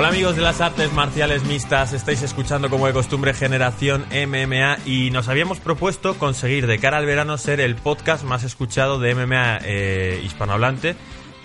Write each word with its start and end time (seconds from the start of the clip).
Hola 0.00 0.08
amigos 0.08 0.34
de 0.34 0.40
las 0.40 0.62
artes 0.62 0.90
marciales 0.94 1.44
mixtas, 1.44 1.92
estáis 1.92 2.22
escuchando 2.22 2.70
como 2.70 2.86
de 2.86 2.94
costumbre 2.94 3.34
Generación 3.34 4.06
MMA 4.10 4.78
y 4.86 5.10
nos 5.10 5.28
habíamos 5.28 5.60
propuesto 5.60 6.14
conseguir 6.14 6.66
de 6.66 6.78
cara 6.78 6.96
al 6.96 7.04
verano 7.04 7.36
ser 7.36 7.60
el 7.60 7.76
podcast 7.76 8.24
más 8.24 8.42
escuchado 8.42 8.98
de 8.98 9.14
MMA 9.14 9.58
eh, 9.62 10.22
hispanohablante 10.24 10.96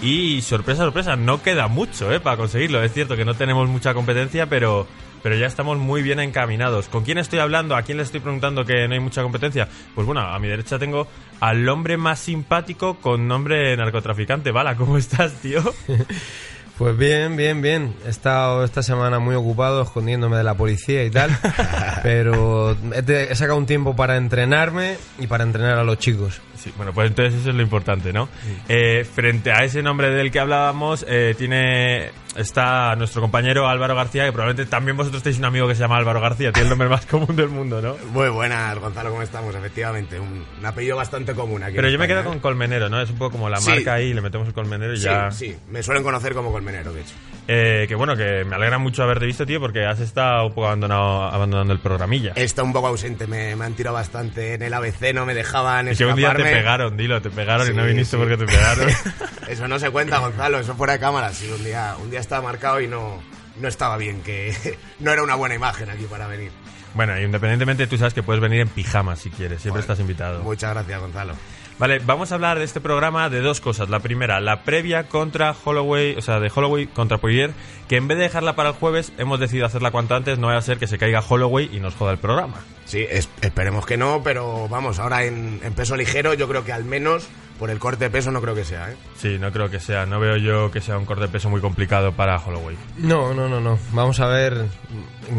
y 0.01 0.41
sorpresa, 0.41 0.83
sorpresa, 0.83 1.17
no 1.17 1.43
queda 1.43 1.67
mucho 1.67 2.13
eh, 2.13 2.21
para 2.21 2.37
conseguirlo. 2.37 2.81
Es 2.81 2.93
cierto 2.93 3.17
que 3.17 3.25
no 3.25 3.33
tenemos 3.33 3.67
mucha 3.67 3.93
competencia, 3.93 4.47
pero, 4.47 4.87
pero 5.21 5.35
ya 5.35 5.47
estamos 5.47 5.77
muy 5.77 6.01
bien 6.01 6.21
encaminados. 6.21 6.87
¿Con 6.87 7.03
quién 7.03 7.17
estoy 7.17 7.39
hablando? 7.39 7.75
¿A 7.75 7.81
quién 7.81 7.97
le 7.97 8.05
estoy 8.05 8.21
preguntando 8.21 8.63
que 8.63 8.87
no 8.87 8.93
hay 8.93 9.01
mucha 9.01 9.21
competencia? 9.21 9.67
Pues 9.93 10.07
bueno, 10.07 10.21
a 10.21 10.39
mi 10.39 10.47
derecha 10.47 10.79
tengo 10.79 11.09
al 11.41 11.67
hombre 11.67 11.97
más 11.97 12.19
simpático 12.19 12.99
con 13.01 13.27
nombre 13.27 13.75
narcotraficante. 13.75 14.51
Bala, 14.51 14.77
¿cómo 14.77 14.97
estás, 14.97 15.33
tío? 15.41 15.61
Pues 16.77 16.97
bien, 16.97 17.37
bien, 17.37 17.61
bien. 17.61 17.95
He 18.05 18.09
estado 18.09 18.65
esta 18.65 18.83
semana 18.83 19.19
muy 19.19 19.35
ocupado 19.35 19.81
escondiéndome 19.81 20.35
de 20.37 20.43
la 20.43 20.55
policía 20.55 21.05
y 21.05 21.09
tal, 21.09 21.31
pero 22.03 22.71
he, 22.71 23.27
he 23.31 23.35
sacado 23.35 23.57
un 23.57 23.65
tiempo 23.65 23.95
para 23.95 24.17
entrenarme 24.17 24.97
y 25.17 25.27
para 25.27 25.45
entrenar 25.45 25.77
a 25.77 25.83
los 25.85 25.97
chicos. 25.99 26.41
Sí, 26.65 26.73
bueno, 26.77 26.91
pues 26.93 27.09
entonces 27.11 27.39
eso 27.39 27.51
es 27.51 27.55
lo 27.55 27.61
importante, 27.61 28.11
¿no? 28.11 28.27
Eh, 28.67 29.05
frente 29.05 29.51
a 29.51 29.63
ese 29.63 29.83
nombre 29.83 30.09
del 30.09 30.31
que 30.31 30.39
hablábamos, 30.39 31.05
eh, 31.07 31.35
tiene 31.37 32.09
está 32.35 32.95
nuestro 32.97 33.21
compañero 33.21 33.69
Álvaro 33.69 33.95
García, 33.95 34.25
que 34.25 34.31
probablemente 34.33 34.69
también 34.69 34.97
vosotros 34.97 35.23
tenéis 35.23 35.39
un 35.39 35.45
amigo 35.45 35.67
que 35.69 35.75
se 35.75 35.81
llama 35.81 35.95
Álvaro 35.97 36.19
García, 36.19 36.51
tiene 36.51 36.63
el 36.65 36.69
nombre 36.71 36.89
más 36.89 37.05
común 37.05 37.33
del 37.35 37.47
mundo, 37.49 37.81
¿no? 37.81 37.95
Muy 38.11 38.27
buenas, 38.29 38.77
Gonzalo, 38.79 39.11
¿cómo 39.11 39.21
estamos? 39.21 39.53
Efectivamente, 39.55 40.19
un, 40.19 40.43
un 40.59 40.65
apellido 40.65 40.97
bastante 40.97 41.33
común 41.35 41.63
aquí. 41.63 41.75
Pero 41.75 41.87
en 41.87 41.93
yo 41.93 41.99
me 41.99 42.07
quedo 42.07 42.21
¿eh? 42.21 42.23
con 42.25 42.39
Colmenero, 42.39 42.89
¿no? 42.89 42.99
Es 42.99 43.09
un 43.11 43.17
poco 43.17 43.33
como 43.33 43.47
la 43.49 43.57
Sí. 43.57 43.69
marca 43.69 43.93
ahí, 43.93 44.13
le 44.13 44.21
metemos 44.21 44.47
el 44.47 44.53
Colmenero 44.53 44.93
y 44.93 44.97
Sí, 44.97 45.03
ya... 45.03 45.29
sí, 45.31 45.55
me 45.69 45.81
suelen 45.83 46.03
conocer 46.03 46.33
como 46.33 46.51
colmenero, 46.51 46.91
de 46.91 47.01
hecho. 47.01 47.13
Eh, 47.47 47.85
que 47.87 47.93
bueno, 47.95 48.15
que 48.17 48.43
me 48.43 48.55
alegra 48.55 48.79
mucho 48.79 49.03
haberte 49.03 49.27
visto, 49.27 49.45
tío, 49.45 49.59
porque 49.59 49.85
has 49.85 49.99
estado 49.99 50.47
un 50.47 50.53
poco 50.55 50.65
abandonado, 50.65 51.23
abandonando 51.25 51.73
el 51.73 51.79
programilla. 51.79 52.33
Está 52.35 52.63
un 52.63 52.73
poco 52.73 52.87
ausente, 52.87 53.27
me, 53.27 53.55
me 53.55 53.65
han 53.65 53.73
tirado 53.75 53.93
bastante 53.95 54.55
en 54.55 54.63
el 54.63 54.73
ABC, 54.73 55.13
no 55.13 55.25
me 55.27 55.35
dejaban 55.35 55.91
Y 55.91 55.95
que 55.95 56.05
un 56.05 56.15
día 56.15 56.33
te 56.33 56.41
escaparme. 56.41 56.54
Pegaron, 56.57 56.97
dilo, 56.97 57.21
te 57.21 57.29
pegaron 57.29 57.67
y 57.67 57.71
Sí, 57.71 57.75
no 57.75 57.85
viniste 57.85 58.11
sí. 58.11 58.17
porque 58.17 58.37
te 58.37 58.45
pegaron. 58.45 58.89
Eso 59.47 59.67
no 59.67 59.77
se 59.79 59.89
cuenta, 59.91 60.17
Gonzalo, 60.19 60.59
eso 60.59 60.75
fuera 60.75 60.93
de 60.93 60.99
cámara. 60.99 61.31
Sí, 61.31 61.49
un 61.49 61.63
día, 61.63 61.95
un 62.01 62.09
día 62.09 62.19
estaba 62.19 62.41
marcado 62.41 62.81
y 62.81 62.87
no, 62.87 63.21
no 63.61 63.67
estaba 63.67 63.95
bien, 63.97 64.21
que 64.23 64.55
no 64.99 65.11
era 65.11 65.21
una 65.23 65.35
buena 65.35 65.53
imagen 65.55 65.89
aquí 65.89 66.05
para 66.05 66.25
venir. 66.27 66.51
bueno, 66.95 67.19
independientemente, 67.19 67.85
tú 67.87 67.97
sabes 67.97 68.13
que 68.13 68.23
puedes 68.23 68.41
venir 68.41 68.61
en 68.61 68.69
pijama 68.69 69.15
si 69.15 69.29
quieres, 69.29 69.61
siempre 69.61 69.81
Bueno, 69.81 69.81
estás 69.81 69.99
invitado. 69.99 70.41
Muchas 70.43 70.73
gracias, 70.73 70.99
Gonzalo. 70.99 71.33
Vale, 71.77 71.99
vamos 71.99 72.31
a 72.31 72.35
hablar 72.35 72.57
de 72.57 72.63
este 72.63 72.79
programa 72.79 73.29
de 73.29 73.41
dos 73.41 73.59
cosas. 73.59 73.89
La 73.89 73.99
primera, 73.99 74.39
la 74.39 74.63
previa 74.63 75.09
contra 75.09 75.53
Holloway, 75.65 76.15
o 76.15 76.21
sea, 76.21 76.39
de 76.39 76.49
Holloway 76.53 76.87
contra 76.87 77.17
Poirier, 77.17 77.51
que 77.89 77.97
en 77.97 78.07
vez 78.07 78.17
de 78.17 78.23
dejarla 78.23 78.55
para 78.55 78.69
el 78.69 78.75
jueves, 78.75 79.11
hemos 79.17 79.41
decidido 79.41 79.65
hacerla 79.65 79.91
cuanto 79.91 80.15
antes, 80.15 80.39
no 80.39 80.47
vaya 80.47 80.59
a 80.59 80.61
ser 80.61 80.77
que 80.79 80.87
se 80.87 80.97
caiga 80.97 81.19
Holloway 81.19 81.69
y 81.73 81.81
nos 81.81 81.93
joda 81.93 82.13
el 82.13 82.17
programa. 82.17 82.55
Sí, 82.85 83.05
es- 83.09 83.29
esperemos 83.41 83.85
que 83.85 83.97
no, 83.97 84.21
pero 84.23 84.67
vamos, 84.69 84.99
ahora 84.99 85.23
en, 85.25 85.59
en 85.63 85.73
peso 85.73 85.95
ligero 85.97 86.33
yo 86.35 86.47
creo 86.47 86.63
que 86.63 86.71
al 86.71 86.85
menos 86.85 87.27
por 87.59 87.69
el 87.69 87.79
corte 87.79 88.05
de 88.05 88.09
peso 88.11 88.31
no 88.31 88.41
creo 88.41 88.53
que 88.53 88.65
sea, 88.65 88.91
¿eh? 88.91 88.95
Sí, 89.17 89.37
no 89.39 89.51
creo 89.51 89.69
que 89.69 89.79
sea, 89.79 90.05
no 90.05 90.19
veo 90.19 90.35
yo 90.37 90.69
que 90.71 90.81
sea 90.81 90.97
un 90.97 91.05
corte 91.05 91.23
de 91.23 91.29
peso 91.29 91.49
muy 91.49 91.61
complicado 91.61 92.11
para 92.11 92.37
Holloway. 92.37 92.77
No, 92.97 93.33
no, 93.33 93.47
no, 93.49 93.59
no. 93.61 93.79
Vamos 93.93 94.19
a 94.19 94.27
ver 94.27 94.65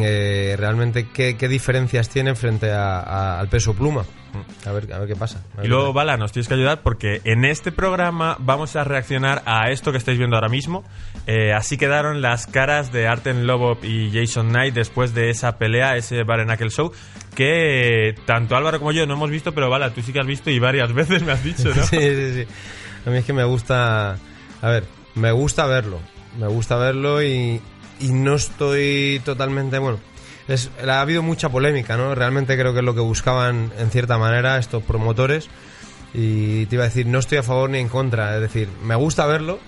eh, 0.01 0.57
realmente 0.59 1.09
qué, 1.13 1.37
qué 1.37 1.49
diferencias 1.49 2.09
tiene 2.09 2.35
frente 2.35 2.73
a- 2.73 3.01
a- 3.01 3.39
al 3.41 3.49
peso 3.49 3.75
pluma. 3.75 4.05
A 4.67 4.73
ver, 4.73 4.93
a 4.93 4.99
ver 4.99 5.09
qué 5.09 5.17
pasa. 5.17 5.43
Ver 5.57 5.65
Y 5.65 5.69
luego, 5.69 5.95
Bala, 5.95 6.19
nos 6.19 6.31
tienes 6.33 6.47
que 6.49 6.55
ayudar 6.55 6.83
porque 6.83 7.23
en 7.25 7.47
este 7.47 7.73
programa 7.73 8.37
vamos 8.39 8.77
a 8.77 8.85
reaccionar 8.85 9.43
a 9.47 9.71
esto 9.71 9.93
que 9.93 9.99
estáis 9.99 10.19
viendo 10.19 10.37
ahora 10.37 10.51
mismo. 10.51 10.85
Eh, 11.27 11.55
así 11.55 11.79
quedaron 11.79 12.21
las 12.21 12.47
caras 12.47 12.93
de 12.93 13.07
Arten 13.09 13.47
Lobov 13.47 13.83
y 13.83 14.11
Jason 14.13 14.49
Knight 14.51 14.75
después 14.75 15.15
de 15.15 15.31
esa 15.31 15.57
pelea, 15.57 15.97
ese 15.97 16.23
Bare 16.25 16.45
Knuckle 16.45 16.69
Show, 16.69 16.93
que 17.37 18.17
tanto 18.25 18.57
Álvaro 18.57 18.79
como 18.79 18.91
yo 18.91 19.07
no 19.07 19.15
hemos 19.15 19.31
visto, 19.31 19.53
pero 19.53 19.71
Bala, 19.71 19.91
tú 19.91 20.03
sí 20.03 20.13
que 20.13 20.19
has 20.19 20.27
visto 20.27 20.51
y 20.51 20.59
varias 20.59 20.93
veces 20.95 21.23
me 21.23 21.33
has 21.33 21.45
dicho, 21.45 21.73
¿no? 21.73 21.83
sí, 21.87 21.99
sí, 21.99 22.33
sí. 22.33 22.47
A 23.07 23.11
mí 23.11 23.19
es 23.19 23.25
que 23.25 23.33
me 23.33 23.45
gusta. 23.45 24.19
A 24.63 24.69
ver, 24.69 24.85
me 25.15 25.31
gusta 25.31 25.67
verlo. 25.67 26.01
Me 26.41 26.49
gusta 26.49 26.77
verlo 26.77 27.23
y, 27.23 27.61
y 28.01 28.09
no 28.09 28.35
estoy 28.35 29.23
totalmente. 29.25 29.79
Bueno, 29.79 30.01
es, 30.49 30.71
ha 30.87 31.01
habido 31.01 31.23
mucha 31.23 31.49
polémica, 31.49 31.97
¿no? 31.97 32.15
Realmente 32.15 32.59
creo 32.59 32.73
que 32.73 32.81
es 32.81 32.85
lo 32.85 32.95
que 32.95 33.01
buscaban 33.01 33.71
en 33.79 33.91
cierta 33.91 34.19
manera 34.19 34.59
estos 34.59 34.83
promotores. 34.83 35.49
Y 36.13 36.67
te 36.67 36.77
iba 36.77 36.85
a 36.85 36.89
decir, 36.89 37.07
no 37.07 37.19
estoy 37.19 37.39
a 37.39 37.43
favor 37.43 37.71
ni 37.71 37.79
en 37.79 37.89
contra. 37.89 38.35
Es 38.35 38.41
decir, 38.41 38.69
me 38.83 38.97
gusta 38.97 39.27
verlo. 39.27 39.61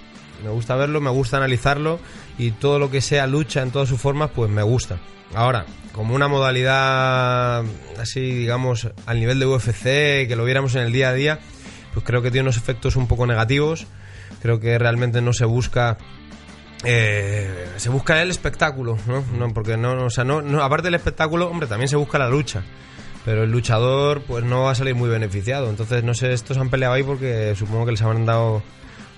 Me 0.42 0.50
gusta 0.50 0.76
verlo, 0.76 1.00
me 1.00 1.10
gusta 1.10 1.36
analizarlo 1.36 1.98
y 2.38 2.52
todo 2.52 2.78
lo 2.78 2.90
que 2.90 3.00
sea 3.00 3.26
lucha 3.26 3.62
en 3.62 3.72
todas 3.72 3.88
sus 3.88 4.00
formas, 4.00 4.30
pues 4.34 4.48
me 4.48 4.62
gusta. 4.62 4.98
Ahora, 5.34 5.66
como 5.98 6.14
una 6.14 6.28
modalidad 6.28 7.64
así, 7.98 8.20
digamos, 8.20 8.88
al 9.04 9.18
nivel 9.18 9.40
de 9.40 9.46
UFC, 9.46 9.82
que 10.28 10.34
lo 10.36 10.44
viéramos 10.44 10.76
en 10.76 10.82
el 10.82 10.92
día 10.92 11.08
a 11.08 11.12
día, 11.12 11.40
pues 11.92 12.06
creo 12.06 12.22
que 12.22 12.30
tiene 12.30 12.42
unos 12.42 12.56
efectos 12.56 12.94
un 12.94 13.08
poco 13.08 13.26
negativos. 13.26 13.88
Creo 14.40 14.60
que 14.60 14.78
realmente 14.78 15.20
no 15.20 15.32
se 15.32 15.44
busca. 15.44 15.98
eh, 16.84 17.66
se 17.78 17.88
busca 17.88 18.22
el 18.22 18.30
espectáculo, 18.30 18.96
¿no? 19.08 19.24
no 19.36 19.52
porque 19.52 19.76
no, 19.76 20.04
o 20.04 20.10
sea, 20.10 20.22
no, 20.22 20.40
no, 20.40 20.62
aparte 20.62 20.86
del 20.86 20.94
espectáculo, 20.94 21.50
hombre, 21.50 21.66
también 21.66 21.88
se 21.88 21.96
busca 21.96 22.16
la 22.16 22.28
lucha. 22.28 22.62
Pero 23.24 23.42
el 23.42 23.50
luchador, 23.50 24.22
pues 24.22 24.44
no 24.44 24.62
va 24.62 24.70
a 24.70 24.74
salir 24.76 24.94
muy 24.94 25.10
beneficiado. 25.10 25.68
Entonces, 25.68 26.04
no 26.04 26.14
sé, 26.14 26.32
estos 26.32 26.58
han 26.58 26.70
peleado 26.70 26.94
ahí 26.94 27.02
porque 27.02 27.56
supongo 27.56 27.86
que 27.86 27.90
les 27.90 28.02
habrán 28.02 28.24
dado 28.24 28.62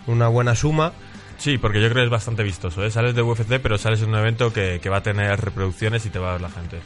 una 0.07 0.29
buena 0.29 0.55
suma. 0.55 0.95
Sí, 1.40 1.58
porque 1.58 1.82
yo 1.82 1.90
creo 1.90 2.04
que 2.04 2.06
es 2.06 2.10
bastante 2.10 2.44
vistoso, 2.44 2.84
¿eh? 2.84 2.92
Sales 2.92 3.16
de 3.16 3.22
UFC, 3.22 3.60
pero 3.62 3.78
sales 3.78 4.02
en 4.02 4.10
un 4.10 4.16
evento 4.16 4.52
que, 4.54 4.80
que 4.82 4.90
va 4.90 4.98
a 4.98 5.04
tener 5.04 5.40
reproducciones 5.40 6.06
y 6.06 6.10
te 6.10 6.20
va 6.20 6.30
a 6.30 6.32
ver 6.34 6.42
la 6.42 6.50
gente. 6.50 6.80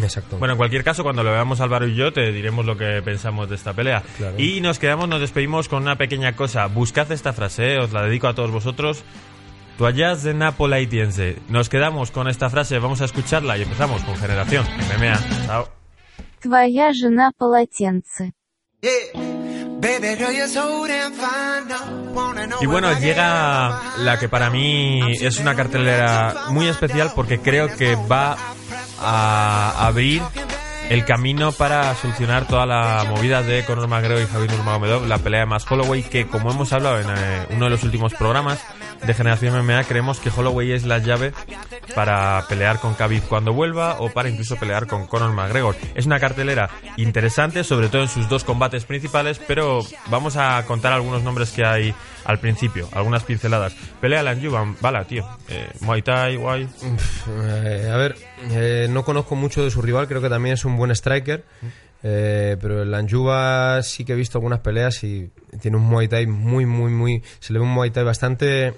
Exacto. 0.00 0.38
Bueno, 0.38 0.52
en 0.52 0.58
cualquier 0.58 0.84
caso, 0.84 1.02
cuando 1.02 1.22
lo 1.22 1.30
veamos 1.30 1.60
Álvaro 1.60 1.86
y 1.86 1.94
yo, 1.94 2.12
te 2.12 2.32
diremos 2.32 2.64
lo 2.64 2.76
que 2.76 3.02
pensamos 3.02 3.48
de 3.48 3.56
esta 3.56 3.74
pelea. 3.74 4.02
Claro. 4.16 4.38
Y 4.38 4.60
nos 4.60 4.78
quedamos, 4.78 5.08
nos 5.08 5.20
despedimos 5.20 5.68
con 5.68 5.82
una 5.82 5.96
pequeña 5.96 6.34
cosa. 6.34 6.66
Buscad 6.66 7.10
esta 7.12 7.32
frase, 7.32 7.74
¿eh? 7.74 7.78
os 7.78 7.92
la 7.92 8.02
dedico 8.02 8.26
a 8.28 8.34
todos 8.34 8.50
vosotros. 8.50 9.04
Toallas 9.78 10.22
de 10.22 10.34
Napolitense. 10.34 11.38
Nos 11.48 11.68
quedamos 11.68 12.10
con 12.10 12.28
esta 12.28 12.50
frase, 12.50 12.78
vamos 12.78 13.00
a 13.00 13.06
escucharla 13.06 13.58
y 13.58 13.62
empezamos 13.62 14.02
con 14.04 14.16
Generación 14.16 14.64
MMA. 14.64 15.46
Chao. 15.46 15.68
Твоя 16.40 16.92
жена 16.92 17.30
полотенце. 17.32 18.32
Y 22.61 22.65
bueno, 22.65 22.97
llega 22.99 23.81
la 23.97 24.17
que 24.19 24.29
para 24.29 24.49
mí 24.49 25.01
es 25.21 25.39
una 25.39 25.55
cartelera 25.55 26.33
muy 26.49 26.67
especial 26.67 27.11
porque 27.15 27.39
creo 27.39 27.75
que 27.75 27.95
va 27.95 28.37
a 28.99 29.87
abrir 29.87 30.21
el 30.89 31.05
camino 31.05 31.51
para 31.51 31.93
solucionar 31.95 32.47
toda 32.47 32.65
la 32.65 33.05
movida 33.07 33.43
de 33.43 33.65
Conor 33.65 33.87
McGregor 33.87 34.23
y 34.23 34.27
Javier 34.27 34.51
Nurmagomedov, 34.51 35.05
la 35.05 35.17
pelea 35.17 35.41
de 35.41 35.45
más 35.45 35.69
Holloway, 35.69 36.03
que 36.03 36.27
como 36.27 36.51
hemos 36.51 36.71
hablado 36.71 36.99
en 36.99 37.09
eh, 37.09 37.47
uno 37.49 37.65
de 37.65 37.71
los 37.71 37.83
últimos 37.83 38.13
programas 38.13 38.59
de 39.05 39.13
Generación 39.13 39.57
MMA, 39.65 39.83
creemos 39.83 40.19
que 40.19 40.29
Holloway 40.29 40.71
es 40.71 40.83
la 40.83 40.97
llave 40.99 41.33
para 41.95 42.43
pelear 42.49 42.79
con 42.79 42.93
Khabib 42.93 43.23
cuando 43.23 43.53
vuelva 43.53 43.99
o 43.99 44.09
para 44.09 44.29
incluso 44.29 44.55
pelear 44.57 44.87
con 44.87 45.07
Conor 45.07 45.33
McGregor. 45.33 45.75
Es 45.95 46.05
una 46.05 46.19
cartelera 46.19 46.69
interesante, 46.97 47.63
sobre 47.63 47.89
todo 47.89 48.01
en 48.03 48.07
sus 48.09 48.27
dos 48.29 48.43
combates 48.43 48.85
principales, 48.85 49.39
pero 49.47 49.81
vamos 50.07 50.35
a 50.37 50.63
contar 50.65 50.93
algunos 50.93 51.23
nombres 51.23 51.51
que 51.51 51.65
hay 51.65 51.93
al 52.25 52.39
principio, 52.39 52.89
algunas 52.91 53.23
pinceladas. 53.23 53.73
Pelea 54.01 54.23
la 54.23 54.35
Juvan, 54.35 54.75
bala, 54.81 55.05
tío. 55.05 55.25
Eh, 55.47 55.69
Muay 55.81 56.01
Thai, 56.01 56.35
guay. 56.35 56.67
Eh, 57.29 57.89
a 57.91 57.97
ver, 57.97 58.15
eh, 58.51 58.87
no 58.89 59.03
conozco 59.05 59.35
mucho 59.35 59.63
de 59.63 59.71
su 59.71 59.81
rival, 59.81 60.07
creo 60.07 60.21
que 60.21 60.29
también 60.29 60.53
es 60.53 60.65
un 60.65 60.75
buen 60.77 60.91
striker. 60.91 61.43
eh, 62.03 62.57
pero 62.61 62.83
el 62.83 62.93
Anjuba 62.93 63.81
sí 63.81 64.05
que 64.05 64.13
he 64.13 64.15
visto 64.15 64.37
algunas 64.37 64.59
peleas 64.59 65.03
y 65.03 65.29
tiene 65.61 65.77
un 65.77 65.83
Muay 65.83 66.07
Thai 66.07 66.27
muy, 66.27 66.65
muy, 66.65 66.91
muy. 66.91 67.23
Se 67.39 67.53
le 67.53 67.59
ve 67.59 67.65
un 67.65 67.71
Muay 67.71 67.91
Thai 67.91 68.03
bastante 68.03 68.73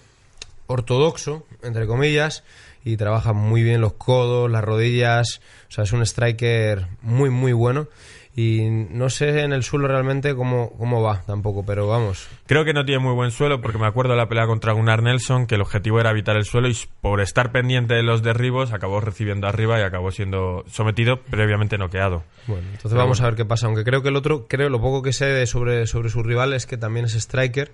ortodoxo, 0.69 1.45
entre 1.63 1.88
comillas, 1.88 2.44
y 2.86 2.95
trabaja 2.95 3.33
muy 3.33 3.63
bien 3.63 3.81
los 3.81 3.94
codos, 3.94 4.50
las 4.50 4.63
rodillas. 4.63 5.42
O 5.68 5.71
sea, 5.71 5.83
es 5.83 5.92
un 5.92 6.04
striker 6.04 6.88
muy, 7.01 7.31
muy 7.31 7.54
bueno. 7.54 7.88
Y 8.36 8.70
no 8.70 9.10
sé 9.10 9.42
en 9.42 9.52
el 9.52 9.64
suelo 9.64 9.88
realmente 9.88 10.34
cómo, 10.36 10.72
cómo 10.78 11.02
va 11.02 11.22
tampoco, 11.26 11.66
pero 11.66 11.88
vamos. 11.88 12.28
Creo 12.46 12.64
que 12.64 12.74
no 12.74 12.86
tiene 12.86 13.04
muy 13.04 13.14
buen 13.14 13.31
suelo 13.31 13.60
porque 13.60 13.78
me 13.78 13.88
acuerdo 13.88 14.12
de 14.12 14.18
la 14.18 14.30
pelea 14.30 14.46
contra 14.48 14.72
Gunnar 14.74 15.04
Nelson 15.04 15.46
que 15.48 15.56
el 15.56 15.62
objetivo 15.62 16.00
era 16.00 16.12
evitar 16.12 16.38
el 16.38 16.46
suelo 16.46 16.70
y 16.70 16.78
por 17.02 17.20
estar 17.22 17.52
pendiente 17.52 17.96
de 17.96 18.04
los 18.04 18.22
derribos 18.24 18.72
acabó 18.72 19.02
recibiendo 19.02 19.48
arriba 19.48 19.80
y 19.80 19.84
acabó 19.84 20.12
siendo 20.12 20.64
sometido 20.70 21.22
previamente 21.22 21.78
noqueado. 21.78 22.24
Bueno, 22.48 22.64
entonces 22.72 22.94
vamos 22.98 23.20
a 23.22 23.26
ver 23.26 23.36
qué 23.36 23.46
pasa, 23.46 23.66
aunque 23.66 23.84
creo 23.84 24.02
que 24.02 24.10
el 24.10 24.16
otro, 24.16 24.48
creo 24.48 24.70
lo 24.70 24.80
poco 24.80 25.02
que 25.02 25.12
sé 25.12 25.46
sobre, 25.46 25.86
sobre 25.88 26.10
su 26.10 26.24
rival 26.24 26.54
es 26.54 26.66
que 26.66 26.78
también 26.78 27.06
es 27.06 27.16
striker. 27.16 27.72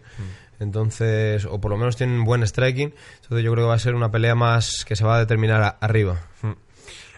Entonces, 0.60 1.46
o 1.46 1.60
por 1.60 1.72
lo 1.72 1.78
menos 1.78 1.98
tienen 1.98 2.24
buen 2.24 2.46
striking. 2.48 2.94
Entonces 3.22 3.44
yo 3.44 3.52
creo 3.52 3.66
que 3.66 3.70
va 3.70 3.76
a 3.76 3.80
ser 3.80 3.94
una 3.94 4.10
pelea 4.12 4.36
más 4.36 4.86
que 4.88 4.96
se 4.96 5.04
va 5.04 5.18
a 5.18 5.20
determinar 5.20 5.62
a- 5.62 5.78
arriba. 5.82 6.22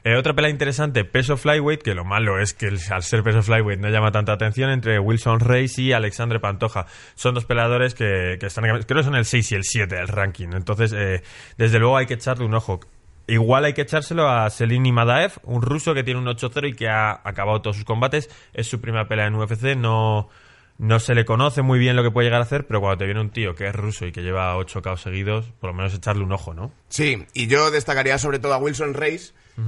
Eh, 0.07 0.15
otra 0.15 0.33
pelea 0.33 0.49
interesante, 0.49 1.03
peso 1.03 1.35
flyweight, 1.35 1.81
que 1.81 1.93
lo 1.93 2.05
malo 2.05 2.39
es 2.39 2.53
que 2.53 2.67
al 2.67 3.03
ser 3.03 3.23
peso 3.23 3.43
flyweight 3.43 3.81
no 3.81 3.89
llama 3.89 4.09
tanta 4.09 4.31
atención, 4.31 4.69
entre 4.69 4.99
Wilson 4.99 5.41
Reis 5.41 5.77
y 5.79 5.91
Alexandre 5.91 6.39
Pantoja. 6.39 6.85
Son 7.15 7.35
dos 7.35 7.43
peleadores 7.43 7.93
que, 7.93 8.37
que 8.39 8.45
están, 8.45 8.63
creo 8.63 9.01
que 9.01 9.03
son 9.03 9.15
el 9.15 9.25
6 9.25 9.51
y 9.51 9.55
el 9.55 9.65
7 9.65 9.93
del 9.93 10.07
ranking. 10.07 10.47
Entonces, 10.53 10.93
eh, 10.93 11.23
desde 11.57 11.79
luego 11.79 11.97
hay 11.97 12.05
que 12.05 12.13
echarle 12.13 12.45
un 12.45 12.53
ojo. 12.53 12.79
Igual 13.27 13.65
hay 13.65 13.73
que 13.73 13.81
echárselo 13.81 14.29
a 14.29 14.49
Selini 14.49 14.93
Madaev, 14.93 15.33
un 15.43 15.61
ruso 15.61 15.93
que 15.93 16.05
tiene 16.05 16.21
un 16.21 16.27
8-0 16.27 16.69
y 16.69 16.73
que 16.73 16.87
ha 16.87 17.19
acabado 17.25 17.61
todos 17.61 17.75
sus 17.75 17.83
combates. 17.83 18.29
Es 18.53 18.67
su 18.67 18.79
primera 18.79 19.09
pelea 19.09 19.27
en 19.27 19.35
UFC, 19.35 19.75
no, 19.75 20.29
no 20.77 20.99
se 21.01 21.15
le 21.15 21.25
conoce 21.25 21.63
muy 21.63 21.79
bien 21.79 21.97
lo 21.97 22.03
que 22.03 22.11
puede 22.11 22.27
llegar 22.27 22.39
a 22.39 22.45
hacer, 22.45 22.65
pero 22.65 22.79
cuando 22.79 22.99
te 22.99 23.05
viene 23.05 23.19
un 23.19 23.31
tío 23.31 23.55
que 23.55 23.67
es 23.67 23.75
ruso 23.75 24.05
y 24.05 24.13
que 24.13 24.21
lleva 24.21 24.55
8 24.55 24.81
KO 24.81 24.95
seguidos, 24.95 25.51
por 25.59 25.71
lo 25.71 25.75
menos 25.75 25.93
echarle 25.93 26.23
un 26.23 26.31
ojo, 26.31 26.53
¿no? 26.53 26.71
Sí, 26.87 27.25
y 27.33 27.47
yo 27.47 27.71
destacaría 27.71 28.17
sobre 28.17 28.39
todo 28.39 28.53
a 28.53 28.57
Wilson 28.57 28.93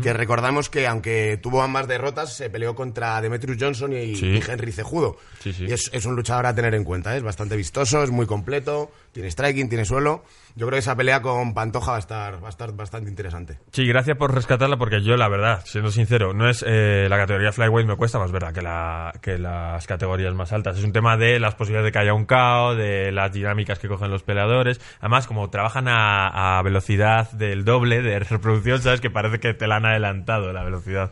Que 0.04 0.14
recordamos 0.14 0.70
que 0.70 0.86
aunque 0.86 1.40
tuvo 1.42 1.64
ambas 1.64 1.88
derrotas, 1.88 2.36
se 2.36 2.50
peleó 2.52 2.76
contra 2.76 3.20
Demetrius 3.22 3.58
Johnson 3.60 3.92
y, 3.94 4.16
Sí. 4.16 4.28
y 4.28 4.44
Henry 4.48 4.72
Cejudo. 4.72 5.18
Sí, 5.42 5.52
sí. 5.52 5.66
Y 5.68 5.72
es, 5.74 5.90
es 5.92 6.06
un 6.06 6.16
luchador 6.16 6.46
a 6.46 6.54
tener 6.54 6.76
en 6.76 6.84
cuenta, 6.84 7.16
¿eh? 7.16 7.18
es 7.18 7.24
bastante 7.24 7.56
vistoso, 7.56 8.04
es 8.04 8.12
muy 8.12 8.28
completo, 8.28 8.92
tiene 9.20 9.32
striking, 9.32 9.68
tiene 9.68 9.84
suelo. 9.84 10.24
Yo 10.56 10.66
creo 10.66 10.78
que 10.78 10.80
esa 10.80 10.96
pelea 10.96 11.22
con 11.22 11.54
Pantoja 11.54 11.92
va 11.92 11.98
a 11.98 12.00
estar, 12.00 12.42
va 12.42 12.48
a 12.48 12.50
estar 12.50 12.72
bastante 12.74 13.10
interesante. 13.10 13.60
Sí, 13.74 13.86
gracias 13.86 14.16
por 14.16 14.34
rescatarla 14.34 14.78
porque 14.78 15.02
yo, 15.02 15.18
la 15.18 15.28
verdad, 15.28 15.62
siendo 15.66 15.92
sincero, 15.92 16.34
no 16.34 16.50
es 16.50 16.64
eh, 16.66 17.08
la 17.10 17.18
categoría 17.18 17.52
flyweight 17.52 17.86
me 17.86 17.98
cuesta 17.98 18.18
más 18.18 18.32
verdad 18.32 18.54
que, 18.54 18.62
la, 18.62 19.12
que 19.22 19.38
las 19.38 19.86
categorías 19.88 20.34
más 20.34 20.54
altas. 20.54 20.78
Es 20.78 20.86
un 20.86 20.94
tema 20.94 21.18
de 21.18 21.38
las 21.38 21.56
posibilidades 21.56 21.90
de 21.90 21.92
que 21.92 22.00
haya 22.00 22.14
un 22.14 22.24
caos, 22.24 22.78
de 22.78 23.12
las 23.12 23.34
dinámicas 23.34 23.78
que 23.78 23.90
cogen 23.90 24.10
los 24.10 24.24
peleadores. 24.24 24.80
Además, 25.02 25.28
como 25.28 25.50
trabajan 25.50 25.90
a, 25.90 26.58
a 26.58 26.62
velocidad 26.62 27.30
del 27.32 27.66
doble 27.66 28.02
de 28.02 28.20
reproducción, 28.20 28.82
sabes 28.82 29.02
que 29.02 29.10
parece 29.10 29.40
que 29.40 29.54
te 29.54 29.68
la 29.68 29.76
han 29.76 29.86
adelantado 29.86 30.54
la 30.54 30.64
velocidad. 30.64 31.12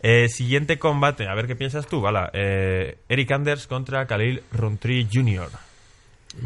Eh, 0.00 0.28
siguiente 0.28 0.78
combate, 0.78 1.28
a 1.28 1.34
ver 1.34 1.46
qué 1.46 1.54
piensas 1.54 1.86
tú, 1.86 2.00
Bala. 2.00 2.30
Eh, 2.32 2.96
Eric 3.10 3.30
Anders 3.30 3.66
contra 3.66 4.06
Khalil 4.06 4.42
Rountree 4.52 5.06
Jr. 5.12 5.50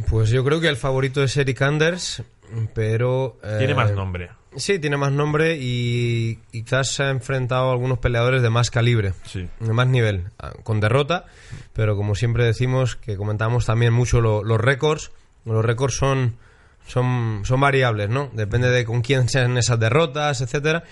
Pues 0.08 0.30
yo 0.30 0.44
creo 0.44 0.60
que 0.60 0.68
el 0.68 0.76
favorito 0.76 1.22
es 1.22 1.36
Eric 1.36 1.62
Anders, 1.62 2.22
pero... 2.74 3.38
eh, 3.42 3.56
Tiene 3.58 3.74
más 3.74 3.92
nombre. 3.92 4.30
Sí, 4.56 4.78
tiene 4.78 4.96
más 4.96 5.12
nombre 5.12 5.58
y 5.60 6.36
quizás 6.50 6.88
se 6.90 7.02
ha 7.02 7.10
enfrentado 7.10 7.68
a 7.68 7.72
algunos 7.72 7.98
peleadores 7.98 8.40
de 8.42 8.48
más 8.50 8.70
calibre, 8.70 9.12
Sí. 9.26 9.46
de 9.60 9.72
más 9.74 9.86
nivel, 9.86 10.24
ah, 10.38 10.52
con 10.62 10.80
derrota, 10.80 11.26
pero 11.74 11.94
como 11.94 12.14
siempre 12.14 12.44
decimos, 12.44 12.96
que 12.96 13.16
comentamos 13.16 13.66
también 13.66 13.92
mucho 13.92 14.20
lo- 14.22 14.42
los 14.42 14.58
récords, 14.58 15.12
los 15.44 15.62
récords 15.62 15.94
son, 15.96 16.36
son, 16.86 17.42
son 17.44 17.60
variables, 17.60 18.08
¿no? 18.08 18.30
Depende 18.32 18.70
de 18.70 18.86
con 18.86 19.02
quién 19.02 19.28
sean 19.28 19.58
esas 19.58 19.78
derrotas, 19.78 20.40
etcétera. 20.40 20.84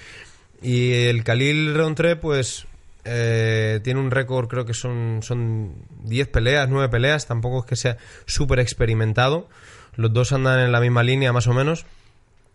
Y 0.60 0.92
el 0.92 1.24
Khalil 1.24 1.74
Rountree, 1.74 2.16
pues, 2.16 2.66
eh, 3.04 3.80
tiene 3.82 4.00
un 4.00 4.10
récord, 4.10 4.48
creo 4.48 4.64
que 4.64 4.74
son, 4.74 5.20
son 5.22 5.74
10 6.04 6.28
peleas, 6.28 6.68
9 6.68 6.88
peleas, 6.88 7.26
tampoco 7.26 7.60
es 7.60 7.66
que 7.66 7.76
sea 7.76 7.96
súper 8.26 8.60
experimentado. 8.60 9.48
Los 9.96 10.12
dos 10.12 10.32
andan 10.32 10.60
en 10.60 10.72
la 10.72 10.80
misma 10.80 11.02
línea, 11.02 11.32
más 11.32 11.46
o 11.46 11.52
menos. 11.52 11.86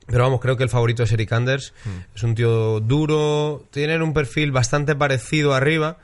Pero 0.08 0.24
vamos, 0.24 0.42
creo 0.42 0.58
que 0.58 0.64
el 0.64 0.70
favorito 0.70 1.04
es 1.04 1.12
Eric 1.12 1.32
Anders. 1.34 1.74
Es 2.16 2.24
un 2.24 2.34
tío 2.34 2.80
duro, 2.80 3.64
tiene 3.70 4.02
un 4.02 4.14
perfil 4.14 4.52
bastante 4.52 4.96
parecido 4.96 5.54
arriba, 5.54 5.98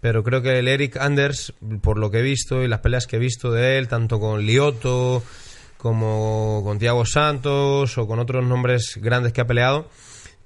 pero 0.00 0.22
creo 0.22 0.42
que 0.42 0.58
el 0.58 0.68
Eric 0.68 0.98
Anders, 0.98 1.54
por 1.80 1.98
lo 1.98 2.10
que 2.10 2.18
he 2.18 2.22
visto 2.22 2.62
y 2.62 2.68
las 2.68 2.80
peleas 2.80 3.06
que 3.06 3.16
he 3.16 3.18
visto 3.18 3.50
de 3.50 3.78
él, 3.78 3.88
tanto 3.88 4.20
con 4.20 4.42
Lioto 4.42 5.22
como 5.78 6.60
con 6.64 6.78
Thiago 6.78 7.06
Santos 7.06 7.96
o 7.96 8.06
con 8.06 8.18
otros 8.18 8.44
nombres 8.44 8.98
grandes 9.00 9.32
que 9.32 9.40
ha 9.40 9.46
peleado, 9.46 9.88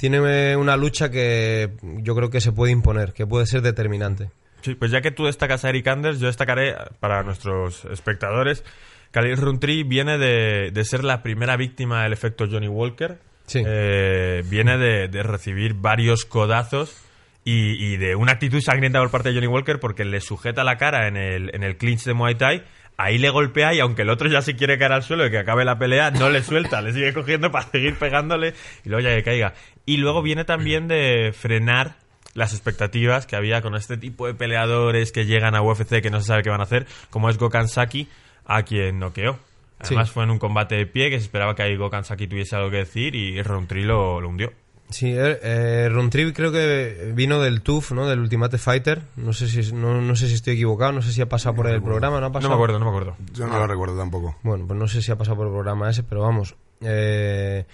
tiene 0.03 0.57
una 0.57 0.77
lucha 0.77 1.13
que 1.13 1.71
yo 1.99 2.17
creo 2.17 2.29
que 2.29 2.41
se 2.41 2.51
puede 2.51 2.73
imponer, 2.73 3.13
que 3.13 3.25
puede 3.25 3.47
ser 3.47 3.63
determinante. 3.63 4.31
Sí, 4.61 4.75
pues 4.75 4.91
ya 4.91 5.01
que 5.01 5.13
tú 5.13 5.27
destacas 5.27 5.65
a 5.65 5.69
Eric 5.69 5.87
Anders, 5.87 6.19
yo 6.19 6.27
destacaré 6.27 6.75
para 6.99 7.23
nuestros 7.23 7.85
espectadores. 7.85 8.65
Khalil 9.13 9.37
Rountree 9.37 9.85
viene 9.85 10.19
de, 10.19 10.73
de 10.73 10.85
ser 10.85 11.05
la 11.05 11.23
primera 11.23 11.57
víctima 11.57 12.03
del 12.03 12.13
efecto 12.13 12.47
Johnny 12.51 12.67
Walker. 12.67 13.21
Sí. 13.47 13.63
Eh, 13.65 14.43
viene 14.51 14.77
de, 14.77 15.07
de 15.07 15.23
recibir 15.23 15.75
varios 15.75 16.25
codazos 16.25 17.01
y, 17.45 17.75
y 17.87 17.97
de 17.97 18.17
una 18.17 18.33
actitud 18.33 18.61
sangrienta 18.61 18.99
por 18.99 19.13
parte 19.13 19.29
de 19.29 19.37
Johnny 19.37 19.47
Walker 19.47 19.79
porque 19.79 20.05
le 20.05 20.21
sujeta 20.21 20.65
la 20.65 20.79
cara 20.79 21.07
en 21.07 21.17
el, 21.17 21.55
en 21.55 21.63
el 21.63 21.77
clinch 21.77 22.03
de 22.03 22.15
Muay 22.15 22.35
Thai. 22.35 22.65
Ahí 22.97 23.19
le 23.19 23.31
golpea 23.31 23.75
y 23.75 23.81
aunque 23.81 24.03
el 24.03 24.11
otro 24.11 24.29
ya 24.29 24.43
se 24.43 24.55
quiere 24.55 24.79
caer 24.79 24.93
al 24.93 25.03
suelo 25.03 25.27
y 25.27 25.31
que 25.31 25.39
acabe 25.39 25.65
la 25.65 25.79
pelea, 25.79 26.11
no 26.11 26.31
le 26.31 26.43
suelta, 26.43 26.81
le 26.83 26.93
sigue 26.93 27.13
cogiendo 27.13 27.51
para 27.51 27.65
seguir 27.71 27.97
pegándole 27.99 28.55
y 28.85 28.89
luego 28.91 29.09
ya 29.09 29.17
que 29.17 29.23
caiga. 29.23 29.55
Y 29.87 29.97
luego 29.97 30.23
viene 30.23 30.45
también 30.45 30.89
de 30.89 31.33
frenar 31.37 31.95
las 32.35 32.53
expectativas 32.53 33.27
que 33.27 33.35
había 33.37 33.61
con 33.63 33.75
este 33.75 33.97
tipo 33.97 34.27
de 34.27 34.35
peleadores 34.35 35.11
que 35.13 35.27
llegan 35.27 35.55
a 35.55 35.63
UFC 35.63 36.01
que 36.01 36.11
no 36.11 36.21
se 36.21 36.27
sabe 36.29 36.43
qué 36.43 36.51
van 36.51 36.61
a 36.61 36.65
hacer, 36.65 36.87
como 37.11 37.29
es 37.29 37.39
Gokhan 37.39 37.69
Saki, 37.69 38.09
a 38.47 38.63
quien 38.63 38.99
noqueó. 38.99 39.39
Además 39.81 40.09
Sí. 40.09 40.15
fue 40.15 40.25
en 40.25 40.31
un 40.31 40.39
combate 40.39 40.77
de 40.77 40.87
pie 40.87 41.11
que 41.11 41.19
se 41.19 41.25
esperaba 41.25 41.57
que 41.57 41.63
ahí 41.63 41.77
Gokhan 41.77 42.05
Saki 42.05 42.29
tuviese 42.29 42.55
algo 42.57 42.71
que 42.71 42.77
decir 42.79 43.15
y 43.17 43.43
Rountree 43.43 43.85
lo, 43.85 44.21
lo 44.21 44.29
hundió. 44.29 44.53
Sí, 44.93 45.13
eh, 45.17 45.39
eh, 45.43 46.33
creo 46.35 46.53
que 46.53 47.13
vino 47.15 47.41
del 47.41 47.63
TUF, 47.63 47.93
¿no? 47.93 48.07
Del 48.09 48.21
Ultimate 48.21 48.59
Fighter. 48.59 49.03
No 49.17 49.33
sé 49.33 49.49
si 49.49 49.73
no, 49.73 50.01
no 50.01 50.15
sé 50.17 50.29
si 50.29 50.35
estoy 50.35 50.55
equivocado, 50.55 50.93
no 50.93 51.03
sé 51.03 51.13
si 51.13 51.21
ha 51.21 51.29
pasado 51.29 51.55
por 51.57 51.67
el 51.69 51.83
programa, 51.83 52.21
¿no 52.21 52.27
ha 52.27 52.29
No 52.29 52.33
pasado? 52.33 52.51
me 52.51 52.55
acuerdo, 52.55 52.79
no 52.79 52.85
me 52.85 52.91
acuerdo. 52.91 53.17
Yo 53.33 53.47
no 53.47 53.59
lo 53.59 53.67
recuerdo 53.67 53.97
tampoco. 53.99 54.37
Bueno, 54.43 54.67
pues 54.67 54.79
no 54.79 54.87
sé 54.87 55.03
si 55.03 55.11
ha 55.11 55.17
pasado 55.17 55.37
por 55.39 55.47
el 55.47 55.53
programa 55.53 55.91
ese, 55.91 56.03
pero 56.03 56.21
vamos. 56.23 56.55
eh, 56.83 57.65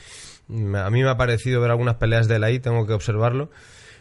a 0.48 0.90
mí 0.90 1.02
me 1.02 1.10
ha 1.10 1.16
parecido 1.16 1.60
ver 1.60 1.70
algunas 1.70 1.96
peleas 1.96 2.26
de 2.28 2.36
él 2.36 2.44
ahí, 2.44 2.58
tengo 2.58 2.86
que 2.86 2.94
observarlo. 2.94 3.50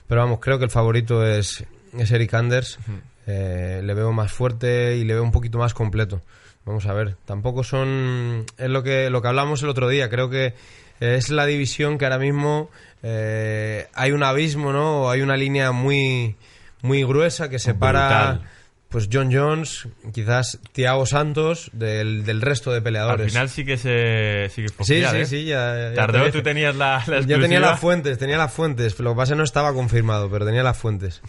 Pero 0.08 0.22
vamos, 0.22 0.40
creo 0.40 0.58
que 0.60 0.64
el 0.66 0.72
favorito 0.72 1.26
es, 1.26 1.66
es 1.98 2.12
Eric 2.12 2.34
Anders. 2.34 2.80
Eh, 3.26 3.82
le 3.84 3.94
veo 3.94 4.14
más 4.14 4.32
fuerte 4.32 4.96
y 4.96 5.04
le 5.04 5.14
veo 5.16 5.24
un 5.24 5.32
poquito 5.34 5.58
más 5.58 5.74
completo. 5.74 6.22
Vamos 6.66 6.86
a 6.86 6.94
ver, 6.94 7.16
tampoco 7.26 7.64
son. 7.64 8.46
Es 8.58 8.70
lo 8.70 8.84
que, 8.84 9.10
lo 9.10 9.22
que 9.22 9.28
hablamos 9.28 9.64
el 9.64 9.70
otro 9.70 9.90
día. 9.90 10.10
Creo 10.10 10.30
que 10.30 10.54
es 11.00 11.30
la 11.30 11.46
división 11.46 11.98
que 11.98 12.06
ahora 12.06 12.20
mismo 12.20 12.70
eh, 13.04 13.88
hay 13.94 14.12
un 14.12 14.24
abismo, 14.24 14.72
¿no? 14.74 15.04
O 15.04 15.10
hay 15.10 15.22
una 15.22 15.38
línea 15.38 15.72
muy, 15.72 16.36
muy 16.82 17.04
gruesa 17.04 17.50
que 17.50 17.60
separa. 17.60 18.32
Brutal. 18.34 18.50
Pues 18.90 19.10
John 19.12 19.30
Jones, 19.34 19.86
quizás 20.14 20.60
Thiago 20.72 21.06
Santos, 21.06 21.70
del, 21.74 22.24
del 22.24 22.40
resto 22.42 22.72
de 22.72 22.78
Al 22.78 22.84
peleadores. 22.84 23.28
final 23.34 23.50
sí 23.50 23.66
que 23.66 23.76
se 23.76 24.48
sí 24.50 24.62
que 24.62 24.70
fue 24.70 24.86
Sí, 24.86 24.96
fiar, 25.00 25.12
sí, 25.12 25.18
¿eh? 25.18 25.26
sí, 25.26 25.44
ya, 25.44 25.90
ya 25.90 25.94
Tardó, 25.94 26.24
te 26.24 26.32
tú 26.32 26.42
tenías 26.42 26.74
la, 26.74 27.04
la 27.06 27.20
Ya 27.20 27.38
tenía 27.38 27.60
las 27.60 27.82
fuentes, 27.82 28.18
tenía 28.18 28.38
las 28.38 28.54
fuentes. 28.54 28.98
Lo 29.02 29.12
que 29.12 29.18
pasa 29.18 29.34
es 29.34 29.36
que 29.36 29.38
no 29.40 29.44
estaba 29.44 29.74
confirmado, 29.74 30.32
pero 30.32 30.46
tenía 30.46 30.64
las 30.64 30.78
fuentes. 30.78 31.22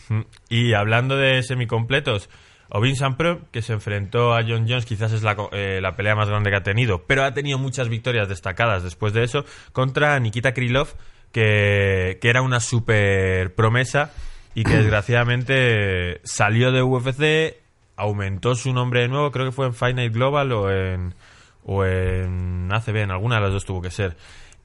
Y 0.48 0.74
hablando 0.74 1.16
de 1.16 1.42
semicompletos, 1.42 2.30
Ovin 2.70 2.94
Pro, 3.16 3.40
que 3.50 3.62
se 3.62 3.72
enfrentó 3.72 4.34
a 4.34 4.42
John 4.42 4.66
Jones, 4.68 4.84
quizás 4.84 5.12
es 5.12 5.22
la, 5.22 5.36
eh, 5.52 5.80
la 5.80 5.96
pelea 5.96 6.14
más 6.14 6.28
grande 6.28 6.50
que 6.50 6.56
ha 6.56 6.62
tenido, 6.62 7.04
pero 7.06 7.24
ha 7.24 7.32
tenido 7.32 7.58
muchas 7.58 7.88
victorias 7.88 8.28
destacadas 8.28 8.82
después 8.82 9.12
de 9.12 9.24
eso, 9.24 9.44
contra 9.72 10.18
Nikita 10.20 10.52
Krylov, 10.52 10.88
que, 11.32 12.18
que 12.20 12.28
era 12.28 12.42
una 12.42 12.60
super 12.60 13.54
promesa 13.54 14.12
y 14.54 14.64
que 14.64 14.76
desgraciadamente 14.76 16.20
salió 16.24 16.70
de 16.70 16.82
UFC, 16.82 17.56
aumentó 17.96 18.54
su 18.54 18.72
nombre 18.72 19.00
de 19.00 19.08
nuevo, 19.08 19.30
creo 19.32 19.46
que 19.46 19.52
fue 19.52 19.66
en 19.66 19.74
Fight 19.74 19.96
Night 19.96 20.12
Global 20.12 20.52
o 20.52 20.70
en, 20.70 21.14
o 21.64 21.84
en 21.84 22.68
ACB, 22.70 22.96
en 22.96 23.10
alguna 23.10 23.36
de 23.36 23.42
las 23.42 23.52
dos 23.52 23.64
tuvo 23.64 23.80
que 23.80 23.90
ser. 23.90 24.16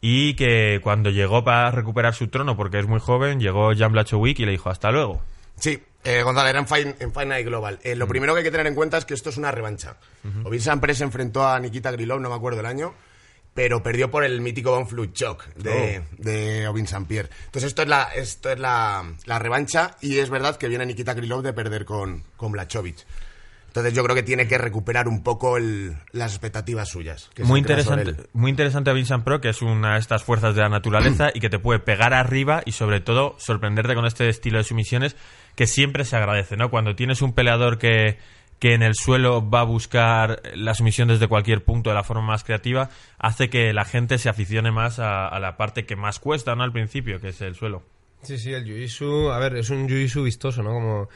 Y 0.02 0.34
que 0.34 0.82
cuando 0.84 1.10
llegó 1.10 1.46
para 1.46 1.72
recuperar 1.72 2.14
su 2.14 2.28
trono, 2.28 2.58
porque 2.58 2.80
es 2.80 2.88
muy 2.88 3.00
joven, 3.00 3.40
llegó 3.40 3.74
Jan 3.74 3.94
Blachowicz 3.94 4.42
y 4.42 4.46
le 4.46 4.52
dijo 4.52 4.70
hasta 4.70 4.92
luego. 4.92 5.22
Sí, 5.60 5.82
eh, 6.04 6.22
Gonzalo, 6.24 6.50
era 6.50 6.60
en 6.60 6.68
Fine, 6.68 6.96
en 7.00 7.30
Night 7.30 7.46
Global. 7.48 7.80
Eh, 7.84 7.96
lo 7.96 8.08
primero 8.08 8.34
que 8.34 8.40
hay 8.40 8.44
que 8.44 8.52
tener 8.52 8.68
en 8.68 8.76
cuenta 8.76 8.98
es 8.98 9.06
que 9.06 9.14
esto 9.14 9.30
es 9.30 9.38
una 9.38 9.52
revancha. 9.52 9.98
Ovin 10.44 10.62
Sampre 10.62 10.94
se 10.94 11.04
enfrentó 11.04 11.48
a 11.48 11.60
Nikita 11.60 11.92
Grilov, 11.92 12.20
no 12.20 12.30
me 12.30 12.36
acuerdo 12.36 12.60
el 12.60 12.66
año, 12.66 12.94
pero 13.54 13.84
perdió 13.84 14.10
por 14.12 14.24
el 14.24 14.42
mítico 14.42 14.72
Von 14.72 14.88
Flute 14.88 15.14
Shock 15.14 15.46
de, 15.56 16.04
de 16.18 16.68
Ovin 16.68 16.88
Saint-Pierre. 16.88 17.30
Entonces 17.46 17.68
esto 17.70 17.84
es, 17.84 17.88
la, 17.88 18.04
esto 18.16 18.50
es 18.52 18.60
la, 18.60 19.04
la 19.26 19.40
revancha 19.40 19.96
y 20.02 20.18
es 20.18 20.30
verdad 20.30 20.58
que 20.58 20.68
viene 20.68 20.86
Nikita 20.86 21.14
Grilov 21.14 21.42
de 21.44 21.54
perder 21.54 21.86
con, 21.86 22.24
con 22.36 22.52
Blachowicz. 22.52 23.06
Entonces 23.68 23.94
yo 23.96 24.04
creo 24.04 24.16
que 24.16 24.22
tiene 24.22 24.48
que 24.48 24.58
recuperar 24.60 25.08
un 25.08 25.24
poco 25.24 25.58
el- 25.58 25.96
las 26.12 26.32
expectativas 26.34 26.90
suyas. 26.90 27.32
que 27.34 27.44
Muy 27.44 27.60
interesante, 27.60 28.16
muy 28.34 28.52
interesante 28.52 28.92
a 28.92 28.94
Vincent 28.94 29.24
Pro, 29.24 29.42
que 29.42 29.50
es 29.50 29.64
una 29.64 29.94
de 29.96 30.00
estas 30.00 30.24
fuerzas 30.24 30.54
de 30.54 30.62
la 30.62 30.70
naturaleza 30.70 31.30
y 31.34 31.40
que 31.40 31.50
te 31.50 31.58
puede 31.58 31.80
pegar 31.80 32.14
arriba 32.14 32.62
y 32.66 32.74
sobre 32.74 33.02
todo 33.02 33.36
sorprenderte 33.40 33.96
con 33.96 34.06
este 34.06 34.30
estilo 34.30 34.60
de 34.60 34.64
sumisiones 34.64 35.16
que 35.56 35.68
siempre 35.68 36.06
se 36.06 36.16
agradece, 36.16 36.58
¿no? 36.58 36.70
Cuando 36.70 36.96
tienes 36.96 37.22
un 37.22 37.34
peleador 37.34 37.78
que, 37.78 38.18
que 38.60 38.74
en 38.74 38.84
el 38.84 38.96
suelo 38.96 39.50
va 39.50 39.62
a 39.62 39.66
buscar 39.66 40.42
la 40.56 40.74
sumisión 40.74 41.08
desde 41.08 41.28
cualquier 41.28 41.64
punto 41.64 41.90
de 41.90 41.96
la 41.96 42.04
forma 42.04 42.24
más 42.24 42.44
creativa, 42.44 42.90
hace 43.18 43.50
que 43.50 43.74
la 43.74 43.86
gente 43.86 44.18
se 44.18 44.30
aficione 44.30 44.72
más 44.72 45.00
a, 45.00 45.28
a 45.28 45.40
la 45.40 45.58
parte 45.58 45.86
que 45.86 45.96
más 45.96 46.20
cuesta, 46.20 46.56
¿no? 46.56 46.64
Al 46.64 46.72
principio, 46.72 47.20
que 47.20 47.30
es 47.30 47.42
el 47.42 47.56
suelo. 47.56 47.84
Sí, 48.24 48.38
sí, 48.38 48.54
el 48.54 48.64
jiu-jitsu, 48.64 49.34
a 49.34 49.38
ver, 49.38 49.58
es 49.58 49.70
un 49.70 49.88
jiu-jitsu 49.88 50.24
vistoso, 50.24 50.64
¿no? 50.64 50.72
Como, 50.72 51.10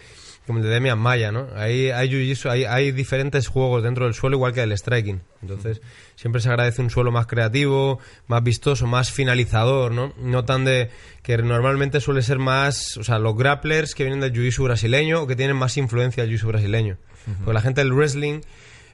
como 0.48 0.60
el 0.60 0.66
de 0.66 0.72
Demian 0.72 0.98
Maya, 0.98 1.32
¿no? 1.32 1.50
Hay, 1.56 1.92
hay 1.92 2.34
hay, 2.46 2.63
hay 2.63 2.92
diferentes 2.94 3.48
juegos 3.48 3.84
dentro 3.84 4.06
del 4.06 4.13
suelo, 4.13 4.38
igual 4.38 4.54
que 4.54 4.63
el 4.63 4.75
striking. 4.75 5.22
Entonces, 5.42 5.82
siempre 6.16 6.42
se 6.42 6.48
agradece 6.48 6.82
un 6.82 6.89
suelo 6.89 7.12
más 7.12 7.27
creativo, 7.27 8.00
más 8.27 8.42
vistoso, 8.42 8.88
más 8.88 9.12
finalizador, 9.12 9.92
¿no? 9.92 10.13
No 10.18 10.46
tan 10.46 10.63
de... 10.63 10.89
que 11.22 11.38
normalmente 11.38 12.00
suele 12.00 12.22
ser 12.22 12.39
más... 12.39 12.96
O 12.98 13.04
sea, 13.04 13.20
los 13.20 13.36
grapplers 13.38 13.94
que 13.94 14.06
vienen 14.06 14.22
del 14.22 14.32
jiu-jitsu 14.32 14.63
brasileño 14.63 15.22
o 15.22 15.27
que 15.27 15.36
tienen 15.36 15.58
más 15.58 15.75
influencia 15.75 16.24
del 16.24 16.32
jiu-jitsu 16.32 16.48
brasileño. 16.48 16.98
Porque 17.39 17.54
la 17.54 17.62
gente 17.62 17.82
del 17.82 17.92
wrestling 17.92 18.39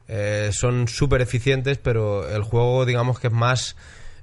eh, 0.07 0.49
son 0.51 0.87
súper 0.87 1.21
eficientes, 1.21 1.77
pero 1.77 2.27
el 2.27 2.41
juego, 2.41 2.83
digamos 2.85 3.19
que 3.19 3.27
es 3.27 3.33
más 3.33 3.75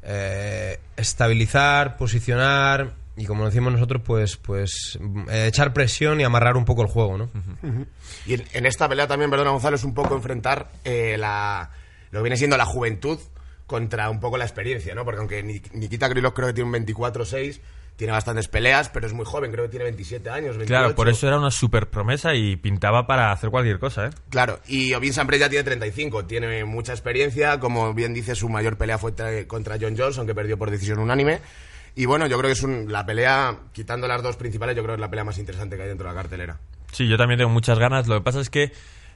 eh, 0.03 0.79
estabilizar, 0.97 1.97
posicionar 1.97 3.00
y 3.21 3.27
como 3.27 3.45
decimos 3.47 3.73
nosotros, 3.73 4.03
pues, 4.05 4.37
pues 4.37 4.99
eh, 5.31 5.47
echar 5.49 5.73
presión 5.73 6.21
y 6.21 6.25
amarrar 6.25 6.57
un 6.57 6.65
poco 6.65 6.83
el 6.83 6.89
juego, 6.89 7.19
¿no? 7.19 7.31
Y 8.27 8.35
en, 8.35 8.45
en 8.53 8.67
esta 8.67 8.89
pelea 8.89 9.07
también, 9.07 9.31
perdona 9.31 9.51
Gonzalo, 9.51 9.77
es 9.77 9.85
un 9.85 9.95
poco 9.95 10.15
enfrentar 10.15 10.71
eh, 10.85 11.17
la, 11.19 11.71
lo 12.11 12.21
que 12.21 12.23
viene 12.25 12.37
siendo 12.37 12.57
la 12.57 12.65
juventud 12.67 13.19
contra 13.67 14.11
un 14.11 14.21
poco 14.21 14.37
la 14.37 14.45
experiencia, 14.45 14.95
¿no? 14.95 15.05
Porque 15.05 15.19
aunque 15.21 15.43
Ni- 15.43 15.63
Nikita 15.75 16.09
Krylov 16.09 16.33
creo 16.35 16.49
que 16.49 16.55
tiene 16.55 16.69
un 16.71 16.75
24-6, 16.87 17.61
tiene 17.97 18.13
bastantes 18.15 18.49
peleas, 18.49 18.89
pero 18.89 19.07
es 19.07 19.13
muy 19.13 19.27
joven, 19.27 19.53
creo 19.53 19.65
que 19.67 19.71
tiene 19.71 19.85
27 19.85 20.31
años, 20.31 20.57
28. 20.57 20.67
Claro, 20.67 20.95
por 20.95 21.09
eso 21.11 21.29
era 21.29 21.39
una 21.39 21.51
super 21.51 21.91
promesa 21.91 22.35
y 22.35 22.57
pintaba 22.57 23.07
para 23.07 23.31
hacer 23.31 23.51
cualquier 23.51 23.79
cosa, 23.79 24.07
¿eh? 24.07 24.11
Claro, 24.31 24.59
y 24.67 24.95
Ovin 24.95 25.13
Sampre 25.13 25.39
ya 25.39 25.51
tiene 25.51 25.65
35, 25.65 26.25
tiene 26.25 26.65
mucha 26.65 26.93
experiencia, 26.93 27.61
como 27.61 27.93
bien 27.93 28.15
dice, 28.15 28.35
su 28.35 28.49
mayor 28.49 28.79
pelea 28.79 28.97
fue 28.97 29.15
tra- 29.15 29.47
contra 29.47 29.77
John 29.79 29.95
Jones, 29.99 30.17
aunque 30.17 30.35
perdió 30.35 30.57
por 30.57 30.71
decisión 30.71 30.99
unánime. 30.99 31.41
Y 31.95 32.07
bueno, 32.07 32.27
yo 32.27 32.39
creo 32.39 32.49
que 32.49 32.53
es 32.53 32.63
un- 32.63 32.91
la 32.91 33.05
pelea, 33.05 33.57
quitando 33.73 34.07
las 34.09 34.23
dos 34.23 34.37
principales, 34.37 34.77
yo 34.77 34.83
creo 34.83 34.95
que 34.95 35.01
es 35.01 35.01
la 35.01 35.11
pelea 35.11 35.25
más 35.25 35.39
interesante 35.39 35.77
que 35.77 35.83
hay 35.83 35.89
dentro 35.89 36.09
de 36.09 36.15
la 36.15 36.21
cartelera. 36.21 36.59
Sí, 36.93 37.09
yo 37.09 37.17
también 37.17 37.39
tengo 37.39 37.51
muchas 37.51 37.79
ganas. 37.79 38.09
Lo 38.09 38.17
que 38.17 38.25
pasa 38.25 38.41
es 38.41 38.51
que 38.51 38.73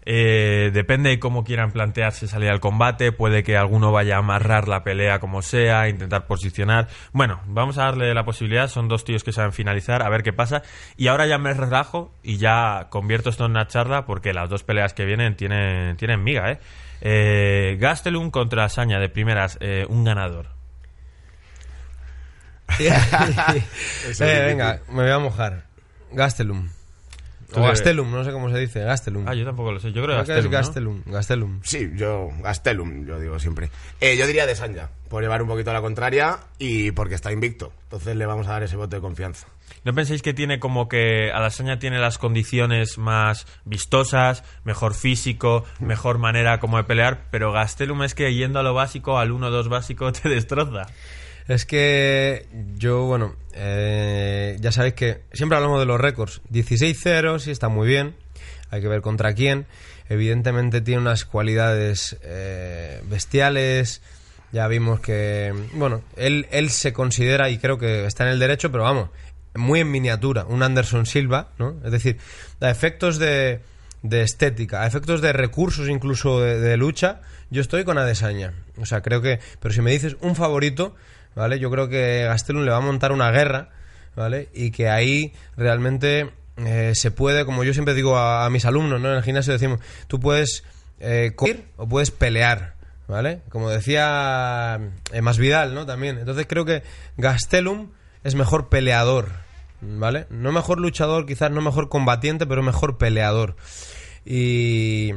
eh, 0.07 0.71
depende 0.75 1.09
de 1.11 1.19
cómo 1.19 1.45
quieran 1.45 1.73
plantearse 1.73 2.29
salir 2.29 2.51
al 2.51 2.61
combate. 2.61 3.11
Puede 3.11 3.43
que 3.43 3.57
alguno 3.57 3.91
vaya 3.91 4.17
a 4.17 4.19
amarrar 4.19 4.69
la 4.69 4.85
pelea 4.85 5.19
como 5.19 5.41
sea, 5.43 5.89
intentar 5.89 6.27
posicionar. 6.27 6.89
Bueno, 7.13 7.41
vamos 7.47 7.79
a 7.79 7.85
darle 7.85 8.13
la 8.13 8.25
posibilidad. 8.25 8.69
Son 8.69 8.87
dos 8.87 9.05
tíos 9.05 9.25
que 9.25 9.33
saben 9.33 9.53
finalizar, 9.53 10.03
a 10.03 10.09
ver 10.11 10.23
qué 10.23 10.33
pasa. 10.33 10.63
Y 10.97 11.09
ahora 11.09 11.27
ya 11.27 11.39
me 11.39 11.55
relajo 11.55 12.15
y 12.23 12.37
ya 12.37 12.89
convierto 12.91 13.31
esto 13.31 13.47
en 13.47 13.53
una 13.53 13.67
charla 13.67 14.05
porque 14.05 14.35
las 14.35 14.51
dos 14.51 14.63
peleas 14.63 14.93
que 14.95 15.05
vienen 15.07 15.37
tienen, 15.37 15.97
tienen 15.97 16.23
miga, 16.23 16.53
¿eh? 16.53 16.59
eh 17.01 17.77
Gastelum 17.81 18.31
contra 18.31 18.69
Saña 18.69 18.99
de 19.01 19.09
primeras, 19.09 19.57
eh, 19.61 19.87
un 19.89 20.05
ganador. 20.05 20.54
Eh, 24.21 24.43
venga, 24.47 24.81
me 24.89 25.03
voy 25.03 25.11
a 25.11 25.19
mojar. 25.19 25.65
Gastelum. 26.13 26.69
O 27.57 27.63
Gastelum, 27.63 28.11
no 28.11 28.25
sé 28.25 28.33
cómo 28.33 28.51
se 28.51 28.59
dice, 28.59 28.81
Gastelum. 28.81 29.29
Ah, 29.29 29.35
yo 29.35 29.45
tampoco 29.45 29.73
lo 29.73 29.79
sé. 29.79 29.93
Yo 29.93 30.03
creo, 30.03 30.17
Creo 30.17 30.25
que 30.25 30.33
que 30.33 30.39
es 30.41 30.51
Gastelum, 30.51 31.03
¿no? 31.07 31.13
Gastelum. 31.13 31.61
Gastelum. 31.61 31.61
Sí, 31.63 31.99
yo, 31.99 32.31
Gastelum, 32.43 33.07
yo 33.07 33.21
digo 33.21 33.39
siempre. 33.39 33.71
Eh, 34.01 34.17
yo 34.17 34.27
diría 34.27 34.47
de 34.47 34.57
Sanja, 34.57 34.91
por 35.09 35.23
llevar 35.23 35.43
un 35.43 35.49
poquito 35.49 35.71
a 35.71 35.75
la 35.75 35.81
contraria 35.81 36.39
y 36.59 36.91
porque 36.93 37.15
está 37.15 37.33
invicto. 37.33 37.73
Entonces 37.85 38.17
le 38.17 38.27
vamos 38.27 38.49
a 38.49 38.53
dar 38.53 38.63
ese 38.65 38.77
voto 38.77 38.97
de 38.97 39.03
confianza. 39.03 39.47
¿No 39.85 39.93
pensáis 39.95 40.23
que 40.23 40.35
tiene 40.35 40.59
como 40.59 40.89
que 40.89 41.31
Adesanya 41.33 41.79
tiene 41.79 41.99
las 41.99 42.19
condiciones 42.19 42.99
más 42.99 43.47
vistosas, 43.65 44.43
mejor 44.65 44.95
físico, 44.95 45.65
mejor 45.79 46.19
manera 46.19 46.59
como 46.59 46.79
de 46.79 46.85
pelear, 46.85 47.27
pero 47.31 47.53
Gastelum 47.53 48.03
es 48.03 48.15
que 48.15 48.35
yendo 48.35 48.59
a 48.59 48.63
lo 48.63 48.75
básico, 48.75 49.19
al 49.19 49.31
1-2 49.31 49.69
básico, 49.69 50.13
te 50.13 50.29
destroza? 50.29 50.87
Es 51.47 51.67
que 51.67 52.47
yo, 52.77 53.05
bueno, 53.05 53.37
eh, 53.53 54.57
ya 54.61 54.73
sabéis 54.73 54.95
que 54.95 55.21
siempre 55.33 55.57
hablamos 55.57 55.79
de 55.79 55.87
los 55.87 56.01
récords. 56.01 56.41
16-0, 56.51 57.39
sí 57.39 57.51
está 57.51 57.69
muy 57.69 57.87
bien. 57.87 58.15
Hay 58.71 58.81
que 58.81 58.89
ver 58.89 59.03
contra 59.03 59.35
quién. 59.35 59.67
Evidentemente 60.09 60.81
tiene 60.81 61.03
unas 61.03 61.25
cualidades 61.25 62.17
eh, 62.23 63.03
bestiales. 63.09 64.01
Ya 64.53 64.69
vimos 64.69 65.01
que, 65.01 65.53
bueno, 65.75 66.03
él, 66.17 66.47
él 66.51 66.71
se 66.71 66.93
considera, 66.93 67.51
y 67.51 67.59
creo 67.59 67.77
que 67.77 68.07
está 68.07 68.25
en 68.25 68.31
el 68.31 68.39
derecho, 68.39 68.71
pero 68.71 68.85
vamos, 68.85 69.11
muy 69.55 69.81
en 69.81 69.91
miniatura, 69.91 70.45
un 70.45 70.63
Anderson 70.63 71.07
Silva, 71.07 71.51
¿no? 71.59 71.75
Es 71.85 71.91
decir, 71.91 72.19
a 72.61 72.71
efectos 72.71 73.19
de, 73.19 73.61
de 74.03 74.23
estética, 74.23 74.83
a 74.83 74.87
efectos 74.87 75.21
de 75.21 75.33
recursos 75.33 75.89
incluso 75.89 76.41
de, 76.41 76.61
de 76.61 76.77
lucha, 76.77 77.21
yo 77.51 77.61
estoy 77.61 77.85
con 77.85 77.99
Adesanya. 77.99 78.55
O 78.77 78.87
sea, 78.87 79.03
creo 79.03 79.21
que, 79.23 79.41
pero 79.61 79.75
si 79.75 79.81
me 79.81 79.91
dices 79.91 80.17
un 80.21 80.37
favorito, 80.37 80.95
¿vale? 81.35 81.59
Yo 81.59 81.71
creo 81.71 81.89
que 81.89 82.25
Gastelum 82.25 82.65
le 82.65 82.71
va 82.71 82.79
a 82.79 82.81
montar 82.81 83.13
una 83.13 83.31
guerra, 83.31 83.71
¿vale? 84.17 84.49
Y 84.55 84.71
que 84.71 84.89
ahí 84.89 85.33
realmente 85.57 86.31
eh, 86.57 86.93
se 86.95 87.11
puede, 87.11 87.45
como 87.45 87.65
yo 87.65 87.73
siempre 87.73 87.95
digo 87.95 88.17
a, 88.17 88.49
mis 88.51 88.65
alumnos, 88.65 89.01
¿no? 89.01 89.11
En 89.11 89.17
el 89.17 89.23
gimnasio 89.23 89.53
decimos, 89.53 89.81
tú 90.07 90.21
puedes 90.21 90.65
eh, 91.01 91.33
correr 91.35 91.65
o 91.77 91.89
puedes 91.89 92.11
pelear, 92.11 92.75
¿vale? 93.09 93.41
Como 93.49 93.71
decía 93.71 94.81
eh, 95.13 95.21
Masvidal, 95.21 95.75
¿no? 95.75 95.87
También. 95.87 96.19
Entonces 96.19 96.47
creo 96.49 96.65
que 96.65 96.83
Gastelum 97.17 97.91
es 98.23 98.35
mejor 98.35 98.69
peleador, 98.69 99.29
¿vale? 99.81 100.27
No 100.31 100.53
mejor 100.53 100.79
luchador, 100.79 101.27
quizás 101.27 101.51
no 101.51 101.61
mejor 101.61 101.89
combatiente, 101.89 102.47
pero 102.47 102.63
mejor 102.63 102.99
peleador. 102.99 103.57
Y 104.25 105.13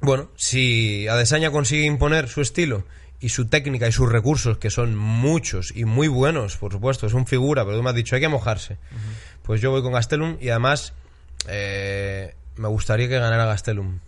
bueno, 0.00 0.28
si 0.36 1.08
Adesanya 1.08 1.50
consigue 1.50 1.84
imponer 1.84 2.28
su 2.28 2.40
estilo 2.42 2.84
y 3.20 3.30
su 3.30 3.46
técnica 3.46 3.88
y 3.88 3.92
sus 3.92 4.10
recursos, 4.10 4.58
que 4.58 4.70
son 4.70 4.96
muchos 4.96 5.72
y 5.74 5.84
muy 5.84 6.08
buenos, 6.08 6.56
por 6.56 6.72
supuesto, 6.72 7.06
es 7.06 7.14
un 7.14 7.26
figura, 7.26 7.64
pero 7.64 7.76
tú 7.76 7.82
me 7.82 7.90
has 7.90 7.96
dicho, 7.96 8.14
hay 8.14 8.20
que 8.20 8.28
mojarse. 8.28 8.76
Pues 9.42 9.60
yo 9.60 9.70
voy 9.70 9.82
con 9.82 9.92
Gastelum 9.92 10.36
y 10.40 10.50
además 10.50 10.92
eh, 11.48 12.34
me 12.56 12.68
gustaría 12.68 13.08
que 13.08 13.18
ganara 13.18 13.46
Gastelum. 13.46 13.98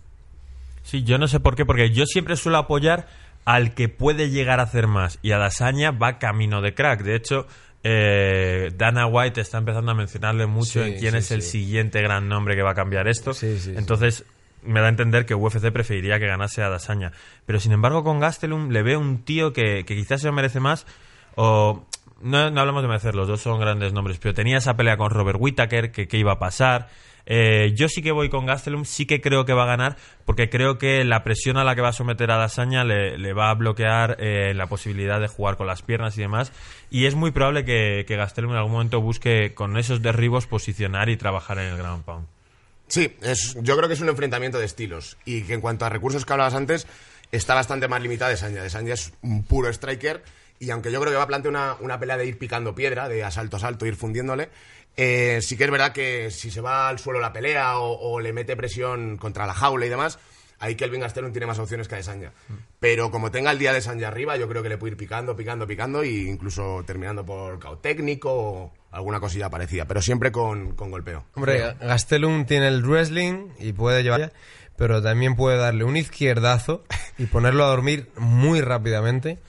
Sí, 0.83 1.03
yo 1.03 1.17
no 1.17 1.27
sé 1.27 1.39
por 1.39 1.55
qué, 1.55 1.65
porque 1.65 1.91
yo 1.91 2.05
siempre 2.05 2.35
suelo 2.35 2.57
apoyar 2.57 3.07
al 3.45 3.73
que 3.73 3.89
puede 3.89 4.29
llegar 4.29 4.59
a 4.59 4.63
hacer 4.63 4.87
más, 4.87 5.17
y 5.21 5.31
Adesanya 5.31 5.91
va 5.91 6.19
camino 6.19 6.61
de 6.61 6.73
crack. 6.73 7.03
De 7.03 7.15
hecho, 7.15 7.47
eh, 7.83 8.71
Dana 8.75 9.07
White 9.07 9.41
está 9.41 9.57
empezando 9.57 9.91
a 9.91 9.95
mencionarle 9.95 10.45
mucho 10.45 10.83
Sí, 10.83 10.91
en 10.91 10.99
quién 10.99 11.11
sí, 11.13 11.17
es 11.17 11.31
el 11.31 11.41
siguiente 11.41 12.01
gran 12.01 12.27
nombre 12.27 12.55
que 12.55 12.61
va 12.61 12.71
a 12.71 12.75
cambiar 12.75 13.07
esto. 13.07 13.33
Sí, 13.33 13.57
sí, 13.57 13.71
sí. 13.71 13.73
Entonces, 13.75 14.25
me 14.63 14.79
da 14.79 14.87
a 14.87 14.89
entender 14.89 15.25
que 15.25 15.35
UFC 15.35 15.71
preferiría 15.71 16.19
que 16.19 16.27
ganase 16.27 16.61
a 16.61 16.67
Adesanya. 16.67 17.11
Pero 17.45 17.59
sin 17.59 17.71
embargo, 17.71 18.03
con 18.03 18.19
Gastelum 18.19 18.69
le 18.69 18.83
veo 18.83 18.99
un 18.99 19.23
tío 19.23 19.53
que, 19.53 19.85
quizás 19.85 20.21
se 20.21 20.27
lo 20.27 20.33
merece 20.33 20.59
más, 20.59 20.85
o... 21.35 21.85
No, 22.21 22.51
no 22.51 22.59
hablamos 22.59 22.81
de 22.81 22.89
merecer, 22.89 23.15
los 23.15 23.29
dos 23.29 23.39
son 23.39 23.61
grandes 23.61 23.93
nombres, 23.93 24.19
pero 24.19 24.33
tenía 24.33 24.57
esa 24.57 24.75
pelea 24.75 24.97
con 24.97 25.09
Robert 25.09 25.37
Whittaker, 25.39 25.89
que 25.93 26.09
qué 26.09 26.17
iba 26.17 26.33
a 26.33 26.37
pasar. 26.37 26.89
Eh, 27.25 27.73
yo 27.75 27.87
sí 27.87 28.01
que 28.01 28.11
voy 28.11 28.27
con 28.27 28.47
Gastelum, 28.47 28.85
sí 28.85 29.05
que 29.05 29.21
creo 29.21 29.45
que 29.45 29.53
va 29.53 29.63
a 29.63 29.67
ganar, 29.67 29.95
porque 30.25 30.49
creo 30.49 30.77
que 30.77 31.03
la 31.03 31.23
presión 31.23 31.57
a 31.57 31.63
la 31.63 31.75
que 31.75 31.81
va 31.81 31.89
a 31.89 31.93
someter 31.93 32.31
a 32.31 32.37
Dasaña 32.37 32.83
le, 32.83 33.17
le 33.17 33.33
va 33.33 33.51
a 33.51 33.53
bloquear 33.53 34.17
eh, 34.19 34.53
la 34.55 34.67
posibilidad 34.67 35.21
de 35.21 35.27
jugar 35.27 35.55
con 35.55 35.67
las 35.67 35.83
piernas 35.83 36.17
y 36.17 36.21
demás. 36.21 36.51
Y 36.89 37.05
es 37.05 37.15
muy 37.15 37.31
probable 37.31 37.65
que, 37.65 38.03
que 38.07 38.15
Gastelum 38.15 38.51
en 38.51 38.57
algún 38.57 38.73
momento 38.73 38.99
busque 38.99 39.53
con 39.53 39.77
esos 39.77 40.01
derribos 40.01 40.47
posicionar 40.47 41.07
y 41.07 41.17
trabajar 41.17 41.59
en 41.59 41.67
el 41.67 41.77
ground 41.77 42.03
pound. 42.03 42.38
Sí, 42.89 43.15
es, 43.21 43.55
yo 43.61 43.77
creo 43.77 43.87
que 43.87 43.93
es 43.93 44.01
un 44.01 44.09
enfrentamiento 44.09 44.59
de 44.59 44.65
estilos 44.65 45.17
y 45.23 45.43
que 45.43 45.53
en 45.53 45.61
cuanto 45.61 45.85
a 45.85 45.89
recursos 45.89 46.25
que 46.25 46.33
hablabas 46.33 46.55
antes, 46.55 46.87
está 47.31 47.53
bastante 47.53 47.87
más 47.87 48.01
limitada 48.01 48.31
de 48.31 48.37
Sanja. 48.37 48.63
De 48.63 48.69
Sanja 48.69 48.93
es 48.93 49.13
un 49.21 49.43
puro 49.43 49.69
striker 49.69 50.23
y 50.59 50.71
aunque 50.71 50.91
yo 50.91 50.99
creo 50.99 51.11
que 51.11 51.17
va 51.17 51.23
a 51.23 51.27
plantear 51.27 51.51
una, 51.51 51.75
una 51.79 51.99
pelea 51.99 52.17
de 52.17 52.25
ir 52.25 52.37
picando 52.37 52.75
piedra, 52.75 53.07
de 53.07 53.23
asalto 53.23 53.55
a 53.55 53.59
asalto, 53.59 53.85
ir 53.85 53.95
fundiéndole, 53.95 54.49
eh, 54.97 55.39
sí 55.41 55.55
que 55.55 55.63
es 55.63 55.71
verdad 55.71 55.93
que 55.93 56.31
si 56.31 56.51
se 56.51 56.59
va 56.59 56.89
al 56.89 56.99
suelo 56.99 57.19
la 57.19 57.31
pelea 57.31 57.77
o, 57.79 58.19
le 58.19 58.33
mete 58.33 58.57
presión 58.57 59.17
contra 59.17 59.47
la 59.47 59.53
jaula 59.53 59.85
y 59.85 59.89
demás, 59.89 60.19
ahí 60.59 60.75
Kelvin 60.75 60.99
Gastelum 60.99 61.31
tiene 61.31 61.45
más 61.45 61.59
opciones 61.59 61.87
que 61.87 61.95
Adesanya. 61.95 62.33
Pero 62.81 63.09
como 63.09 63.31
tenga 63.31 63.51
el 63.51 63.59
día 63.59 63.71
de 63.71 63.81
Sanja 63.81 64.09
arriba, 64.09 64.35
yo 64.35 64.49
creo 64.49 64.61
que 64.61 64.67
le 64.67 64.77
puede 64.77 64.91
ir 64.91 64.97
picando, 64.97 65.35
picando, 65.37 65.65
picando 65.65 66.01
e 66.01 66.09
incluso 66.09 66.83
terminando 66.85 67.25
por 67.25 67.59
cao 67.59 67.77
técnico 67.77 68.29
o 68.33 68.73
alguna 68.91 69.19
cosilla 69.19 69.49
parecida, 69.49 69.85
pero 69.85 70.01
siempre 70.01 70.31
con, 70.31 70.75
con 70.75 70.91
golpeo. 70.91 71.25
Hombre, 71.35 71.75
Gastelum 71.79 72.45
tiene 72.45 72.67
el 72.67 72.83
wrestling 72.83 73.49
y 73.59 73.73
puede 73.73 74.03
llevar, 74.03 74.33
pero 74.77 75.01
también 75.01 75.35
puede 75.35 75.57
darle 75.57 75.83
un 75.83 75.97
izquierdazo 75.97 76.83
y 77.17 77.25
ponerlo 77.25 77.65
a 77.65 77.67
dormir 77.67 78.09
muy 78.17 78.61
rápidamente, 78.61 79.39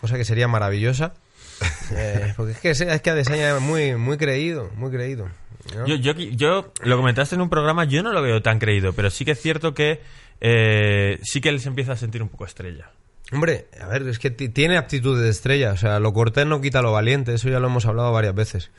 cosa 0.00 0.16
que 0.16 0.24
sería 0.24 0.48
maravillosa. 0.48 1.14
Eh, 1.92 2.34
porque 2.36 2.52
es 2.52 2.60
que, 2.60 2.70
es 2.70 3.02
que 3.02 3.10
Adesanya 3.10 3.56
es 3.56 3.60
muy, 3.60 3.96
muy 3.96 4.16
creído, 4.16 4.70
muy 4.76 4.90
creído. 4.90 5.28
¿no? 5.74 5.86
Yo, 5.86 5.96
yo, 5.96 6.12
yo, 6.12 6.72
lo 6.82 6.96
comentaste 6.96 7.34
en 7.34 7.40
un 7.40 7.50
programa, 7.50 7.84
yo 7.84 8.02
no 8.02 8.12
lo 8.12 8.22
veo 8.22 8.40
tan 8.42 8.60
creído, 8.60 8.92
pero 8.92 9.10
sí 9.10 9.24
que 9.24 9.32
es 9.32 9.40
cierto 9.40 9.74
que 9.74 10.00
eh, 10.40 11.18
sí 11.22 11.40
que 11.40 11.48
él 11.48 11.60
se 11.60 11.68
empieza 11.68 11.92
a 11.92 11.96
sentir 11.96 12.22
un 12.22 12.28
poco 12.28 12.46
estrella. 12.46 12.92
Hombre, 13.32 13.66
a 13.80 13.86
ver, 13.86 14.02
es 14.08 14.18
que 14.18 14.30
ti- 14.30 14.48
tiene 14.48 14.76
aptitud 14.76 15.20
de 15.20 15.28
estrella, 15.28 15.72
o 15.72 15.76
sea, 15.76 16.00
lo 16.00 16.12
cortés 16.12 16.46
no 16.46 16.60
quita 16.60 16.82
lo 16.82 16.90
valiente, 16.92 17.34
eso 17.34 17.48
ya 17.48 17.60
lo 17.60 17.68
hemos 17.68 17.86
hablado 17.86 18.10
varias 18.12 18.34
veces. 18.34 18.70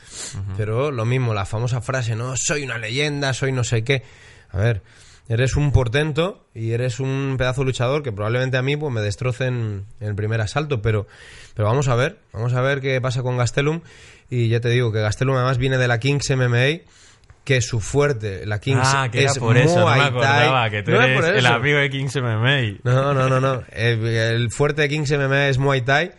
Pero 0.58 0.91
lo 0.91 1.05
mismo, 1.05 1.34
la 1.34 1.46
famosa 1.46 1.79
frase, 1.81 2.15
no, 2.15 2.34
soy 2.36 2.63
una 2.63 2.77
leyenda, 2.77 3.34
soy 3.34 3.51
no 3.53 3.63
sé 3.63 3.84
qué. 3.86 4.03
A 4.50 4.58
ver, 4.58 4.81
eres 5.29 5.55
un 5.55 5.72
portento 5.72 6.46
y 6.53 6.72
eres 6.72 7.00
un 7.00 7.36
pedazo 7.38 7.63
luchador 7.63 8.03
que 8.03 8.12
probablemente 8.12 8.58
a 8.58 8.62
mí 8.62 8.75
pues 8.75 8.93
me 8.93 9.00
destrocen 9.00 9.86
en 10.01 10.08
el 10.08 10.15
primer 10.15 10.41
asalto, 10.41 10.81
pero, 10.81 11.08
pero 11.55 11.70
vamos 11.70 11.88
a 11.88 11.96
ver, 11.96 12.17
vamos 12.34 12.53
a 12.53 12.60
ver 12.62 12.81
qué 12.81 13.00
pasa 13.00 13.22
con 13.24 13.38
Gastelum. 13.38 13.79
Y 14.29 14.50
ya 14.50 14.60
te 14.60 14.67
digo 14.70 14.91
que 14.91 15.00
Gastelum 15.00 15.36
además 15.38 15.58
viene 15.60 15.77
de 15.77 15.88
la 15.88 16.00
Kings 16.00 16.29
MMA, 16.29 16.81
que 17.43 17.62
su 17.62 17.79
fuerte, 17.79 18.45
la 18.45 18.60
Kings 18.60 18.79
ah, 18.83 19.10
que 19.12 19.24
era 19.24 19.31
es 19.31 19.39
por 19.39 19.57
eso, 19.57 19.79
no 19.79 19.86
me 19.88 19.95
Muay 19.95 20.07
acordaba, 20.07 20.62
Thai. 20.62 20.71
que 20.71 20.83
tú 20.83 20.91
No 20.91 21.01
eres 21.01 21.19
por 21.19 21.36
el 21.36 21.45
amigo 21.45 21.79
de 21.79 21.89
Kings 21.89 22.15
MMA. 22.15 22.79
No, 22.83 23.13
no, 23.13 23.29
no, 23.29 23.39
no. 23.39 23.63
El, 23.71 24.05
el 24.05 24.51
fuerte 24.51 24.83
de 24.83 24.89
Kings 24.89 25.12
MMA 25.12 25.48
es 25.48 25.57
Muay 25.57 25.81
Thai 25.81 26.12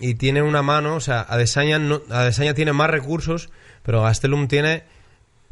y 0.00 0.14
tiene 0.14 0.42
una 0.42 0.62
mano, 0.62 0.96
o 0.96 1.00
sea, 1.00 1.20
Adesanya, 1.28 1.78
no, 1.78 2.00
Adesanya 2.10 2.54
tiene 2.54 2.72
más 2.72 2.90
recursos, 2.90 3.50
pero 3.82 4.02
Gastelum 4.02 4.48
tiene 4.48 4.84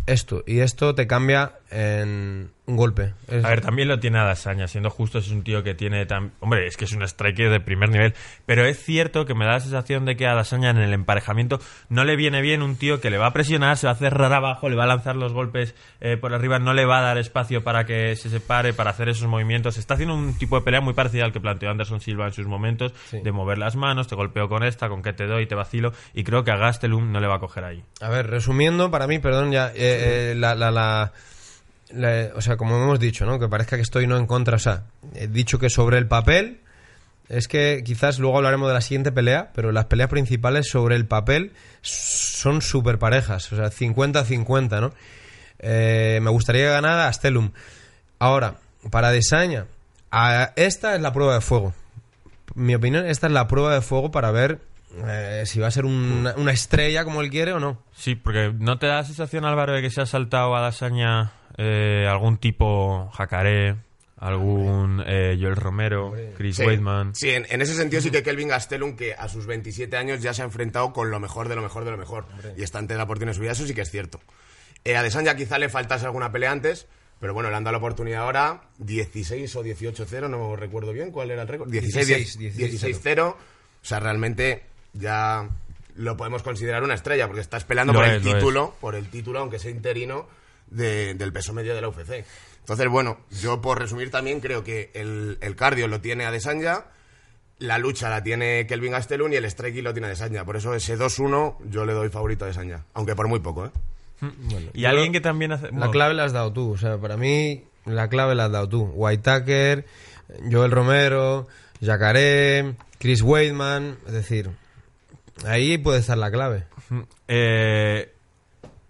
esto 0.06 0.42
y 0.46 0.60
esto 0.60 0.94
te 0.94 1.06
cambia 1.06 1.52
en 1.72 2.50
un 2.66 2.76
golpe. 2.76 3.12
Es- 3.28 3.44
A 3.44 3.48
ver, 3.48 3.60
también 3.60 3.88
lo 3.88 3.98
tiene 3.98 4.18
Adasaña, 4.18 4.68
siendo 4.68 4.88
justo, 4.90 5.18
es 5.18 5.28
un 5.30 5.42
tío 5.42 5.62
que 5.62 5.74
tiene 5.74 6.06
tan... 6.06 6.32
Hombre, 6.40 6.66
es 6.66 6.76
que 6.76 6.84
es 6.84 6.92
un 6.92 7.02
striker 7.02 7.50
de 7.50 7.58
primer 7.60 7.88
nivel, 7.90 8.14
pero 8.46 8.64
es 8.64 8.78
cierto 8.82 9.26
que 9.26 9.34
me 9.34 9.44
da 9.44 9.52
la 9.52 9.60
sensación 9.60 10.04
de 10.04 10.16
que 10.16 10.26
a 10.26 10.32
Adasaña 10.32 10.70
en 10.70 10.78
el 10.78 10.92
emparejamiento 10.92 11.58
no 11.88 12.04
le 12.04 12.14
viene 12.16 12.40
bien 12.40 12.62
un 12.62 12.76
tío 12.76 13.00
que 13.00 13.10
le 13.10 13.18
va 13.18 13.26
a 13.26 13.32
presionar, 13.32 13.76
se 13.78 13.86
va 13.86 13.92
a 13.94 13.96
cerrar 13.96 14.32
abajo, 14.32 14.68
le 14.68 14.76
va 14.76 14.84
a 14.84 14.86
lanzar 14.86 15.16
los 15.16 15.32
golpes 15.32 15.74
eh, 16.00 16.16
por 16.16 16.34
arriba, 16.34 16.58
no 16.58 16.72
le 16.72 16.84
va 16.84 16.98
a 16.98 17.02
dar 17.02 17.18
espacio 17.18 17.64
para 17.64 17.84
que 17.84 18.14
se 18.16 18.30
separe, 18.30 18.72
para 18.72 18.90
hacer 18.90 19.08
esos 19.08 19.26
movimientos. 19.28 19.76
Está 19.78 19.94
haciendo 19.94 20.14
un 20.14 20.38
tipo 20.38 20.56
de 20.58 20.64
pelea 20.64 20.80
muy 20.80 20.94
parecido 20.94 21.24
al 21.24 21.32
que 21.32 21.40
planteó 21.40 21.70
Anderson 21.70 22.00
Silva 22.00 22.26
en 22.26 22.32
sus 22.32 22.46
momentos, 22.46 22.92
Sí. 23.10 23.18
de 23.22 23.32
mover 23.32 23.58
las 23.58 23.74
manos, 23.76 24.06
te 24.06 24.14
golpeo 24.14 24.48
con 24.48 24.62
esta, 24.62 24.88
con 24.88 25.02
qué 25.02 25.12
te 25.12 25.26
doy, 25.26 25.46
te 25.46 25.54
vacilo, 25.54 25.92
y 26.14 26.22
creo 26.24 26.44
que 26.44 26.52
a 26.52 26.56
Gastelum 26.56 27.10
no 27.10 27.20
le 27.20 27.26
va 27.26 27.36
a 27.36 27.40
coger 27.40 27.64
ahí. 27.64 27.82
A 28.00 28.08
ver, 28.08 28.28
resumiendo, 28.28 28.90
para 28.90 29.06
mí, 29.06 29.18
perdón, 29.18 29.50
ya, 29.52 29.68
eh, 29.70 30.32
eh, 30.32 30.34
la, 30.36 30.54
la, 30.54 30.70
la- 30.70 31.12
o 32.34 32.40
sea, 32.40 32.56
como 32.56 32.76
hemos 32.76 32.98
dicho, 33.00 33.26
¿no? 33.26 33.38
Que 33.38 33.48
parezca 33.48 33.76
que 33.76 33.82
estoy 33.82 34.06
no 34.06 34.16
en 34.16 34.26
contra, 34.26 34.56
o 34.56 34.60
sea, 34.60 34.84
he 35.14 35.26
dicho 35.28 35.58
que 35.58 35.70
sobre 35.70 35.98
el 35.98 36.06
papel, 36.06 36.60
es 37.28 37.48
que 37.48 37.82
quizás 37.84 38.18
luego 38.18 38.36
hablaremos 38.36 38.68
de 38.68 38.74
la 38.74 38.80
siguiente 38.80 39.12
pelea, 39.12 39.50
pero 39.54 39.72
las 39.72 39.86
peleas 39.86 40.10
principales 40.10 40.68
sobre 40.68 40.96
el 40.96 41.06
papel 41.06 41.52
son 41.80 42.62
súper 42.62 42.98
parejas, 42.98 43.52
o 43.52 43.56
sea, 43.56 43.70
50-50, 43.70 44.80
¿no? 44.80 44.92
Eh, 45.58 46.18
me 46.22 46.30
gustaría 46.30 46.70
ganar 46.70 46.98
a 46.98 47.08
Astelum. 47.08 47.52
Ahora, 48.18 48.56
para 48.90 49.10
Desaña, 49.10 49.66
esta 50.56 50.94
es 50.94 51.00
la 51.00 51.12
prueba 51.12 51.34
de 51.34 51.40
fuego. 51.40 51.72
Mi 52.54 52.74
opinión, 52.74 53.06
esta 53.06 53.28
es 53.28 53.32
la 53.32 53.48
prueba 53.48 53.72
de 53.74 53.80
fuego 53.80 54.10
para 54.10 54.30
ver 54.30 54.60
eh, 55.06 55.44
si 55.46 55.58
va 55.58 55.68
a 55.68 55.70
ser 55.70 55.86
una, 55.86 56.34
una 56.36 56.52
estrella 56.52 57.04
como 57.04 57.22
él 57.22 57.30
quiere 57.30 57.52
o 57.52 57.60
no. 57.60 57.78
Sí, 57.94 58.14
porque 58.14 58.52
¿no 58.58 58.78
te 58.78 58.88
da 58.88 58.96
la 58.96 59.04
sensación, 59.04 59.44
Álvaro, 59.44 59.72
de 59.72 59.80
que 59.80 59.90
se 59.90 60.02
ha 60.02 60.06
saltado 60.06 60.54
a 60.54 60.60
Dasaña 60.60 61.32
eh, 61.58 62.06
algún 62.08 62.38
tipo 62.38 63.10
Jacaré, 63.14 63.76
algún 64.18 65.02
eh, 65.06 65.36
Joel 65.40 65.56
Romero, 65.56 66.14
Chris 66.36 66.56
Sí, 66.56 66.64
Weidman? 66.64 67.14
sí, 67.14 67.30
en, 67.30 67.46
en 67.50 67.60
ese 67.60 67.74
sentido 67.74 68.00
sí 68.00 68.10
que 68.10 68.22
Kelvin 68.22 68.48
Gastelum, 68.48 68.94
que 68.96 69.14
a 69.14 69.28
sus 69.28 69.46
27 69.46 69.96
años 69.96 70.20
ya 70.22 70.32
se 70.32 70.42
ha 70.42 70.44
enfrentado 70.44 70.92
con 70.92 71.10
lo 71.10 71.18
mejor 71.20 71.48
de 71.48 71.56
lo 71.56 71.62
mejor 71.62 71.84
de 71.84 71.90
lo 71.90 71.96
mejor. 71.96 72.26
Y 72.56 72.62
está 72.62 72.78
ante 72.78 72.94
la 72.94 73.02
oportunidad 73.04 73.32
de 73.32 73.36
su 73.36 73.40
vida, 73.42 73.52
eso 73.52 73.66
sí 73.66 73.74
que 73.74 73.80
es 73.82 73.90
cierto. 73.90 74.20
Eh, 74.84 74.96
a 74.96 75.02
Desanya 75.02 75.36
quizá 75.36 75.58
le 75.58 75.68
faltase 75.68 76.06
alguna 76.06 76.30
pelea 76.32 76.52
antes, 76.52 76.86
pero 77.20 77.34
bueno, 77.34 77.50
le 77.50 77.56
han 77.56 77.64
dado 77.64 77.72
la 77.72 77.78
oportunidad 77.78 78.22
ahora, 78.22 78.62
16 78.78 79.54
o 79.56 79.62
18-0, 79.64 80.28
no 80.28 80.56
recuerdo 80.56 80.92
bien 80.92 81.10
cuál 81.12 81.30
era 81.30 81.42
el 81.42 81.48
récord. 81.48 81.70
16 81.70 82.38
16, 82.38 82.82
16-0. 83.04 83.22
O 83.30 83.36
sea, 83.80 84.00
realmente 84.00 84.62
ya 84.92 85.48
lo 85.96 86.16
podemos 86.16 86.42
considerar 86.42 86.82
una 86.84 86.94
estrella, 86.94 87.26
porque 87.26 87.40
estás 87.42 87.64
peleando 87.64 87.92
Lo 87.92 87.98
por 88.00 88.08
el 88.08 88.16
es, 88.16 88.22
título, 88.22 88.74
por 88.80 88.94
el 88.94 89.08
título, 89.08 89.40
aunque 89.40 89.58
sea 89.58 89.70
interino, 89.70 90.26
de- 90.74 91.14
del 91.14 91.32
peso 91.32 91.52
medio 91.52 91.74
de 91.74 91.80
la 91.80 91.88
UFC. 91.88 92.24
Entonces, 92.60 92.88
bueno, 92.88 93.18
yo 93.40 93.60
por 93.60 93.78
resumir 93.78 94.10
también 94.10 94.40
creo 94.40 94.62
que 94.62 94.90
el, 94.94 95.38
el 95.40 95.56
cardio 95.56 95.88
lo 95.88 96.00
tiene 96.00 96.24
Adesanya, 96.26 96.84
la 97.58 97.78
lucha 97.78 98.08
la 98.08 98.22
tiene 98.22 98.66
Kelvin 98.66 98.92
Gastelum 98.92 99.32
y 99.32 99.36
el 99.36 99.44
striking 99.50 99.84
lo 99.84 99.92
tiene 99.92 100.06
Adesanya. 100.08 100.44
Por 100.44 100.56
eso 100.56 100.74
ese 100.74 100.96
2-1 100.98 101.56
yo 101.68 101.84
le 101.84 101.92
doy 101.92 102.08
favorito 102.08 102.44
a 102.44 102.48
Adesanya, 102.48 102.84
aunque 102.94 103.14
por 103.16 103.28
muy 103.28 103.40
poco, 103.40 103.66
¿eh? 103.66 103.70
Y 104.74 104.84
alguien 104.84 105.10
que 105.12 105.20
también 105.20 105.50
hace... 105.52 105.66
La 105.66 105.70
bueno, 105.72 105.90
clave 105.90 106.14
la 106.14 106.24
has 106.24 106.32
dado 106.32 106.52
tú, 106.52 106.72
o 106.72 106.78
sea, 106.78 106.96
para 106.98 107.16
mí 107.16 107.64
la 107.84 108.08
clave 108.08 108.36
la 108.36 108.44
has 108.44 108.52
dado 108.52 108.68
tú. 108.68 108.84
Whitaker, 108.94 109.84
Joel 110.50 110.70
Romero, 110.70 111.48
Jacaré, 111.84 112.74
Chris 113.00 113.22
Weidman, 113.22 113.96
es 114.06 114.12
decir, 114.12 114.50
ahí 115.44 115.76
puede 115.78 115.98
estar 115.98 116.16
la 116.16 116.30
clave. 116.30 116.64
eh, 117.26 118.12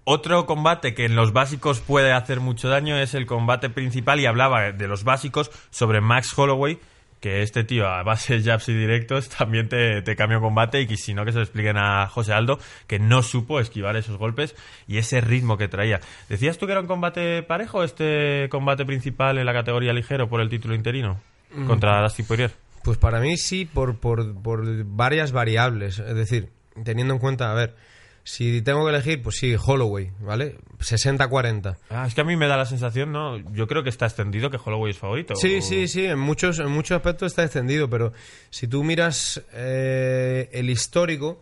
otro 0.04 0.46
combate 0.46 0.94
que 0.94 1.04
en 1.04 1.16
los 1.16 1.32
básicos 1.32 1.80
puede 1.80 2.12
hacer 2.12 2.40
mucho 2.40 2.68
daño 2.68 2.96
es 2.96 3.14
el 3.14 3.26
combate 3.26 3.70
principal 3.70 4.20
y 4.20 4.26
hablaba 4.26 4.72
de 4.72 4.88
los 4.88 5.04
básicos 5.04 5.50
sobre 5.70 6.00
Max 6.00 6.36
Holloway, 6.36 6.78
que 7.20 7.42
este 7.42 7.62
tío 7.62 7.88
a 7.88 8.02
base 8.02 8.38
de 8.38 8.42
jabs 8.42 8.68
y 8.68 8.74
directos 8.74 9.28
también 9.38 9.68
te, 9.68 10.02
te 10.02 10.16
cambia 10.16 10.40
combate 10.40 10.80
y 10.80 10.86
que 10.86 10.96
si 10.96 11.14
no 11.14 11.24
que 11.24 11.30
se 11.30 11.38
lo 11.38 11.44
expliquen 11.44 11.76
a 11.76 12.08
José 12.08 12.32
Aldo, 12.32 12.58
que 12.86 12.98
no 12.98 13.22
supo 13.22 13.60
esquivar 13.60 13.96
esos 13.96 14.16
golpes 14.16 14.56
y 14.88 14.98
ese 14.98 15.20
ritmo 15.20 15.56
que 15.56 15.68
traía. 15.68 16.00
¿Decías 16.28 16.58
tú 16.58 16.66
que 16.66 16.72
era 16.72 16.80
un 16.80 16.88
combate 16.88 17.42
parejo 17.44 17.84
este 17.84 18.48
combate 18.50 18.84
principal 18.84 19.38
en 19.38 19.46
la 19.46 19.52
categoría 19.52 19.92
ligero 19.92 20.28
por 20.28 20.40
el 20.40 20.48
título 20.48 20.74
interino 20.74 21.20
contra 21.66 22.02
Dustin 22.02 22.26
Poirier? 22.26 22.50
Pues 22.82 22.98
para 22.98 23.20
mí 23.20 23.36
sí, 23.36 23.64
por, 23.64 23.98
por, 23.98 24.34
por 24.42 24.84
varias 24.84 25.30
variables. 25.30 26.00
Es 26.00 26.16
decir, 26.16 26.48
teniendo 26.82 27.14
en 27.14 27.20
cuenta, 27.20 27.52
a 27.52 27.54
ver, 27.54 27.76
si 28.24 28.62
tengo 28.62 28.84
que 28.84 28.90
elegir, 28.90 29.20
pues 29.22 29.36
sí, 29.36 29.56
Holloway, 29.56 30.10
¿vale? 30.20 30.56
60-40. 30.78 31.76
Ah, 31.90 32.04
es 32.06 32.14
que 32.14 32.20
a 32.20 32.24
mí 32.24 32.36
me 32.36 32.46
da 32.46 32.56
la 32.56 32.66
sensación, 32.66 33.10
¿no? 33.12 33.38
Yo 33.52 33.66
creo 33.66 33.82
que 33.82 33.88
está 33.88 34.06
extendido 34.06 34.50
que 34.50 34.58
Holloway 34.64 34.92
es 34.92 34.98
favorito. 34.98 35.34
Sí, 35.36 35.56
O- 35.58 35.62
sí, 35.62 35.88
sí, 35.88 36.04
en 36.06 36.18
muchos, 36.18 36.58
en 36.60 36.68
muchos 36.70 36.96
aspectos 36.96 37.32
está 37.32 37.42
extendido, 37.44 37.90
pero 37.90 38.12
si 38.50 38.68
tú 38.68 38.84
miras 38.84 39.42
eh, 39.52 40.48
el 40.52 40.70
histórico, 40.70 41.40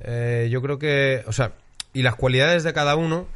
eh, 0.00 0.48
yo 0.50 0.62
creo 0.62 0.78
que, 0.78 1.22
o 1.26 1.32
sea, 1.32 1.52
y 1.92 2.02
las 2.02 2.14
cualidades 2.14 2.64
de 2.64 2.72
cada 2.72 2.96
uno, 2.96 3.26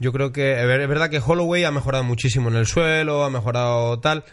yo 0.00 0.12
creo 0.12 0.32
que 0.32 0.60
es 0.60 0.66
verdad 0.66 1.10
que 1.10 1.20
Holloway 1.20 1.62
ha 1.64 1.70
mejorado 1.70 2.02
muchísimo 2.04 2.48
en 2.48 2.56
el 2.56 2.66
suelo, 2.66 3.22
ha 3.24 3.30
mejorado 3.30 4.00
tal, 4.00 4.24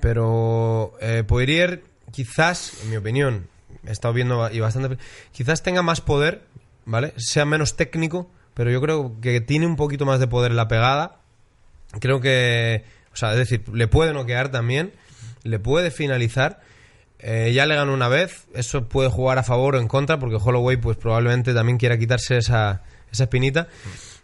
pero 0.00 0.92
eh, 1.00 1.24
Poirier 1.26 1.82
quizás, 2.12 2.72
en 2.84 2.90
mi 2.90 2.96
opinión, 2.96 3.46
he 3.86 3.90
estado 3.92 4.12
viendo 4.14 4.50
y 4.50 4.60
bastante, 4.60 4.98
quizás 5.32 5.62
tenga 5.62 5.82
más 5.82 6.00
poder, 6.00 6.42
¿vale? 6.88 7.12
Sea 7.16 7.44
menos 7.44 7.76
técnico, 7.76 8.30
pero 8.54 8.70
yo 8.70 8.80
creo 8.80 9.20
que 9.20 9.40
tiene 9.40 9.66
un 9.66 9.76
poquito 9.76 10.04
más 10.04 10.18
de 10.18 10.26
poder 10.26 10.50
en 10.50 10.56
la 10.56 10.66
pegada 10.66 11.18
creo 12.00 12.20
que, 12.20 12.84
o 13.12 13.16
sea, 13.16 13.32
es 13.32 13.38
decir, 13.38 13.64
le 13.72 13.88
puede 13.88 14.12
noquear 14.12 14.50
también, 14.50 14.92
le 15.42 15.58
puede 15.58 15.90
finalizar. 15.90 16.60
Eh, 17.20 17.52
ya 17.52 17.66
le 17.66 17.74
ganó 17.74 17.94
una 17.94 18.08
vez, 18.08 18.46
eso 18.54 18.88
puede 18.88 19.10
jugar 19.10 19.38
a 19.38 19.42
favor 19.42 19.74
o 19.74 19.80
en 19.80 19.88
contra, 19.88 20.20
porque 20.20 20.36
Holloway 20.36 20.76
pues 20.76 20.96
probablemente 20.96 21.52
también 21.52 21.76
quiera 21.76 21.98
quitarse 21.98 22.36
esa, 22.36 22.82
esa 23.10 23.24
espinita. 23.24 23.68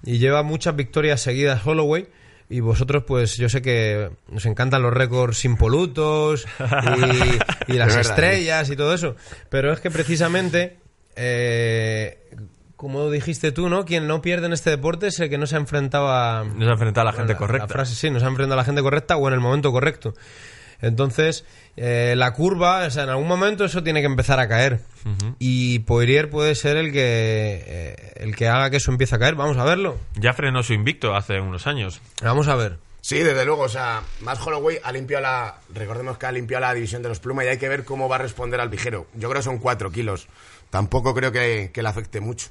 Y 0.04 0.18
lleva 0.18 0.42
muchas 0.42 0.76
victorias 0.76 1.20
seguidas 1.20 1.66
Holloway. 1.66 2.08
Y 2.50 2.60
vosotros, 2.60 3.04
pues 3.06 3.38
yo 3.38 3.48
sé 3.48 3.62
que 3.62 4.10
os 4.32 4.44
encantan 4.44 4.82
los 4.82 4.92
récords 4.92 5.46
impolutos 5.46 6.46
y, 7.68 7.72
y 7.72 7.76
las 7.78 7.88
Es 7.88 7.96
verdad, 7.96 8.00
estrellas 8.00 8.70
y 8.70 8.76
todo 8.76 8.92
eso. 8.92 9.16
Pero 9.48 9.72
es 9.72 9.80
que 9.80 9.90
precisamente, 9.90 10.76
eh, 11.16 12.18
como 12.84 13.10
dijiste 13.10 13.50
tú, 13.50 13.68
¿no? 13.68 13.84
Quien 13.84 14.06
no 14.06 14.22
pierde 14.22 14.46
en 14.46 14.52
este 14.52 14.70
deporte 14.70 15.08
es 15.08 15.18
el 15.18 15.28
que 15.28 15.38
no 15.38 15.46
se 15.46 15.56
ha 15.56 15.58
enfrentado 15.58 16.08
a, 16.08 16.44
No 16.44 16.64
se 16.64 16.70
ha 16.70 16.74
enfrentado 16.74 17.08
a 17.08 17.10
la 17.10 17.16
gente 17.16 17.32
la- 17.32 17.38
correcta. 17.38 17.66
La 17.66 17.72
frase, 17.72 17.94
sí, 17.96 18.10
nos 18.10 18.22
ha 18.22 18.26
enfrentado 18.28 18.54
a 18.54 18.62
la 18.62 18.64
gente 18.64 18.82
correcta 18.82 19.16
o 19.16 19.26
en 19.28 19.34
el 19.34 19.40
momento 19.40 19.72
correcto. 19.72 20.14
Entonces, 20.80 21.44
eh, 21.76 22.14
la 22.16 22.32
curva, 22.34 22.84
o 22.86 22.90
sea, 22.90 23.04
en 23.04 23.08
algún 23.10 23.26
momento 23.26 23.64
eso 23.64 23.82
tiene 23.82 24.00
que 24.00 24.06
empezar 24.06 24.38
a 24.38 24.48
caer. 24.48 24.80
Y 25.38 25.78
Poirier 25.80 26.28
puede 26.30 26.54
ser 26.54 26.76
el 26.76 26.92
que, 26.92 27.62
eh, 27.66 28.12
el 28.16 28.36
que 28.36 28.48
haga 28.48 28.70
que 28.70 28.76
eso 28.78 28.90
empiece 28.90 29.14
a 29.14 29.18
caer. 29.18 29.34
Vamos 29.34 29.56
a 29.56 29.64
verlo. 29.64 29.96
Ya 30.16 30.32
frenó 30.34 30.62
su 30.62 30.72
invicto 30.74 31.14
hace 31.14 31.40
unos 31.40 31.66
años. 31.66 32.00
Vamos 32.22 32.48
a 32.48 32.56
ver. 32.56 32.78
Sí, 33.00 33.18
desde 33.18 33.44
luego, 33.44 33.62
o 33.62 33.68
sea, 33.68 34.02
más 34.20 34.38
Holloway 34.46 34.78
ha 34.82 34.90
limpiado 34.92 35.22
la. 35.22 35.56
Recordemos 35.74 36.16
que 36.18 36.26
ha 36.26 36.32
limpiado 36.32 36.62
la 36.62 36.72
división 36.74 37.02
de 37.02 37.10
los 37.10 37.20
plumas 37.20 37.44
y 37.44 37.48
hay 37.48 37.58
que 37.58 37.68
ver 37.68 37.84
cómo 37.84 38.08
va 38.08 38.16
a 38.16 38.20
responder 38.20 38.60
al 38.60 38.70
ligero. 38.70 39.06
Yo 39.14 39.28
creo 39.28 39.40
que 39.40 39.44
son 39.44 39.58
4 39.58 39.90
kilos. 39.90 40.26
Tampoco 40.70 41.14
creo 41.14 41.30
que, 41.30 41.70
que 41.72 41.82
le 41.82 41.88
afecte 41.88 42.20
mucho. 42.20 42.48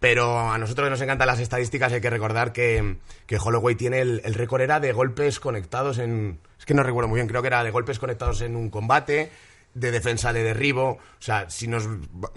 Pero 0.00 0.38
a 0.50 0.58
nosotros 0.58 0.86
que 0.86 0.90
nos 0.90 1.00
encantan 1.00 1.26
las 1.26 1.40
estadísticas 1.40 1.92
hay 1.92 2.00
que 2.00 2.10
recordar 2.10 2.52
que, 2.52 2.96
que 3.26 3.38
Holloway 3.38 3.74
tiene 3.74 4.00
el, 4.00 4.20
el 4.24 4.34
récord 4.34 4.60
era 4.60 4.80
de 4.80 4.92
golpes 4.92 5.40
conectados 5.40 5.98
en. 5.98 6.38
Es 6.58 6.66
que 6.66 6.74
no 6.74 6.82
recuerdo 6.82 7.08
muy 7.08 7.18
bien, 7.18 7.28
creo 7.28 7.42
que 7.42 7.48
era 7.48 7.64
de 7.64 7.70
golpes 7.70 7.98
conectados 7.98 8.40
en 8.42 8.56
un 8.56 8.70
combate. 8.70 9.30
de 9.74 9.90
defensa, 9.90 10.32
de 10.32 10.42
derribo. 10.42 10.92
O 10.92 11.22
sea, 11.22 11.50
si 11.50 11.66
nos, 11.66 11.88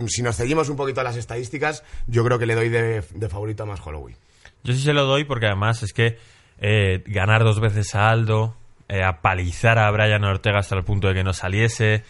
si 0.08 0.24
nos 0.24 0.40
un 0.40 0.76
poquito 0.76 1.02
a 1.02 1.04
las 1.04 1.16
estadísticas, 1.16 1.84
yo 2.08 2.24
creo 2.24 2.40
que 2.40 2.46
le 2.46 2.56
doy 2.56 2.70
de, 2.70 3.04
de 3.14 3.30
favorito 3.30 3.64
a 3.64 3.66
más 3.68 3.80
Holloway. 3.86 4.16
Yo 4.64 4.74
sí 4.74 4.80
se 4.80 4.94
lo 4.94 5.06
doy 5.06 5.24
porque 5.24 5.46
además 5.46 5.84
es 5.84 5.94
que 5.94 6.18
eh, 6.60 7.04
ganar 7.06 7.44
dos 7.44 7.60
veces 7.60 7.94
a 7.96 8.10
Aldo, 8.10 8.56
eh, 8.90 9.04
apalizar 9.04 9.78
a 9.78 9.92
Brian 9.92 10.24
Ortega 10.24 10.60
hasta 10.60 10.76
el 10.76 10.84
punto 10.84 11.08
de 11.08 11.14
que 11.14 11.24
no 11.24 11.34
saliese, 11.34 12.04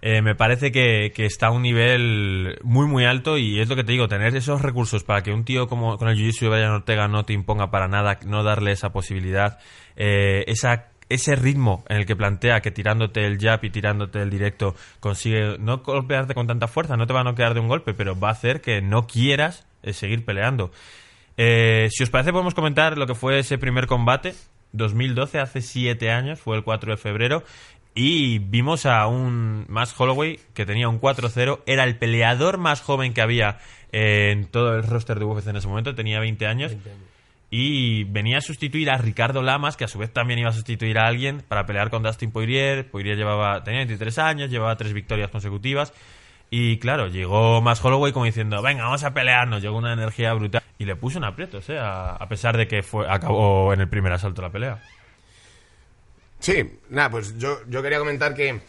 eh, 0.00 0.22
me 0.22 0.34
parece 0.34 0.72
que, 0.72 1.12
que 1.14 1.26
está 1.26 1.48
a 1.48 1.50
un 1.50 1.62
nivel 1.62 2.58
muy 2.62 2.86
muy 2.86 3.04
alto 3.04 3.38
y 3.38 3.60
es 3.60 3.68
lo 3.68 3.76
que 3.76 3.84
te 3.84 3.92
digo, 3.92 4.08
tener 4.08 4.34
esos 4.34 4.62
recursos 4.62 5.04
para 5.04 5.22
que 5.22 5.32
un 5.32 5.44
tío 5.44 5.66
como 5.66 5.98
con 5.98 6.08
el 6.08 6.16
Jiu-Jitsu 6.16 6.40
de 6.40 6.48
Brian 6.48 6.72
Ortega 6.72 7.08
no 7.08 7.24
te 7.24 7.32
imponga 7.32 7.70
para 7.70 7.88
nada, 7.88 8.18
no 8.26 8.42
darle 8.42 8.72
esa 8.72 8.92
posibilidad, 8.92 9.58
eh, 9.96 10.44
esa 10.46 10.90
ese 11.10 11.34
ritmo 11.34 11.84
en 11.88 11.98
el 11.98 12.06
que 12.06 12.16
plantea 12.16 12.60
que 12.60 12.70
tirándote 12.70 13.26
el 13.26 13.38
jab 13.38 13.62
y 13.64 13.70
tirándote 13.70 14.22
el 14.22 14.30
directo 14.30 14.74
consigue 15.00 15.58
no 15.58 15.78
golpearte 15.78 16.34
con 16.34 16.46
tanta 16.46 16.68
fuerza, 16.68 16.96
no 16.96 17.06
te 17.06 17.12
va 17.12 17.20
a 17.20 17.24
noquear 17.24 17.52
de 17.52 17.60
un 17.60 17.68
golpe, 17.68 17.92
pero 17.92 18.18
va 18.18 18.28
a 18.28 18.32
hacer 18.32 18.60
que 18.60 18.80
no 18.80 19.06
quieras 19.06 19.66
eh, 19.82 19.92
seguir 19.92 20.24
peleando. 20.24 20.70
Eh, 21.36 21.88
si 21.90 22.04
os 22.04 22.10
parece, 22.10 22.32
podemos 22.32 22.54
comentar 22.54 22.96
lo 22.96 23.06
que 23.06 23.14
fue 23.14 23.38
ese 23.38 23.58
primer 23.58 23.86
combate. 23.86 24.34
2012, 24.72 25.40
hace 25.40 25.62
siete 25.62 26.10
años, 26.10 26.38
fue 26.38 26.56
el 26.56 26.62
4 26.62 26.92
de 26.92 26.96
febrero. 26.96 27.42
Y 27.94 28.38
vimos 28.38 28.86
a 28.86 29.06
un 29.06 29.66
Max 29.68 29.94
Holloway 29.98 30.38
que 30.54 30.64
tenía 30.64 30.88
un 30.88 31.00
4-0. 31.00 31.60
Era 31.66 31.84
el 31.84 31.96
peleador 31.96 32.58
más 32.58 32.80
joven 32.80 33.12
que 33.12 33.20
había 33.20 33.58
en 33.92 34.46
todo 34.46 34.76
el 34.76 34.84
roster 34.84 35.18
de 35.18 35.24
UFC 35.24 35.48
en 35.48 35.56
ese 35.56 35.68
momento. 35.68 35.94
Tenía 35.94 36.20
20 36.20 36.46
años. 36.46 36.72
Y 37.50 38.04
venía 38.04 38.38
a 38.38 38.40
sustituir 38.40 38.90
a 38.90 38.96
Ricardo 38.96 39.42
Lamas, 39.42 39.76
que 39.76 39.84
a 39.84 39.88
su 39.88 39.98
vez 39.98 40.12
también 40.12 40.38
iba 40.38 40.50
a 40.50 40.52
sustituir 40.52 40.98
a 40.98 41.08
alguien 41.08 41.42
para 41.48 41.66
pelear 41.66 41.90
con 41.90 42.04
Dustin 42.04 42.30
Poirier. 42.30 42.88
Poirier 42.88 43.16
llevaba, 43.16 43.64
tenía 43.64 43.80
23 43.80 44.18
años, 44.18 44.50
llevaba 44.50 44.76
tres 44.76 44.92
victorias 44.92 45.30
consecutivas. 45.30 45.92
Y 46.48 46.78
claro, 46.78 47.08
llegó 47.08 47.60
más 47.60 47.84
Holloway 47.84 48.12
como 48.12 48.24
diciendo, 48.24 48.62
venga, 48.62 48.84
vamos 48.84 49.02
a 49.02 49.12
pelearnos. 49.12 49.62
Llegó 49.62 49.76
una 49.76 49.92
energía 49.92 50.32
brutal. 50.32 50.62
Y 50.78 50.84
le 50.84 50.94
puso 50.94 51.18
un 51.18 51.24
aprieto, 51.24 51.58
¿eh? 51.58 51.78
a, 51.78 52.12
a 52.12 52.28
pesar 52.28 52.56
de 52.56 52.68
que 52.68 52.82
fue, 52.82 53.06
acabó 53.10 53.74
en 53.74 53.80
el 53.80 53.88
primer 53.88 54.12
asalto 54.12 54.42
la 54.42 54.50
pelea. 54.50 54.80
Sí, 56.40 56.78
nada, 56.88 57.10
pues 57.10 57.38
yo, 57.38 57.60
yo 57.68 57.82
quería 57.82 57.98
comentar 57.98 58.34
que 58.34 58.60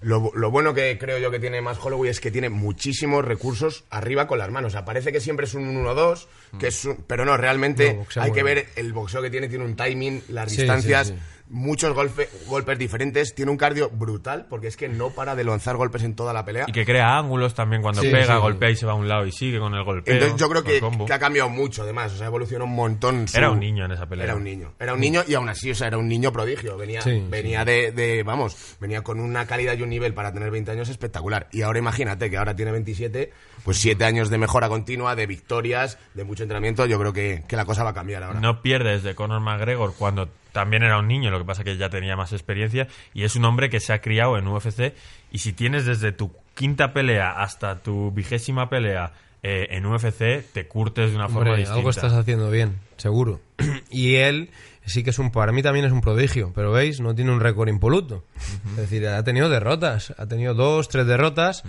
lo, 0.00 0.30
lo 0.34 0.50
bueno 0.50 0.74
que 0.74 0.96
creo 0.98 1.18
yo 1.18 1.30
que 1.30 1.40
tiene 1.40 1.60
más 1.60 1.78
Holloway 1.84 2.10
es 2.10 2.20
que 2.20 2.30
tiene 2.30 2.48
muchísimos 2.48 3.24
recursos 3.24 3.84
arriba 3.90 4.26
con 4.26 4.38
las 4.38 4.50
manos. 4.50 4.68
O 4.68 4.72
sea, 4.72 4.84
parece 4.84 5.12
que 5.12 5.20
siempre 5.20 5.46
es 5.46 5.54
un 5.54 5.64
1-2, 5.76 6.26
que 6.58 6.68
es 6.68 6.84
un- 6.84 7.04
pero 7.06 7.24
no, 7.24 7.36
realmente 7.36 7.94
No, 7.94 8.22
hay 8.22 8.32
que 8.32 8.42
ver 8.42 8.68
el 8.76 8.92
boxeo 8.92 9.20
que 9.22 9.30
tiene, 9.30 9.48
tiene 9.48 9.64
un 9.64 9.76
timing, 9.76 10.22
las 10.28 10.50
Sí, 10.50 10.58
distancias, 10.58 11.08
sí, 11.08 11.14
sí. 11.14 11.20
Muchos 11.50 11.94
golpe- 11.94 12.28
golpes 12.46 12.78
diferentes, 12.78 13.34
tiene 13.34 13.50
un 13.50 13.56
cardio 13.56 13.88
brutal, 13.90 14.46
porque 14.48 14.66
es 14.68 14.76
que 14.76 14.88
no 14.88 15.10
para 15.10 15.34
de 15.34 15.44
lanzar 15.44 15.76
golpes 15.76 16.02
en 16.02 16.14
toda 16.14 16.32
la 16.32 16.44
pelea. 16.44 16.64
Y 16.68 16.72
que 16.72 16.84
crea 16.84 17.16
ángulos 17.18 17.54
también 17.54 17.82
cuando 17.82 18.02
Sí, 18.02 18.08
pega, 18.10 18.34
sí. 18.34 18.40
golpea 18.40 18.70
y 18.70 18.76
se 18.76 18.86
va 18.86 18.92
a 18.92 18.96
un 18.96 19.08
lado 19.08 19.26
y 19.26 19.32
sigue 19.32 19.58
con 19.58 19.74
el 19.74 19.84
golpeo. 19.84 20.12
Entonces 20.14 20.38
yo 20.38 20.48
creo 20.48 20.62
que, 20.64 20.80
ha 21.12 21.18
cambiado 21.18 21.48
mucho, 21.48 21.82
además, 21.82 22.12
o 22.12 22.16
sea, 22.18 22.26
evolucionó 22.26 22.64
un 22.64 22.74
montón. 22.74 23.26
su- 23.28 23.36
Era 23.38 23.50
un 23.50 23.60
niño 23.60 23.84
en 23.84 23.92
esa 23.92 24.06
pelea. 24.06 24.24
Era 24.24 24.34
un 24.34 24.44
niño, 24.44 24.72
era 24.78 24.94
un 24.94 25.00
niño 25.00 25.22
y 25.26 25.34
aún 25.34 25.48
así, 25.48 25.70
o 25.70 25.74
sea, 25.74 25.86
era 25.88 25.98
un 25.98 26.08
niño 26.08 26.32
prodigio. 26.32 26.76
Venía, 26.76 27.00
Sí, 27.02 27.24
venía 27.28 27.64
De, 27.64 27.92
de, 27.92 28.22
vamos, 28.22 28.76
venía 28.80 29.02
con 29.02 29.20
una 29.20 29.46
calidad 29.46 29.76
y 29.76 29.82
un 29.82 29.90
nivel 29.90 30.14
para 30.14 30.32
tener 30.32 30.50
20 30.50 30.70
años 30.70 30.88
espectacular. 30.88 31.48
Y 31.52 31.62
ahora 31.62 31.78
imagínate 31.78 32.30
que 32.30 32.36
ahora 32.36 32.54
tiene 32.54 32.72
27, 32.72 33.32
pues 33.68 33.80
7 33.80 34.02
años 34.02 34.30
de 34.30 34.38
mejora 34.38 34.70
continua, 34.70 35.14
de 35.14 35.26
victorias, 35.26 35.98
de 36.14 36.24
mucho 36.24 36.42
entrenamiento. 36.42 36.86
Yo 36.86 36.98
creo 36.98 37.12
que, 37.12 37.44
que 37.46 37.54
la 37.54 37.66
cosa 37.66 37.84
va 37.84 37.90
a 37.90 37.92
cambiar 37.92 38.22
ahora. 38.22 38.40
No 38.40 38.62
pierdes 38.62 39.02
de 39.02 39.14
Conor 39.14 39.42
McGregor 39.42 39.92
cuando 39.94 40.30
también 40.52 40.84
era 40.84 40.98
un 40.98 41.06
niño, 41.06 41.30
lo 41.30 41.38
que 41.38 41.44
pasa 41.44 41.64
que 41.64 41.76
ya 41.76 41.90
tenía 41.90 42.16
más 42.16 42.32
experiencia 42.32 42.88
y 43.12 43.24
es 43.24 43.36
un 43.36 43.44
hombre 43.44 43.68
que 43.68 43.78
se 43.78 43.92
ha 43.92 44.00
criado 44.00 44.38
en 44.38 44.48
UFC 44.48 44.94
y 45.30 45.40
si 45.40 45.52
tienes 45.52 45.84
desde 45.84 46.12
tu 46.12 46.32
quinta 46.54 46.94
pelea 46.94 47.42
hasta 47.42 47.82
tu 47.82 48.10
vigésima 48.10 48.70
pelea 48.70 49.12
eh, 49.42 49.66
en 49.72 49.84
UFC, 49.84 50.50
te 50.50 50.66
curtes 50.66 51.10
de 51.10 51.16
una 51.16 51.26
forma 51.26 51.50
Hombre, 51.50 51.56
distinta. 51.58 51.76
algo 51.76 51.90
estás 51.90 52.14
haciendo 52.14 52.50
bien, 52.50 52.78
seguro. 52.96 53.42
y 53.90 54.14
él 54.14 54.48
sí 54.86 55.02
que 55.02 55.10
es 55.10 55.18
un, 55.18 55.30
para 55.30 55.52
mí 55.52 55.62
también 55.62 55.84
es 55.84 55.92
un 55.92 56.00
prodigio, 56.00 56.52
pero 56.54 56.72
veis, 56.72 57.00
no 57.00 57.14
tiene 57.14 57.32
un 57.32 57.40
récord 57.40 57.68
impoluto. 57.68 58.24
Es 58.70 58.76
decir, 58.76 59.06
ha 59.06 59.22
tenido 59.24 59.50
derrotas, 59.50 60.14
ha 60.16 60.26
tenido 60.26 60.54
dos, 60.54 60.88
tres 60.88 61.06
derrotas 61.06 61.64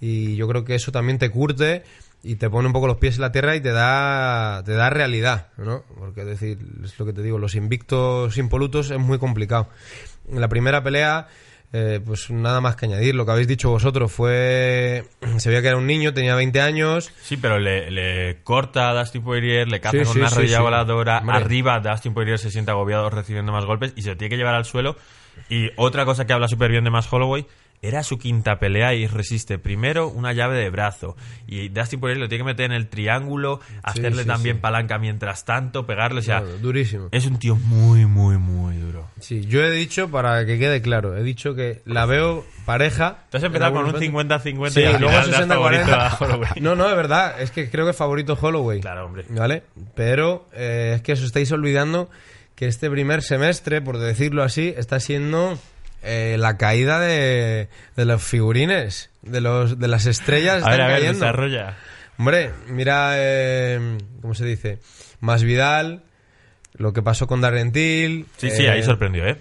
y 0.00 0.36
yo 0.36 0.48
creo 0.48 0.64
que 0.64 0.74
eso 0.74 0.92
también 0.92 1.18
te 1.18 1.30
curte 1.30 1.82
y 2.22 2.36
te 2.36 2.50
pone 2.50 2.66
un 2.66 2.72
poco 2.72 2.86
los 2.86 2.98
pies 2.98 3.16
en 3.16 3.22
la 3.22 3.32
tierra 3.32 3.56
y 3.56 3.60
te 3.60 3.72
da, 3.72 4.62
te 4.64 4.72
da 4.72 4.90
realidad, 4.90 5.48
¿no? 5.56 5.82
Porque 5.98 6.22
es 6.22 6.26
decir, 6.26 6.58
es 6.84 6.98
lo 6.98 7.06
que 7.06 7.12
te 7.12 7.22
digo, 7.22 7.38
los 7.38 7.54
invictos 7.54 8.36
impolutos 8.36 8.90
es 8.90 8.98
muy 8.98 9.18
complicado. 9.18 9.68
En 10.30 10.40
la 10.40 10.48
primera 10.48 10.82
pelea, 10.82 11.28
eh, 11.72 12.00
pues 12.04 12.30
nada 12.30 12.60
más 12.60 12.76
que 12.76 12.86
añadir, 12.86 13.14
lo 13.14 13.24
que 13.24 13.32
habéis 13.32 13.48
dicho 13.48 13.70
vosotros 13.70 14.12
fue, 14.12 15.04
se 15.38 15.48
veía 15.48 15.62
que 15.62 15.68
era 15.68 15.76
un 15.78 15.86
niño, 15.86 16.12
tenía 16.12 16.34
20 16.34 16.60
años, 16.60 17.10
Sí, 17.22 17.36
pero 17.36 17.58
le, 17.58 17.90
le 17.90 18.42
corta 18.42 18.90
a 18.90 18.98
Dustin 18.98 19.22
Poirier, 19.22 19.68
le 19.68 19.80
caza 19.80 19.98
Sí, 19.98 20.04
con 20.04 20.12
sí, 20.12 20.18
una 20.20 20.28
sí, 20.28 20.36
rodilla 20.36 20.60
voladora, 20.60 21.18
arriba 21.18 21.80
Dustin 21.80 22.12
Poirier 22.12 22.38
se 22.38 22.50
siente 22.50 22.70
agobiado 22.70 23.08
recibiendo 23.08 23.50
más 23.52 23.64
golpes 23.64 23.92
y 23.96 24.02
se 24.02 24.14
tiene 24.16 24.30
que 24.30 24.36
llevar 24.36 24.54
al 24.56 24.64
suelo. 24.64 24.96
Y 25.48 25.70
otra 25.76 26.04
cosa 26.04 26.26
que 26.26 26.32
habla 26.34 26.48
súper 26.48 26.70
bien 26.70 26.84
de 26.84 26.90
más 26.90 27.10
Holloway, 27.10 27.46
era 27.82 28.02
su 28.02 28.18
quinta 28.18 28.58
pelea 28.58 28.94
y 28.94 29.06
resiste 29.06 29.58
primero 29.58 30.08
una 30.08 30.32
llave 30.32 30.58
de 30.58 30.68
brazo. 30.70 31.16
Y 31.46 31.68
Dustin 31.70 31.98
Poirier 32.00 32.18
lo 32.20 32.28
tiene 32.28 32.44
que 32.44 32.46
meter 32.50 32.66
en 32.66 32.72
el 32.72 32.88
triángulo, 32.88 33.60
hacerle 33.82 34.22
sí, 34.22 34.28
también 34.28 34.56
sí. 34.56 34.60
palanca 34.60 34.98
mientras 34.98 35.44
tanto, 35.44 35.86
pegarle. 35.86 36.18
O 36.20 36.22
sea, 36.22 36.40
Claro, 36.40 36.58
durísimo. 36.58 37.08
es 37.10 37.26
un 37.26 37.38
tío 37.38 37.56
muy, 37.56 38.04
muy, 38.06 38.36
muy 38.36 38.76
duro. 38.76 39.08
Sí, 39.20 39.44
yo 39.46 39.62
he 39.64 39.70
dicho, 39.70 40.10
para 40.10 40.44
que 40.46 40.58
quede 40.58 40.82
claro, 40.82 41.16
he 41.16 41.22
dicho 41.22 41.54
que 41.54 41.80
la 41.86 42.04
veo 42.06 42.44
pareja. 42.66 43.24
Te 43.30 43.38
has 43.38 43.42
empezado 43.44 43.72
con 43.72 43.84
un 43.84 43.94
algunos 43.94 44.10
momentos. 44.12 44.44
50-50 44.44 44.70
Sí, 44.70 44.80
y 44.80 44.84
al 44.84 45.00
luego 45.00 45.22
final 45.22 45.48
das 45.48 45.48
favorito 45.48 45.94
a 45.94 46.10
60-40. 46.10 46.20
Holloway. 46.20 46.50
No, 46.60 46.74
no, 46.74 46.88
es 46.88 46.96
verdad. 46.96 47.40
Es 47.40 47.50
que 47.50 47.70
creo 47.70 47.86
que 47.86 47.92
favorito 47.94 48.38
Holloway. 48.40 48.80
Claro, 48.80 49.06
hombre. 49.06 49.24
¿Vale? 49.30 49.62
Pero 49.94 50.48
eh, 50.52 50.92
es 50.96 51.02
que 51.02 51.12
os 51.14 51.22
estáis 51.22 51.50
olvidando 51.52 52.10
que 52.54 52.66
este 52.66 52.90
primer 52.90 53.22
semestre, 53.22 53.80
por 53.80 53.96
decirlo 53.98 54.42
así, 54.42 54.74
está 54.76 55.00
siendo 55.00 55.58
eh, 56.02 56.36
la 56.38 56.56
caída 56.56 56.98
de, 57.00 57.68
de 57.96 58.04
los 58.04 58.22
figurines, 58.22 59.10
de, 59.22 59.40
los, 59.40 59.78
de 59.78 59.88
las 59.88 60.06
estrellas. 60.06 60.62
A 60.64 60.70
ver, 60.70 60.80
a 60.80 60.86
ver, 60.88 60.96
cayendo. 61.00 61.18
desarrolla. 61.20 61.76
Hombre, 62.18 62.50
mira, 62.68 63.12
eh, 63.16 63.98
¿cómo 64.20 64.34
se 64.34 64.44
dice? 64.44 64.78
Más 65.20 65.42
Vidal, 65.42 66.02
lo 66.74 66.92
que 66.92 67.02
pasó 67.02 67.26
con 67.26 67.40
Darren 67.40 67.72
Till. 67.72 68.26
Sí, 68.36 68.50
sí, 68.50 68.64
eh, 68.64 68.70
ahí 68.70 68.82
sorprendió, 68.82 69.26
¿eh? 69.26 69.36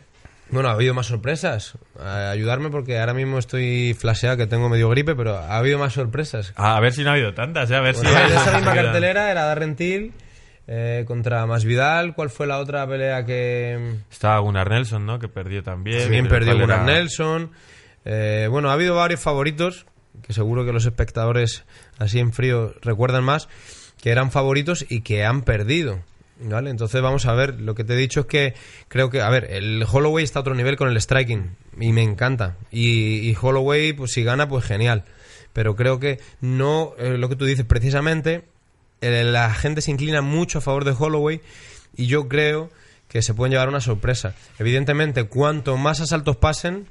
Bueno, 0.51 0.69
ha 0.69 0.71
habido 0.71 0.93
más 0.95 1.05
sorpresas. 1.05 1.73
A- 1.99 2.31
ayudarme 2.31 2.69
porque 2.69 2.97
ahora 2.99 3.13
mismo 3.13 3.37
estoy 3.37 3.93
flasheado, 3.99 4.35
que 4.37 4.47
tengo 4.47 4.67
medio 4.69 4.89
gripe, 4.89 5.13
pero 5.15 5.37
ha 5.37 5.57
habido 5.57 5.77
más 5.77 5.93
sorpresas. 5.93 6.53
A 6.55 6.79
ver 6.79 6.91
si 6.93 7.03
no 7.03 7.09
ha 7.11 7.13
habido 7.13 7.33
tantas, 7.35 7.69
¿eh? 7.69 7.75
A 7.75 7.81
ver 7.81 7.95
Bueno, 7.95 8.09
si... 8.09 8.15
esa 8.33 8.55
misma 8.57 8.73
cartelera 8.73 9.29
era 9.29 9.43
Darren 9.43 9.75
Till 9.75 10.11
eh, 10.71 11.03
contra 11.07 11.47
Masvidal. 11.47 12.13
¿Cuál 12.13 12.29
fue 12.29 12.45
la 12.45 12.59
otra 12.59 12.87
pelea 12.87 13.25
que 13.25 13.95
Estaba 14.11 14.37
Gunnar 14.37 14.69
Nelson, 14.69 15.03
¿no? 15.03 15.17
Que 15.17 15.27
perdió 15.27 15.63
también. 15.63 16.03
también 16.03 16.27
perdió 16.27 16.53
¿cuál 16.53 16.61
Gunnar 16.61 16.83
era? 16.83 16.93
Nelson? 16.93 17.51
Eh, 18.05 18.47
bueno, 18.51 18.69
ha 18.69 18.73
habido 18.73 18.95
varios 18.95 19.19
favoritos 19.19 19.87
que 20.21 20.31
seguro 20.33 20.65
que 20.65 20.71
los 20.71 20.85
espectadores 20.85 21.65
así 21.97 22.19
en 22.19 22.33
frío 22.33 22.75
recuerdan 22.81 23.23
más 23.23 23.49
que 23.99 24.11
eran 24.11 24.29
favoritos 24.31 24.85
y 24.87 25.01
que 25.01 25.25
han 25.25 25.41
perdido. 25.41 26.01
¿Vale? 26.41 26.69
Entonces 26.69 27.01
vamos 27.01 27.25
a 27.25 27.33
ver, 27.33 27.59
lo 27.59 27.75
que 27.75 27.83
te 27.83 27.95
he 27.95 27.97
dicho 27.97 28.21
es 28.21 28.25
que 28.27 28.53
creo 28.87 29.09
que, 29.09 29.21
a 29.21 29.29
ver, 29.29 29.47
el 29.51 29.83
Holloway 29.91 30.23
está 30.23 30.39
a 30.39 30.41
otro 30.41 30.55
nivel 30.55 30.77
con 30.77 30.87
el 30.87 31.01
striking 31.01 31.57
y 31.81 31.91
me 31.91 32.03
encanta. 32.03 32.55
Y, 32.71 33.29
y 33.29 33.35
Holloway, 33.41 33.91
pues 33.91 34.13
si 34.13 34.23
gana, 34.23 34.47
pues 34.47 34.63
genial. 34.63 35.03
Pero 35.51 35.75
creo 35.75 35.99
que 35.99 36.19
no, 36.39 36.93
eh, 36.97 37.17
lo 37.17 37.27
que 37.27 37.35
tú 37.35 37.43
dices 37.43 37.65
precisamente, 37.65 38.45
la 39.01 39.53
gente 39.53 39.81
se 39.81 39.91
inclina 39.91 40.21
mucho 40.21 40.59
a 40.59 40.61
favor 40.61 40.85
de 40.85 40.95
Holloway 40.97 41.41
y 41.95 42.07
yo 42.07 42.27
creo 42.27 42.69
que 43.07 43.21
se 43.21 43.33
pueden 43.33 43.51
llevar 43.51 43.69
una 43.69 43.81
sorpresa. 43.81 44.35
Evidentemente, 44.59 45.23
cuanto 45.25 45.77
más 45.77 45.99
asaltos 45.99 46.37
pasen, 46.37 46.87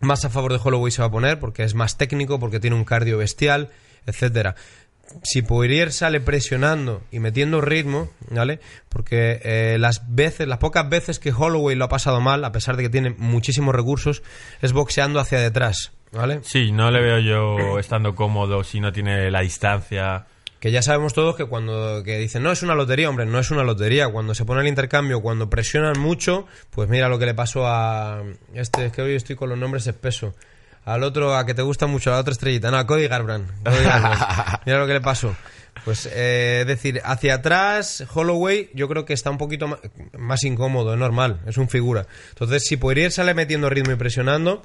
más 0.00 0.24
a 0.24 0.30
favor 0.30 0.52
de 0.52 0.60
Holloway 0.62 0.90
se 0.90 1.02
va 1.02 1.08
a 1.08 1.10
poner 1.10 1.38
porque 1.38 1.64
es 1.64 1.74
más 1.74 1.98
técnico, 1.98 2.38
porque 2.38 2.60
tiene 2.60 2.76
un 2.76 2.84
cardio 2.84 3.18
bestial, 3.18 3.70
etcétera. 4.06 4.54
Si 5.24 5.42
Poirier 5.42 5.92
sale 5.92 6.20
presionando 6.20 7.02
y 7.10 7.18
metiendo 7.18 7.60
ritmo, 7.60 8.10
¿vale? 8.30 8.60
Porque 8.88 9.40
eh, 9.42 9.76
las 9.78 10.14
veces, 10.14 10.48
las 10.48 10.58
pocas 10.58 10.88
veces 10.88 11.18
que 11.18 11.32
Holloway 11.32 11.76
lo 11.76 11.84
ha 11.84 11.88
pasado 11.88 12.20
mal, 12.20 12.44
a 12.44 12.52
pesar 12.52 12.76
de 12.76 12.84
que 12.84 12.88
tiene 12.88 13.10
muchísimos 13.18 13.74
recursos, 13.74 14.22
es 14.62 14.72
boxeando 14.72 15.20
hacia 15.20 15.38
detrás, 15.38 15.92
¿vale? 16.12 16.40
Sí, 16.44 16.72
no 16.72 16.90
le 16.90 17.02
veo 17.02 17.18
yo 17.18 17.78
estando 17.78 18.14
cómodo 18.14 18.64
si 18.64 18.80
no 18.80 18.92
tiene 18.92 19.30
la 19.30 19.40
distancia. 19.40 20.26
Que 20.62 20.70
ya 20.70 20.80
sabemos 20.80 21.12
todos 21.12 21.34
que 21.34 21.44
cuando 21.44 22.04
que 22.04 22.18
dicen, 22.18 22.44
no 22.44 22.52
es 22.52 22.62
una 22.62 22.76
lotería, 22.76 23.08
hombre, 23.08 23.26
no 23.26 23.40
es 23.40 23.50
una 23.50 23.64
lotería. 23.64 24.06
Cuando 24.08 24.32
se 24.32 24.44
pone 24.44 24.60
el 24.60 24.68
intercambio, 24.68 25.20
cuando 25.20 25.50
presionan 25.50 25.98
mucho, 25.98 26.46
pues 26.70 26.88
mira 26.88 27.08
lo 27.08 27.18
que 27.18 27.26
le 27.26 27.34
pasó 27.34 27.66
a. 27.66 28.22
Este, 28.54 28.86
es 28.86 28.92
que 28.92 29.02
hoy 29.02 29.16
estoy 29.16 29.34
con 29.34 29.48
los 29.48 29.58
nombres 29.58 29.88
espeso. 29.88 30.36
Al 30.84 31.02
otro, 31.02 31.36
a 31.36 31.44
que 31.46 31.54
te 31.54 31.62
gusta 31.62 31.88
mucho, 31.88 32.10
a 32.10 32.14
la 32.14 32.20
otra 32.20 32.30
estrellita. 32.30 32.70
No, 32.70 32.76
a 32.78 32.86
Cody 32.86 33.08
Garbrandt. 33.08 33.50
Cody 33.64 33.82
Garbrandt. 33.82 34.62
mira 34.66 34.78
lo 34.78 34.86
que 34.86 34.92
le 34.92 35.00
pasó. 35.00 35.34
Pues, 35.84 36.08
eh, 36.12 36.58
es 36.60 36.66
decir, 36.68 37.00
hacia 37.04 37.34
atrás, 37.34 38.04
Holloway, 38.14 38.70
yo 38.72 38.88
creo 38.88 39.04
que 39.04 39.14
está 39.14 39.30
un 39.30 39.38
poquito 39.38 39.66
ma- 39.66 39.80
más, 40.16 40.44
incómodo, 40.44 40.92
es 40.92 40.98
normal, 41.00 41.40
es 41.46 41.56
un 41.58 41.68
figura. 41.68 42.06
Entonces, 42.28 42.62
si 42.64 42.76
Poirier 42.76 43.10
sale 43.10 43.34
metiendo 43.34 43.68
ritmo 43.68 43.92
y 43.92 43.96
presionando, 43.96 44.62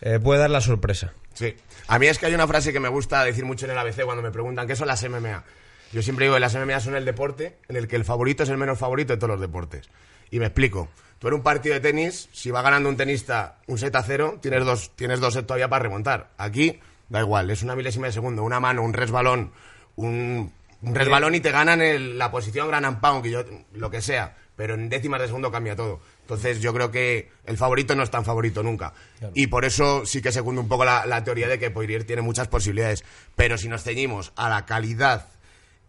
eh, 0.00 0.18
puede 0.18 0.40
dar 0.40 0.50
la 0.50 0.60
sorpresa. 0.60 1.12
Sí. 1.34 1.54
A 1.86 1.98
mí 1.98 2.06
es 2.06 2.18
que 2.18 2.26
hay 2.26 2.34
una 2.34 2.46
frase 2.46 2.72
que 2.72 2.80
me 2.80 2.88
gusta 2.88 3.24
decir 3.24 3.44
mucho 3.44 3.64
en 3.66 3.72
el 3.72 3.78
ABC 3.78 4.04
cuando 4.04 4.22
me 4.22 4.30
preguntan 4.30 4.66
qué 4.66 4.76
son 4.76 4.88
las 4.88 5.02
MMA. 5.08 5.44
Yo 5.92 6.02
siempre 6.02 6.26
digo 6.26 6.34
que 6.34 6.40
las 6.40 6.54
MMA 6.54 6.80
son 6.80 6.96
el 6.96 7.04
deporte 7.04 7.56
en 7.68 7.76
el 7.76 7.88
que 7.88 7.96
el 7.96 8.04
favorito 8.04 8.42
es 8.42 8.48
el 8.50 8.58
menos 8.58 8.78
favorito 8.78 9.12
de 9.12 9.16
todos 9.18 9.30
los 9.30 9.40
deportes. 9.40 9.88
Y 10.30 10.38
me 10.38 10.46
explico. 10.46 10.88
Tú 11.18 11.28
eres 11.28 11.38
un 11.38 11.42
partido 11.42 11.74
de 11.74 11.80
tenis, 11.80 12.28
si 12.32 12.50
va 12.50 12.62
ganando 12.62 12.88
un 12.88 12.96
tenista 12.96 13.58
un 13.66 13.78
set 13.78 13.94
a 13.96 14.02
cero, 14.02 14.38
tienes 14.40 14.64
dos, 14.64 14.92
tienes 14.94 15.18
dos 15.20 15.34
sets 15.34 15.46
todavía 15.46 15.68
para 15.68 15.82
remontar. 15.84 16.30
Aquí, 16.38 16.78
da 17.08 17.20
igual, 17.20 17.50
es 17.50 17.62
una 17.62 17.74
milésima 17.74 18.06
de 18.06 18.12
segundo, 18.12 18.42
una 18.44 18.60
mano, 18.60 18.82
un 18.82 18.92
resbalón, 18.92 19.50
un, 19.96 20.52
resbalón 20.82 21.34
y 21.34 21.40
te 21.40 21.50
ganan 21.50 21.80
el- 21.80 22.18
la 22.18 22.30
posición 22.30 22.68
gran 22.68 22.84
and 22.84 23.00
pound, 23.00 23.26
yo, 23.26 23.44
lo 23.72 23.90
que 23.90 24.00
sea. 24.02 24.36
Pero 24.54 24.74
en 24.74 24.88
décimas 24.88 25.20
de 25.20 25.26
segundo 25.28 25.50
cambia 25.50 25.74
todo. 25.74 26.00
Entonces 26.28 26.60
yo 26.60 26.74
creo 26.74 26.90
que 26.90 27.30
el 27.46 27.56
favorito 27.56 27.96
no 27.96 28.02
es 28.02 28.10
tan 28.10 28.22
favorito 28.22 28.62
nunca. 28.62 28.92
Y 29.32 29.46
por 29.46 29.64
eso 29.64 30.04
sí 30.04 30.20
que 30.20 30.30
segundo 30.30 30.60
un 30.60 30.68
poco 30.68 30.84
la, 30.84 31.06
la 31.06 31.24
teoría 31.24 31.48
de 31.48 31.58
que 31.58 31.70
Poirier 31.70 32.04
tiene 32.04 32.20
muchas 32.20 32.48
posibilidades. 32.48 33.02
Pero 33.34 33.56
si 33.56 33.66
nos 33.66 33.82
ceñimos 33.82 34.34
a 34.36 34.50
la 34.50 34.66
calidad 34.66 35.30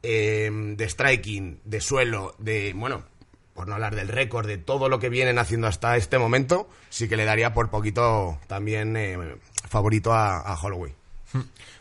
eh, 0.01 0.49
de 0.49 0.87
striking, 0.87 1.59
de 1.65 1.81
suelo, 1.81 2.35
de, 2.37 2.71
bueno, 2.73 3.03
por 3.53 3.67
no 3.67 3.73
hablar 3.73 3.97
del 3.97 4.07
récord, 4.07 4.47
de 4.47 4.57
todo 4.57 4.87
lo 4.87 4.97
que 4.97 5.09
vienen 5.09 5.39
haciendo 5.39 5.67
hasta 5.67 5.97
este 5.97 6.17
momento, 6.17 6.69
sí 6.87 7.09
que 7.09 7.17
le 7.17 7.25
daría 7.25 7.53
por 7.53 7.69
poquito 7.69 8.39
también 8.47 8.95
eh, 8.95 9.17
favorito 9.67 10.13
a, 10.13 10.39
a 10.39 10.55
Holloway. 10.55 10.95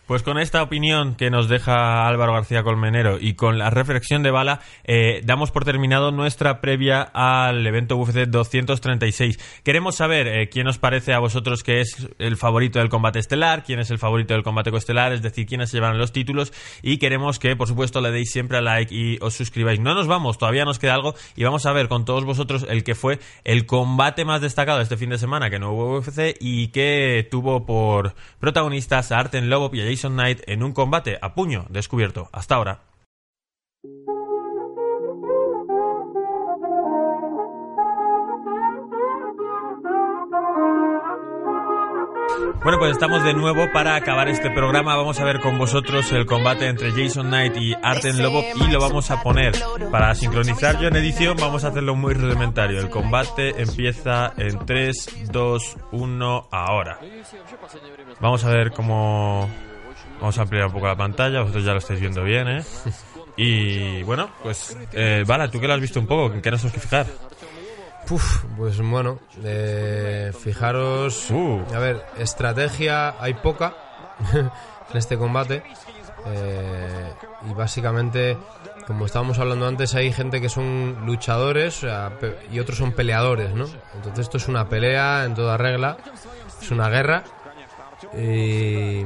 Pues 0.08 0.22
con 0.22 0.38
esta 0.38 0.62
opinión 0.62 1.16
que 1.16 1.28
nos 1.28 1.50
deja 1.50 2.08
Álvaro 2.08 2.32
García 2.32 2.62
Colmenero 2.62 3.18
y 3.20 3.34
con 3.34 3.58
la 3.58 3.68
reflexión 3.68 4.22
de 4.22 4.30
Bala, 4.30 4.60
eh, 4.84 5.20
damos 5.22 5.50
por 5.50 5.66
terminado 5.66 6.12
nuestra 6.12 6.62
previa 6.62 7.02
al 7.02 7.66
evento 7.66 7.98
UFC 7.98 8.26
236. 8.26 9.38
Queremos 9.62 9.96
saber 9.96 10.26
eh, 10.26 10.48
quién 10.48 10.66
os 10.66 10.78
parece 10.78 11.12
a 11.12 11.18
vosotros 11.18 11.62
que 11.62 11.82
es 11.82 12.08
el 12.18 12.38
favorito 12.38 12.78
del 12.78 12.88
combate 12.88 13.18
estelar, 13.18 13.64
quién 13.64 13.80
es 13.80 13.90
el 13.90 13.98
favorito 13.98 14.32
del 14.32 14.42
combate 14.42 14.70
coestelar, 14.70 15.12
es 15.12 15.20
decir, 15.20 15.44
quiénes 15.44 15.68
se 15.68 15.76
llevan 15.76 15.98
los 15.98 16.10
títulos 16.10 16.54
y 16.80 16.96
queremos 16.96 17.38
que, 17.38 17.54
por 17.54 17.68
supuesto, 17.68 18.00
le 18.00 18.10
deis 18.10 18.30
siempre 18.30 18.56
a 18.56 18.62
like 18.62 18.94
y 18.94 19.18
os 19.20 19.34
suscribáis. 19.34 19.78
No 19.78 19.92
nos 19.92 20.06
vamos, 20.06 20.38
todavía 20.38 20.64
nos 20.64 20.78
queda 20.78 20.94
algo 20.94 21.16
y 21.36 21.44
vamos 21.44 21.66
a 21.66 21.72
ver 21.74 21.88
con 21.88 22.06
todos 22.06 22.24
vosotros 22.24 22.64
el 22.70 22.82
que 22.82 22.94
fue 22.94 23.18
el 23.44 23.66
combate 23.66 24.24
más 24.24 24.40
destacado 24.40 24.80
este 24.80 24.96
fin 24.96 25.10
de 25.10 25.18
semana 25.18 25.50
que 25.50 25.58
no 25.58 25.72
hubo 25.72 25.98
UFC 25.98 26.34
y 26.40 26.68
que 26.68 27.28
tuvo 27.30 27.66
por 27.66 28.14
protagonistas 28.40 29.12
a 29.12 29.18
Arten 29.18 29.50
Lobov 29.50 29.74
y 29.74 29.97
Jason 29.98 30.12
Knight 30.12 30.42
en 30.46 30.62
un 30.62 30.72
combate 30.72 31.18
a 31.20 31.34
puño 31.34 31.66
descubierto. 31.70 32.28
Hasta 32.32 32.54
ahora. 32.54 32.82
Bueno, 42.62 42.78
pues 42.78 42.92
estamos 42.92 43.24
de 43.24 43.34
nuevo 43.34 43.72
para 43.72 43.96
acabar 43.96 44.28
este 44.28 44.50
programa. 44.50 44.94
Vamos 44.94 45.18
a 45.18 45.24
ver 45.24 45.40
con 45.40 45.58
vosotros 45.58 46.12
el 46.12 46.26
combate 46.26 46.68
entre 46.68 46.92
Jason 46.92 47.28
Knight 47.28 47.56
y 47.56 47.74
Arten 47.82 48.22
Lobov 48.22 48.44
y 48.56 48.70
lo 48.70 48.80
vamos 48.80 49.10
a 49.10 49.22
poner 49.22 49.54
para 49.90 50.14
sincronizar 50.14 50.78
yo 50.78 50.88
en 50.88 50.96
edición. 50.96 51.36
Vamos 51.40 51.64
a 51.64 51.68
hacerlo 51.68 51.96
muy 51.96 52.14
rudimentario. 52.14 52.78
El 52.78 52.90
combate 52.90 53.60
empieza 53.60 54.32
en 54.36 54.64
3, 54.64 55.30
2, 55.32 55.76
1, 55.92 56.48
ahora. 56.52 56.98
Vamos 58.20 58.44
a 58.44 58.50
ver 58.50 58.70
cómo. 58.72 59.48
Vamos 60.20 60.38
a 60.38 60.42
ampliar 60.42 60.66
un 60.66 60.72
poco 60.72 60.86
la 60.86 60.96
pantalla. 60.96 61.40
Vosotros 61.40 61.64
ya 61.64 61.72
lo 61.72 61.78
estáis 61.78 62.00
viendo 62.00 62.22
bien, 62.24 62.48
¿eh? 62.48 62.64
Y 63.40 64.02
bueno, 64.02 64.30
pues. 64.42 64.76
Eh, 64.92 65.22
Vara, 65.24 65.48
tú 65.48 65.60
que 65.60 65.68
lo 65.68 65.74
has 65.74 65.80
visto 65.80 66.00
un 66.00 66.06
poco, 66.08 66.34
¿en 66.34 66.42
qué 66.42 66.50
nos 66.50 66.60
tenemos 66.60 66.74
que 66.74 66.80
fijar? 66.80 67.06
Puf, 68.06 68.42
pues 68.56 68.80
bueno, 68.80 69.20
eh, 69.44 70.32
fijaros. 70.42 71.30
Uh. 71.30 71.62
A 71.72 71.78
ver, 71.78 72.04
estrategia 72.18 73.14
hay 73.22 73.34
poca 73.34 73.74
en 74.34 74.96
este 74.96 75.16
combate. 75.16 75.62
eh, 76.26 77.12
y 77.48 77.54
básicamente, 77.54 78.36
como 78.88 79.06
estábamos 79.06 79.38
hablando 79.38 79.68
antes, 79.68 79.94
hay 79.94 80.12
gente 80.12 80.40
que 80.40 80.48
son 80.48 80.96
luchadores 81.06 81.76
o 81.78 81.80
sea, 81.82 82.10
pe- 82.18 82.38
y 82.50 82.58
otros 82.58 82.76
son 82.78 82.90
peleadores, 82.90 83.54
¿no? 83.54 83.66
Entonces, 83.94 84.18
esto 84.26 84.38
es 84.38 84.48
una 84.48 84.68
pelea 84.68 85.24
en 85.24 85.36
toda 85.36 85.56
regla, 85.56 85.96
es 86.60 86.70
una 86.72 86.88
guerra. 86.88 87.22
Y, 88.18 89.04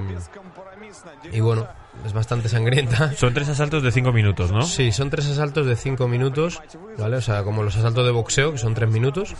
y 1.32 1.40
bueno, 1.40 1.66
es 2.04 2.12
bastante 2.12 2.48
sangrienta. 2.48 3.12
Son 3.16 3.34
tres 3.34 3.48
asaltos 3.48 3.82
de 3.82 3.92
5 3.92 4.12
minutos, 4.12 4.52
¿no? 4.52 4.62
Sí, 4.62 4.92
son 4.92 5.10
tres 5.10 5.28
asaltos 5.28 5.66
de 5.66 5.76
cinco 5.76 6.08
minutos, 6.08 6.60
¿vale? 6.98 7.16
O 7.16 7.20
sea, 7.20 7.42
como 7.44 7.62
los 7.62 7.76
asaltos 7.76 8.04
de 8.04 8.12
boxeo, 8.12 8.52
que 8.52 8.58
son 8.58 8.74
tres 8.74 8.90
minutos, 8.90 9.34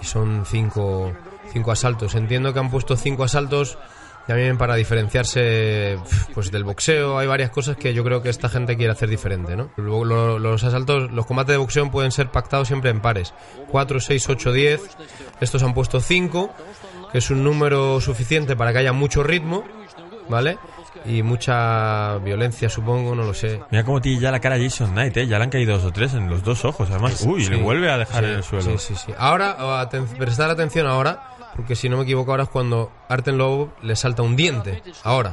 y 0.00 0.04
son 0.04 0.44
cinco, 0.46 1.12
cinco 1.52 1.72
asaltos. 1.72 2.14
Entiendo 2.14 2.52
que 2.52 2.58
han 2.58 2.70
puesto 2.70 2.96
cinco 2.96 3.24
asaltos 3.24 3.78
también 4.26 4.58
para 4.58 4.74
diferenciarse 4.74 5.98
pues 6.34 6.50
del 6.50 6.64
boxeo. 6.64 7.18
Hay 7.18 7.26
varias 7.26 7.50
cosas 7.50 7.76
que 7.76 7.94
yo 7.94 8.02
creo 8.02 8.22
que 8.22 8.28
esta 8.28 8.48
gente 8.48 8.76
quiere 8.76 8.92
hacer 8.92 9.08
diferente, 9.08 9.56
¿no? 9.56 9.70
Los 9.76 10.64
asaltos, 10.64 11.10
los 11.12 11.26
combates 11.26 11.52
de 11.52 11.58
boxeo 11.58 11.90
pueden 11.90 12.10
ser 12.10 12.30
pactados 12.30 12.68
siempre 12.68 12.90
en 12.90 13.00
pares. 13.00 13.32
4, 13.70 14.00
6, 14.00 14.28
8, 14.28 14.52
10. 14.52 14.80
Estos 15.40 15.62
han 15.62 15.74
puesto 15.74 16.00
5, 16.00 16.52
que 17.12 17.18
es 17.18 17.30
un 17.30 17.44
número 17.44 18.00
suficiente 18.00 18.56
para 18.56 18.72
que 18.72 18.78
haya 18.78 18.92
mucho 18.92 19.22
ritmo, 19.22 19.64
¿vale? 20.28 20.58
Y 21.08 21.22
mucha 21.22 22.18
violencia, 22.18 22.68
supongo, 22.68 23.14
no 23.14 23.22
lo 23.24 23.34
sé. 23.34 23.60
Mira 23.70 23.84
cómo 23.84 24.00
tiene 24.00 24.20
ya 24.20 24.30
la 24.30 24.40
cara 24.40 24.58
Jason 24.58 24.90
Knight, 24.92 25.16
¿eh? 25.16 25.26
Ya 25.26 25.38
le 25.38 25.44
han 25.44 25.50
caído 25.50 25.74
dos 25.76 25.84
o 25.84 25.92
tres 25.92 26.14
en 26.14 26.28
los 26.28 26.42
dos 26.42 26.64
ojos, 26.64 26.88
además. 26.90 27.22
Uy, 27.26 27.44
Sí. 27.44 27.50
le 27.50 27.56
vuelve 27.56 27.90
a 27.90 27.98
dejar 27.98 28.24
Sí, 28.24 28.30
en 28.30 28.36
el 28.36 28.42
suelo. 28.42 28.78
Sí, 28.78 28.78
sí, 28.78 28.94
sí. 29.06 29.12
Ahora, 29.18 29.56
aten- 29.82 30.06
prestar 30.16 30.50
atención 30.50 30.86
ahora, 30.86 31.30
porque 31.54 31.74
si 31.76 31.88
no 31.88 31.96
me 31.96 32.02
equivoco, 32.02 32.30
ahora 32.32 32.42
es 32.44 32.48
cuando 32.50 32.90
Arten 33.08 33.38
Lowe 33.38 33.70
le 33.82 33.96
salta 33.96 34.22
un 34.22 34.36
diente. 34.36 34.82
Ahora. 35.04 35.30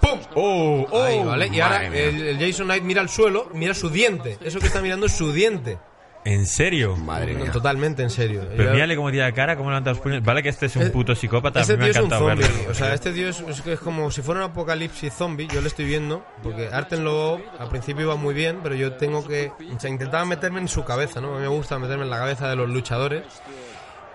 ¡Pum! 0.00 0.20
¡Oh! 0.34 0.86
oh. 0.90 1.02
Ahí, 1.02 1.22
¿vale? 1.24 1.46
Y 1.46 1.50
madre 1.50 1.62
ahora 1.62 1.86
el, 1.86 2.26
el 2.28 2.38
Jason 2.38 2.66
Knight 2.66 2.82
mira 2.84 3.00
al 3.00 3.08
suelo, 3.08 3.48
mira 3.52 3.74
su 3.74 3.90
diente. 3.90 4.38
Eso 4.42 4.58
que 4.58 4.66
está 4.66 4.80
mirando 4.80 5.06
es 5.06 5.12
su 5.12 5.32
diente. 5.32 5.78
¿En 6.24 6.46
serio? 6.46 6.96
Madre 6.96 7.34
mía. 7.34 7.50
Totalmente 7.50 8.02
en 8.02 8.10
serio. 8.10 8.44
Pero 8.50 8.64
Yo- 8.64 8.70
mírale 8.72 8.94
cómo 8.94 9.10
tiene 9.10 9.24
la 9.26 9.32
cara, 9.32 9.56
cómo 9.56 9.70
levanta 9.70 9.90
los 9.90 10.00
puños. 10.00 10.22
Vale 10.22 10.42
que 10.42 10.50
este 10.50 10.66
es 10.66 10.76
un 10.76 10.82
Eh, 10.82 10.90
puto 10.90 11.14
psicópata, 11.14 11.60
Este 11.62 11.72
a 11.72 11.76
mí 11.76 11.84
me 11.84 11.90
tío 11.90 11.96
ha 12.00 12.04
es 12.04 12.06
un 12.06 12.12
encantado 12.12 12.28
zombie. 12.30 12.46
verlo. 12.58 12.70
O 12.70 12.74
sea, 12.74 12.92
este 12.94 13.12
tío 13.12 13.28
es, 13.30 13.40
es 13.40 13.62
que 13.62 13.72
es 13.72 13.80
como 13.80 14.10
si 14.10 14.20
fuera 14.20 14.44
un 14.44 14.50
apocalipsis 14.50 15.14
zombie. 15.14 15.46
Yo 15.48 15.62
le 15.62 15.68
estoy 15.68 15.86
viendo. 15.86 16.22
Porque 16.42 16.68
Arten 16.70 17.04
Lowe 17.04 17.42
al 17.58 17.68
principio 17.70 18.02
iba 18.04 18.16
muy 18.16 18.34
bien, 18.34 18.60
pero 18.62 18.74
yo 18.74 18.92
tengo 18.94 19.26
que. 19.26 19.50
O 19.74 19.80
sea, 19.80 19.88
intentaba 19.88 20.24
meterme 20.26 20.60
en 20.60 20.68
su 20.68 20.84
cabeza, 20.84 21.20
¿no? 21.22 21.32
A 21.32 21.36
mí 21.36 21.40
me 21.42 21.48
gusta 21.48 21.78
meterme 21.78 22.04
en 22.04 22.10
la 22.10 22.18
cabeza 22.18 22.48
de 22.50 22.56
los 22.56 22.68
luchadores. 22.68 23.22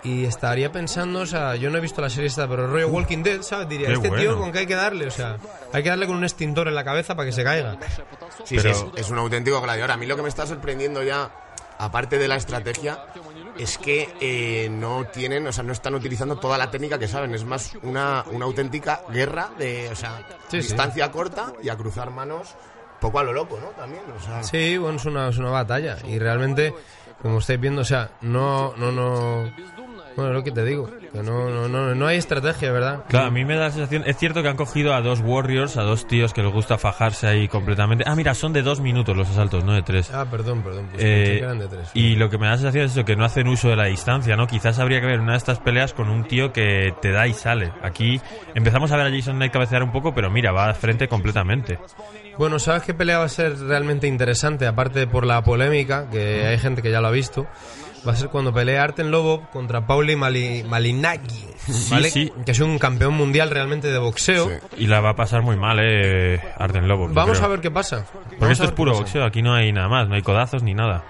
Y 0.03 0.25
estaría 0.25 0.71
pensando, 0.71 1.21
o 1.21 1.25
sea, 1.25 1.55
yo 1.55 1.71
no 1.71 1.79
he 1.79 1.81
visto 1.81 1.99
la 1.99 2.11
serie 2.11 2.27
esta, 2.27 2.47
pero 2.47 2.65
el 2.65 2.71
rollo 2.71 2.87
Walking 2.89 3.23
Dead, 3.23 3.41
¿sabes? 3.41 3.67
Diría, 3.67 3.87
Qué 3.87 3.93
este 3.93 4.09
tío 4.09 4.17
bueno. 4.17 4.37
con 4.37 4.51
qué 4.51 4.59
hay 4.59 4.67
que 4.67 4.75
darle, 4.75 5.07
o 5.07 5.11
sea, 5.11 5.37
hay 5.73 5.81
que 5.81 5.89
darle 5.89 6.05
con 6.05 6.15
un 6.15 6.23
extintor 6.23 6.67
en 6.67 6.75
la 6.75 6.83
cabeza 6.83 7.15
para 7.15 7.25
que 7.25 7.31
se 7.31 7.43
caiga. 7.43 7.75
Sí, 8.43 8.57
Pero- 8.57 8.71
sí, 8.75 8.85
es, 8.97 9.01
es 9.05 9.09
un 9.09 9.17
auténtico 9.17 9.59
gladiador. 9.61 9.89
A 9.93 9.97
mí 9.97 10.05
lo 10.05 10.15
que 10.15 10.21
me 10.21 10.29
está 10.29 10.45
sorprendiendo 10.45 11.01
ya, 11.01 11.31
aparte 11.77 12.17
de 12.17 12.27
la 12.27 12.35
estrategia, 12.35 13.05
es 13.57 13.77
que 13.77 14.13
eh, 14.19 14.67
no 14.69 15.05
tienen, 15.05 15.47
o 15.47 15.51
sea, 15.51 15.63
no 15.63 15.71
están 15.73 15.95
utilizando 15.95 16.37
toda 16.37 16.57
la 16.57 16.69
técnica 16.71 16.99
que 16.99 17.07
saben. 17.07 17.33
Es 17.33 17.45
más 17.45 17.73
una, 17.83 18.23
una 18.31 18.45
auténtica 18.45 19.01
guerra 19.09 19.49
de, 19.57 19.89
o 19.91 19.95
sea, 19.95 20.19
Sí, 20.49 20.61
sí. 20.61 20.67
distancia 20.69 21.11
corta 21.11 21.53
y 21.63 21.69
a 21.69 21.75
cruzar 21.77 22.11
manos 22.11 22.55
poco 22.99 23.19
a 23.19 23.23
lo 23.23 23.33
loco, 23.33 23.59
¿no? 23.61 23.67
También, 23.69 24.03
o 24.17 24.21
sea. 24.21 24.43
Sí, 24.43 24.77
bueno, 24.77 24.97
es 24.97 25.05
una, 25.05 25.29
es 25.29 25.37
una 25.37 25.51
batalla. 25.51 25.97
Y 26.07 26.17
realmente, 26.19 26.73
como 27.21 27.39
estáis 27.39 27.59
viendo, 27.59 27.81
o 27.81 27.85
sea, 27.85 28.11
no, 28.21 28.73
no, 28.77 28.91
no. 28.91 29.51
Bueno, 30.15 30.31
lo 30.31 30.43
que 30.43 30.51
te 30.51 30.63
digo, 30.63 30.89
que 31.11 31.21
no, 31.23 31.49
no, 31.49 31.67
no, 31.67 31.93
no 31.93 32.07
hay 32.07 32.17
estrategia, 32.17 32.71
¿verdad? 32.71 33.03
Claro, 33.09 33.27
a 33.27 33.31
mí 33.31 33.43
me 33.43 33.55
da 33.55 33.65
la 33.65 33.71
sensación. 33.71 34.03
Es 34.05 34.15
cierto 34.17 34.41
que 34.41 34.47
han 34.47 34.55
cogido 34.55 34.93
a 34.93 35.01
dos 35.01 35.19
Warriors, 35.19 35.75
a 35.77 35.83
dos 35.83 36.07
tíos 36.07 36.33
que 36.33 36.41
les 36.41 36.53
gusta 36.53 36.77
fajarse 36.77 37.27
ahí 37.27 37.47
completamente. 37.49 38.05
Ah, 38.07 38.15
mira, 38.15 38.33
son 38.33 38.53
de 38.53 38.61
dos 38.61 38.79
minutos 38.79 39.15
los 39.17 39.29
asaltos, 39.29 39.63
no 39.65 39.73
de 39.73 39.81
tres. 39.81 40.09
Ah, 40.13 40.25
perdón, 40.29 40.61
perdón, 40.61 40.87
pues 40.91 41.03
Eh, 41.03 41.39
eran 41.39 41.59
de 41.59 41.67
tres. 41.67 41.89
y 41.93 42.15
lo 42.15 42.29
que 42.29 42.37
me 42.37 42.45
da 42.45 42.51
la 42.53 42.57
sensación 42.57 42.85
es 42.85 42.91
eso, 42.93 43.03
que 43.03 43.15
no 43.17 43.25
hacen 43.25 43.47
uso 43.47 43.67
de 43.69 43.75
la 43.75 43.85
distancia, 43.85 44.35
¿no? 44.37 44.47
Quizás 44.47 44.79
habría 44.79 45.01
que 45.01 45.07
ver 45.07 45.19
una 45.19 45.33
de 45.33 45.37
estas 45.37 45.59
peleas 45.59 45.93
con 45.93 46.09
un 46.09 46.23
tío 46.25 46.53
que 46.53 46.93
te 47.01 47.11
da 47.11 47.27
y 47.27 47.33
sale. 47.33 47.73
Aquí 47.81 48.21
empezamos 48.53 48.91
a 48.91 48.97
ver 48.97 49.07
a 49.07 49.09
Jason 49.15 49.35
Knight 49.35 49.51
cabecear 49.51 49.83
un 49.83 49.91
poco, 49.91 50.13
pero 50.15 50.29
mira, 50.29 50.51
va 50.53 50.67
de 50.67 50.73
frente 50.75 51.07
completamente. 51.09 51.77
Bueno, 52.37 52.59
¿sabes 52.59 52.83
qué 52.83 52.93
pelea 52.93 53.17
va 53.19 53.25
a 53.25 53.29
ser 53.29 53.57
realmente 53.59 54.07
interesante? 54.07 54.67
Aparte 54.67 55.07
por 55.07 55.25
la 55.25 55.41
polémica, 55.41 56.09
que 56.09 56.45
hay 56.45 56.57
gente 56.57 56.81
que 56.81 56.91
ya 56.91 56.99
lo 57.01 57.07
ha 57.07 57.11
visto. 57.11 57.47
Va 58.07 58.11
a 58.11 58.15
ser 58.15 58.29
cuando 58.29 58.53
pelea 58.53 58.83
Arten 58.83 59.09
Lobo 59.09 59.47
contra 59.51 59.87
Pauli 59.87 60.15
Mali- 60.15 60.63
Malinaki, 60.63 61.45
¿vale? 61.89 62.09
sí. 62.11 62.31
Que 62.45 62.51
es 62.51 62.59
un 62.59 62.77
campeón 62.77 63.13
mundial 63.15 63.49
realmente 63.49 63.87
de 63.91 63.97
boxeo. 63.97 64.47
Sí. 64.49 64.83
Y 64.83 64.87
la 64.87 64.99
va 65.01 65.09
a 65.11 65.15
pasar 65.15 65.41
muy 65.41 65.55
mal, 65.55 65.79
eh, 65.81 66.39
Arden 66.57 66.87
Lobo. 66.87 67.07
Vamos 67.09 67.37
creo. 67.37 67.45
a 67.45 67.49
ver 67.49 67.61
qué 67.61 67.71
pasa. 67.71 68.05
Porque 68.13 68.35
Vamos 68.37 68.51
esto 68.51 68.65
es 68.65 68.71
puro 68.71 68.93
boxeo, 68.93 69.23
aquí 69.25 69.41
no 69.41 69.53
hay 69.55 69.71
nada 69.71 69.87
más, 69.87 70.07
no 70.07 70.15
hay 70.15 70.21
codazos 70.21 70.61
ni 70.61 70.73
nada. 70.75 71.03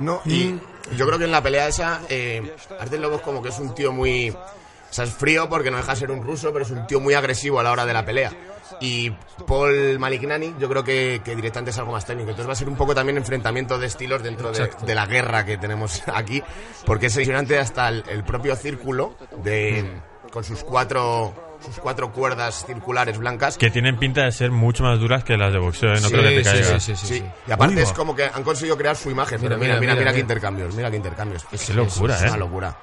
No, 0.00 0.20
y 0.24 0.54
yo 0.96 1.06
creo 1.06 1.18
que 1.18 1.24
en 1.26 1.32
la 1.32 1.42
pelea 1.42 1.68
esa, 1.68 2.00
eh, 2.08 2.54
Arten 2.80 3.00
Lobo 3.02 3.16
es 3.16 3.22
como 3.22 3.42
que 3.42 3.48
es 3.50 3.58
un 3.58 3.74
tío 3.74 3.92
muy. 3.92 4.30
O 4.30 4.92
sea, 4.92 5.04
es 5.04 5.10
frío 5.12 5.48
porque 5.48 5.70
no 5.70 5.76
deja 5.76 5.92
de 5.92 5.98
ser 5.98 6.10
un 6.10 6.22
ruso, 6.24 6.52
pero 6.52 6.64
es 6.64 6.70
un 6.70 6.86
tío 6.86 6.98
muy 6.98 7.14
agresivo 7.14 7.60
a 7.60 7.62
la 7.62 7.72
hora 7.72 7.84
de 7.84 7.92
la 7.92 8.04
pelea. 8.04 8.32
Y 8.80 9.10
Paul 9.46 9.98
Malignani, 9.98 10.54
yo 10.58 10.68
creo 10.68 10.84
que, 10.84 11.20
que 11.24 11.34
directamente 11.34 11.70
es 11.70 11.78
algo 11.78 11.92
más 11.92 12.06
técnico. 12.06 12.30
Entonces 12.30 12.48
va 12.48 12.52
a 12.52 12.56
ser 12.56 12.68
un 12.68 12.76
poco 12.76 12.94
también 12.94 13.16
enfrentamiento 13.16 13.78
de 13.78 13.86
estilos 13.86 14.22
dentro 14.22 14.52
de, 14.52 14.94
la 14.94 15.06
guerra 15.06 15.44
que 15.44 15.58
tenemos 15.58 16.02
aquí, 16.14 16.42
porque 16.84 17.06
es 17.06 17.14
impresionante 17.14 17.58
hasta 17.58 17.88
el, 17.88 18.04
el 18.08 18.24
propio 18.24 18.56
círculo 18.56 19.14
de, 19.42 19.84
con 20.32 20.44
sus 20.44 20.64
cuatro 20.64 21.47
sus 21.64 21.78
cuatro 21.78 22.12
cuerdas 22.12 22.64
circulares 22.66 23.18
blancas. 23.18 23.56
Que 23.58 23.70
tienen 23.70 23.96
pinta 23.98 24.24
de 24.24 24.32
ser 24.32 24.50
mucho 24.50 24.82
más 24.84 24.98
duras 24.98 25.24
que 25.24 25.36
las 25.36 25.52
de 25.52 25.58
boxeo, 25.58 25.90
¿eh? 25.94 26.00
no 26.00 26.08
Sí, 26.08 26.14
creo 26.14 26.22
que 26.22 26.36
te 26.36 26.44
sí, 26.44 26.50
caiga. 26.50 26.80
sí, 26.80 26.96
sí, 26.96 27.06
Sí, 27.06 27.24
y 27.46 27.52
aparte 27.52 27.76
Uy, 27.76 27.82
es 27.82 27.92
como 27.92 28.14
que 28.14 28.24
han 28.24 28.42
conseguido 28.42 28.76
crear 28.76 28.96
su 28.96 29.10
imagen. 29.10 29.38
Mira, 29.40 29.50
pero 29.56 29.60
mira, 29.60 29.74
mira, 29.74 29.80
mira, 29.80 29.92
mira, 29.94 30.00
mira, 30.04 30.12
qué 30.14 30.20
intercambios, 30.20 30.74
mira 30.74 30.90
qué 30.90 30.96
intercambios. 30.96 31.44
Es, 31.52 31.66
Qué 31.66 31.74
locura, 31.74 32.14
es 32.16 32.22
¿eh? 32.22 32.26
una 32.28 32.36
locura. 32.36 32.76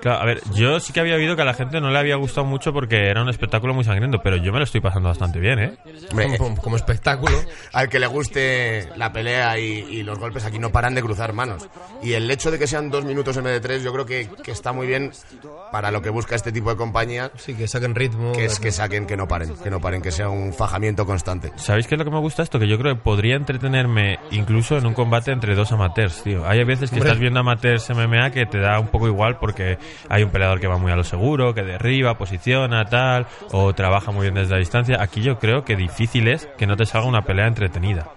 Claro, 0.00 0.20
a 0.20 0.24
ver, 0.24 0.40
yo 0.54 0.80
sí 0.80 0.92
que 0.92 0.98
había 0.98 1.14
oído 1.14 1.36
que 1.36 1.42
a 1.42 1.44
la 1.44 1.54
gente 1.54 1.80
no 1.80 1.90
le 1.90 1.98
había 2.00 2.16
gustado 2.16 2.44
mucho 2.44 2.72
porque 2.72 3.08
era 3.08 3.22
un 3.22 3.28
espectáculo 3.28 3.74
muy 3.74 3.84
sangriento, 3.84 4.18
pero 4.20 4.36
yo 4.36 4.52
me 4.52 4.58
lo 4.58 4.64
estoy 4.64 4.80
pasando 4.80 5.08
bastante 5.08 5.38
bien, 5.38 5.58
¿eh? 5.60 5.76
Hombre, 6.10 6.36
Como, 6.36 6.56
como 6.60 6.74
espectáculo. 6.76 7.36
al 7.72 7.88
que 7.88 8.00
le 8.00 8.08
guste 8.08 8.88
la 8.96 9.12
pelea 9.12 9.56
y, 9.60 9.64
y 9.88 10.02
los 10.02 10.18
golpes 10.18 10.44
aquí 10.44 10.58
no 10.58 10.70
paran 10.72 10.96
de 10.96 11.02
cruzar 11.02 11.32
manos. 11.32 11.68
Y 12.02 12.14
el 12.14 12.28
hecho 12.28 12.50
de 12.50 12.58
que 12.58 12.66
sean 12.66 12.90
dos 12.90 13.04
minutos 13.04 13.36
en 13.36 13.44
vez 13.44 13.52
de 13.52 13.60
tres, 13.60 13.82
yo 13.84 13.92
creo 13.92 14.04
que, 14.04 14.28
que 14.42 14.50
está 14.50 14.72
muy 14.72 14.88
bien 14.88 15.12
para 15.70 15.92
lo 15.92 16.02
que 16.02 16.10
busca 16.10 16.34
este 16.34 16.50
tipo 16.50 16.70
de 16.70 16.76
compañía, 16.76 17.30
Sí, 17.36 17.54
que 17.54 17.68
saquen 17.68 17.94
ritmo. 17.96 18.32
que 18.32 18.44
es 18.44 18.60
que 18.60 18.70
saquen, 18.70 19.06
que 19.06 19.16
no 19.16 19.26
paren, 19.26 19.56
que 19.56 19.70
no 19.70 19.80
paren, 19.80 20.02
que 20.02 20.12
sea 20.12 20.28
un 20.28 20.52
fajamiento 20.52 21.04
constante. 21.06 21.52
¿Sabéis 21.56 21.86
qué 21.86 21.96
es 21.96 21.98
lo 21.98 22.04
que 22.04 22.10
me 22.10 22.20
gusta 22.20 22.42
esto? 22.42 22.58
Que 22.58 22.68
yo 22.68 22.78
creo 22.78 22.94
que 22.94 23.00
podría 23.00 23.34
entretenerme 23.34 24.18
incluso 24.30 24.78
en 24.78 24.86
un 24.86 24.94
combate 24.94 25.32
entre 25.32 25.54
dos 25.54 25.72
amateurs, 25.72 26.22
tío. 26.22 26.46
Hay 26.46 26.62
veces 26.64 26.90
que 26.90 26.96
Hombre. 26.96 27.08
estás 27.08 27.20
viendo 27.20 27.40
amateurs 27.40 27.90
MMA 27.90 28.30
que 28.30 28.46
te 28.46 28.60
da 28.60 28.78
un 28.78 28.88
poco 28.88 29.08
igual 29.08 29.38
porque 29.38 29.78
hay 30.08 30.22
un 30.22 30.30
peleador 30.30 30.60
que 30.60 30.68
va 30.68 30.78
muy 30.78 30.92
a 30.92 30.96
lo 30.96 31.04
seguro, 31.04 31.54
que 31.54 31.62
derriba, 31.62 32.16
posiciona, 32.16 32.84
tal, 32.84 33.26
o 33.50 33.74
trabaja 33.74 34.12
muy 34.12 34.22
bien 34.22 34.34
desde 34.34 34.52
la 34.52 34.58
distancia. 34.58 35.02
Aquí 35.02 35.22
yo 35.22 35.38
creo 35.38 35.64
que 35.64 35.76
difícil 35.76 36.28
es 36.28 36.48
que 36.58 36.66
no 36.66 36.76
te 36.76 36.86
salga 36.86 37.08
una 37.08 37.22
pelea 37.22 37.46
entretenida. 37.46 38.08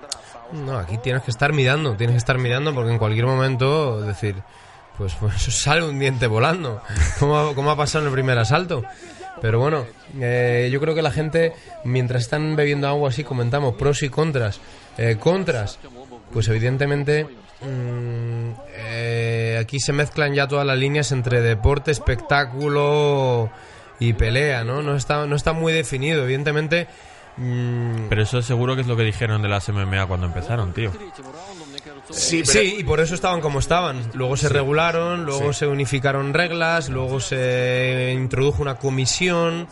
No, 0.51 0.77
aquí 0.77 0.97
tienes 0.97 1.23
que 1.23 1.31
estar 1.31 1.53
mirando, 1.53 1.95
tienes 1.95 2.15
que 2.15 2.17
estar 2.17 2.37
mirando 2.37 2.73
porque 2.73 2.91
en 2.91 2.97
cualquier 2.97 3.25
momento, 3.25 4.01
decir, 4.01 4.35
pues, 4.97 5.15
pues 5.19 5.41
sale 5.41 5.83
un 5.83 5.99
diente 5.99 6.27
volando, 6.27 6.81
como, 7.19 7.53
como 7.55 7.71
ha 7.71 7.75
pasado 7.77 8.03
en 8.03 8.07
el 8.07 8.13
primer 8.13 8.37
asalto. 8.37 8.83
Pero 9.41 9.59
bueno, 9.59 9.85
eh, 10.19 10.69
yo 10.71 10.79
creo 10.79 10.95
que 10.95 11.01
la 11.01 11.11
gente, 11.11 11.53
mientras 11.83 12.23
están 12.23 12.55
bebiendo 12.55 12.87
agua 12.87 13.09
así, 13.09 13.23
comentamos 13.23 13.75
pros 13.75 14.03
y 14.03 14.09
contras. 14.09 14.59
Eh, 14.97 15.17
contras, 15.19 15.79
pues 16.31 16.47
evidentemente 16.49 17.23
mm, 17.23 18.51
eh, 18.75 19.57
aquí 19.61 19.79
se 19.79 19.93
mezclan 19.93 20.33
ya 20.33 20.47
todas 20.47 20.65
las 20.65 20.77
líneas 20.77 21.11
entre 21.11 21.41
deporte, 21.41 21.91
espectáculo 21.91 23.49
y 23.99 24.13
pelea, 24.13 24.63
¿no? 24.63 24.81
No 24.81 24.95
está, 24.95 25.25
no 25.25 25.35
está 25.35 25.53
muy 25.53 25.71
definido, 25.73 26.23
evidentemente. 26.23 26.87
mm, 27.37 28.07
Pero 28.09 28.23
eso 28.23 28.41
seguro 28.41 28.75
que 28.75 28.81
es 28.81 28.87
lo 28.87 28.97
que 28.97 29.03
dijeron 29.03 29.41
de 29.41 29.49
las 29.49 29.69
MMA 29.69 30.05
cuando 30.07 30.25
empezaron, 30.27 30.73
tío. 30.73 30.91
Sí, 32.11 32.41
pero- 32.45 32.51
Sí, 32.59 32.75
y 32.79 32.83
por 32.83 32.99
eso 32.99 33.15
estaban 33.15 33.41
como 33.41 33.59
estaban. 33.59 34.01
Luego 34.13 34.35
se 34.37 34.49
regularon, 34.49 35.25
luego 35.25 35.53
se 35.53 35.67
unificaron 35.67 36.33
reglas, 36.33 36.89
luego 36.89 37.19
se 37.19 38.11
introdujo 38.15 38.61
una 38.61 38.75
comisión, 38.75 39.67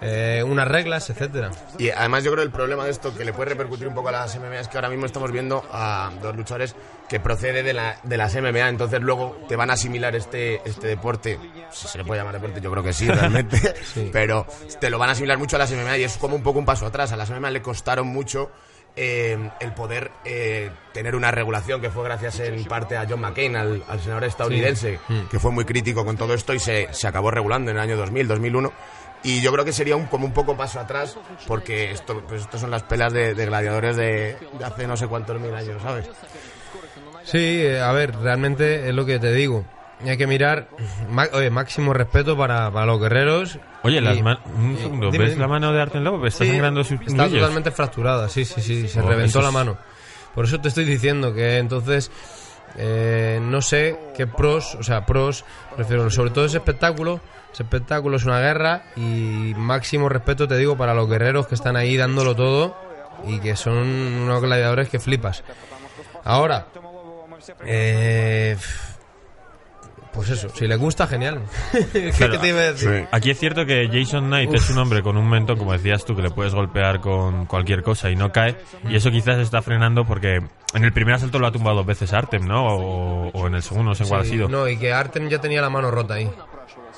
eh, 0.00 0.42
unas 0.46 0.68
reglas, 0.68 1.08
etcétera. 1.10 1.50
Y 1.78 1.90
además 1.90 2.24
yo 2.24 2.30
creo 2.32 2.42
que 2.42 2.46
el 2.46 2.52
problema 2.52 2.84
de 2.84 2.90
esto 2.90 3.14
que 3.14 3.24
le 3.24 3.32
puede 3.32 3.50
repercutir 3.50 3.86
un 3.88 3.94
poco 3.94 4.08
a 4.08 4.12
las 4.12 4.34
MMA 4.36 4.60
es 4.60 4.68
que 4.68 4.76
ahora 4.78 4.88
mismo 4.90 5.06
estamos 5.06 5.30
viendo 5.32 5.64
a 5.72 6.10
dos 6.22 6.36
luchadores 6.36 6.74
que 7.08 7.20
procede 7.20 7.62
de, 7.62 7.72
la, 7.72 8.00
de 8.02 8.16
las 8.16 8.34
MMA, 8.34 8.68
entonces 8.68 9.00
luego 9.00 9.38
te 9.48 9.54
van 9.54 9.70
a 9.70 9.74
asimilar 9.74 10.16
este, 10.16 10.60
este 10.68 10.88
deporte, 10.88 11.38
si 11.70 11.86
se 11.86 11.98
le 11.98 12.04
puede 12.04 12.20
llamar 12.20 12.34
deporte, 12.34 12.60
yo 12.60 12.68
creo 12.72 12.82
que 12.82 12.92
sí, 12.92 13.06
realmente, 13.08 13.74
pero 14.12 14.44
te 14.80 14.90
lo 14.90 14.98
van 14.98 15.10
a 15.10 15.12
asimilar 15.12 15.38
mucho 15.38 15.54
a 15.54 15.60
las 15.60 15.70
MMA 15.70 15.98
y 15.98 16.02
es 16.04 16.16
como 16.16 16.34
un 16.34 16.42
poco 16.42 16.58
un 16.58 16.64
paso 16.64 16.84
atrás. 16.84 17.12
A 17.12 17.16
las 17.16 17.30
MMA 17.30 17.50
le 17.50 17.62
costaron 17.62 18.08
mucho 18.08 18.50
eh, 18.96 19.50
el 19.60 19.72
poder 19.74 20.10
eh, 20.24 20.70
tener 20.92 21.14
una 21.14 21.30
regulación 21.30 21.80
que 21.80 21.90
fue 21.90 22.02
gracias 22.04 22.40
en 22.40 22.64
parte 22.64 22.96
a 22.96 23.06
John 23.08 23.20
McCain, 23.20 23.54
al, 23.54 23.84
al 23.86 24.00
senador 24.00 24.24
estadounidense, 24.24 24.98
que 25.30 25.38
fue 25.38 25.50
muy 25.52 25.64
crítico 25.64 26.04
con 26.04 26.16
todo 26.16 26.32
esto 26.34 26.54
y 26.54 26.58
se, 26.58 26.88
se 26.92 27.06
acabó 27.06 27.30
regulando 27.30 27.70
en 27.70 27.76
el 27.76 27.82
año 27.82 27.96
2000, 27.96 28.26
2001. 28.26 28.72
Y 29.22 29.40
yo 29.40 29.52
creo 29.52 29.64
que 29.64 29.72
sería 29.72 29.96
un, 29.96 30.06
como 30.06 30.24
un 30.26 30.32
poco 30.32 30.56
paso 30.56 30.78
atrás, 30.80 31.16
porque 31.46 31.90
esto, 31.90 32.22
pues 32.28 32.46
son 32.56 32.70
las 32.70 32.84
pelas 32.84 33.12
de, 33.12 33.34
de 33.34 33.46
gladiadores 33.46 33.96
de, 33.96 34.36
de 34.58 34.64
hace 34.64 34.86
no 34.86 34.96
sé 34.96 35.08
cuántos 35.08 35.40
mil 35.40 35.54
años, 35.54 35.82
¿sabes? 35.82 36.08
Sí, 37.24 37.62
eh, 37.64 37.80
a 37.80 37.90
ver, 37.92 38.14
realmente 38.16 38.88
es 38.88 38.94
lo 38.94 39.04
que 39.04 39.18
te 39.18 39.32
digo. 39.32 39.64
Hay 40.04 40.16
que 40.18 40.26
mirar, 40.26 40.68
oye, 41.32 41.50
máximo 41.50 41.92
respeto 41.94 42.36
para, 42.36 42.70
para 42.70 42.84
los 42.86 43.00
guerreros. 43.00 43.58
Oye, 43.82 44.00
las 44.00 44.16
Y- 44.18 44.22
man- 44.22 44.38
un 44.56 44.76
segundo, 44.76 45.10
dime, 45.10 45.24
¿ves 45.24 45.30
dime. 45.34 45.42
la 45.42 45.48
mano 45.48 45.72
de 45.72 45.80
Arten 45.80 46.04
Lobo? 46.04 46.26
Está 46.26 46.44
Sí, 46.44 46.50
sangrando 46.50 46.84
sus 46.84 47.00
Está 47.00 47.28
totalmente 47.28 47.70
fracturada, 47.70 48.28
sí, 48.28 48.44
sí, 48.44 48.60
sí, 48.60 48.88
se 48.88 49.00
Oh, 49.00 49.08
reventó 49.08 49.40
la 49.40 49.50
mano. 49.50 49.78
Por 50.34 50.44
eso 50.44 50.60
te 50.60 50.68
estoy 50.68 50.84
diciendo 50.84 51.32
que 51.32 51.56
entonces 51.58 52.10
eh, 52.76 53.38
no 53.42 53.62
sé 53.62 53.98
qué 54.14 54.26
pros, 54.26 54.74
o 54.74 54.82
sea, 54.82 55.06
pros, 55.06 55.46
prefiero, 55.76 56.10
sobre 56.10 56.30
todo 56.30 56.44
ese 56.44 56.58
espectáculo, 56.58 57.20
ese 57.54 57.62
espectáculo 57.62 58.18
es 58.18 58.24
una 58.26 58.38
guerra 58.40 58.82
y 58.96 59.54
máximo 59.56 60.10
respeto 60.10 60.46
te 60.46 60.58
digo 60.58 60.76
para 60.76 60.92
los 60.92 61.08
guerreros 61.08 61.46
que 61.46 61.54
están 61.54 61.74
ahí 61.74 61.96
dándolo 61.96 62.36
todo 62.36 62.76
y 63.26 63.38
que 63.38 63.56
son 63.56 63.78
unos 63.78 64.42
gladiadores 64.42 64.90
que 64.90 64.98
flipas. 65.00 65.42
Ahora, 66.22 66.66
eh, 67.64 68.56
pues 70.16 70.30
eso, 70.30 70.48
si 70.48 70.66
les 70.66 70.78
gusta, 70.78 71.06
genial. 71.06 71.42
¿Qué 71.92 72.10
te 72.12 72.48
iba 72.48 72.58
a 72.60 72.72
decir? 72.72 73.06
Aquí 73.12 73.30
es 73.30 73.38
cierto 73.38 73.64
que 73.64 73.88
Jason 73.92 74.24
Knight 74.26 74.52
es 74.54 74.68
un 74.70 74.78
hombre 74.78 75.02
con 75.02 75.16
un 75.16 75.28
mentón, 75.30 75.56
como 75.58 75.72
decías 75.72 76.04
tú, 76.04 76.16
que 76.16 76.22
le 76.22 76.30
puedes 76.30 76.54
golpear 76.54 77.00
con 77.00 77.46
cualquier 77.46 77.82
cosa 77.84 78.10
y 78.10 78.16
no 78.16 78.32
cae. 78.32 78.56
Y 78.88 78.96
eso 78.96 79.10
quizás 79.12 79.38
está 79.38 79.62
frenando 79.62 80.04
porque 80.04 80.40
en 80.74 80.84
el 80.84 80.92
primer 80.92 81.14
asalto 81.14 81.38
lo 81.38 81.46
ha 81.46 81.52
tumbado 81.52 81.76
dos 81.76 81.86
veces 81.86 82.12
Artem, 82.12 82.46
¿no? 82.46 82.66
O, 82.66 83.28
o 83.28 83.46
en 83.46 83.54
el 83.54 83.62
segundo, 83.62 83.90
no 83.90 83.94
sé 83.94 84.04
cuál 84.04 84.22
ha 84.22 84.24
Sí, 84.24 84.30
sido. 84.30 84.48
No, 84.48 84.66
y 84.66 84.76
que 84.76 84.92
Arten 84.92 85.28
ya 85.28 85.40
tenía 85.40 85.60
la 85.62 85.70
mano 85.70 85.90
rota 85.92 86.14
ahí. 86.14 86.28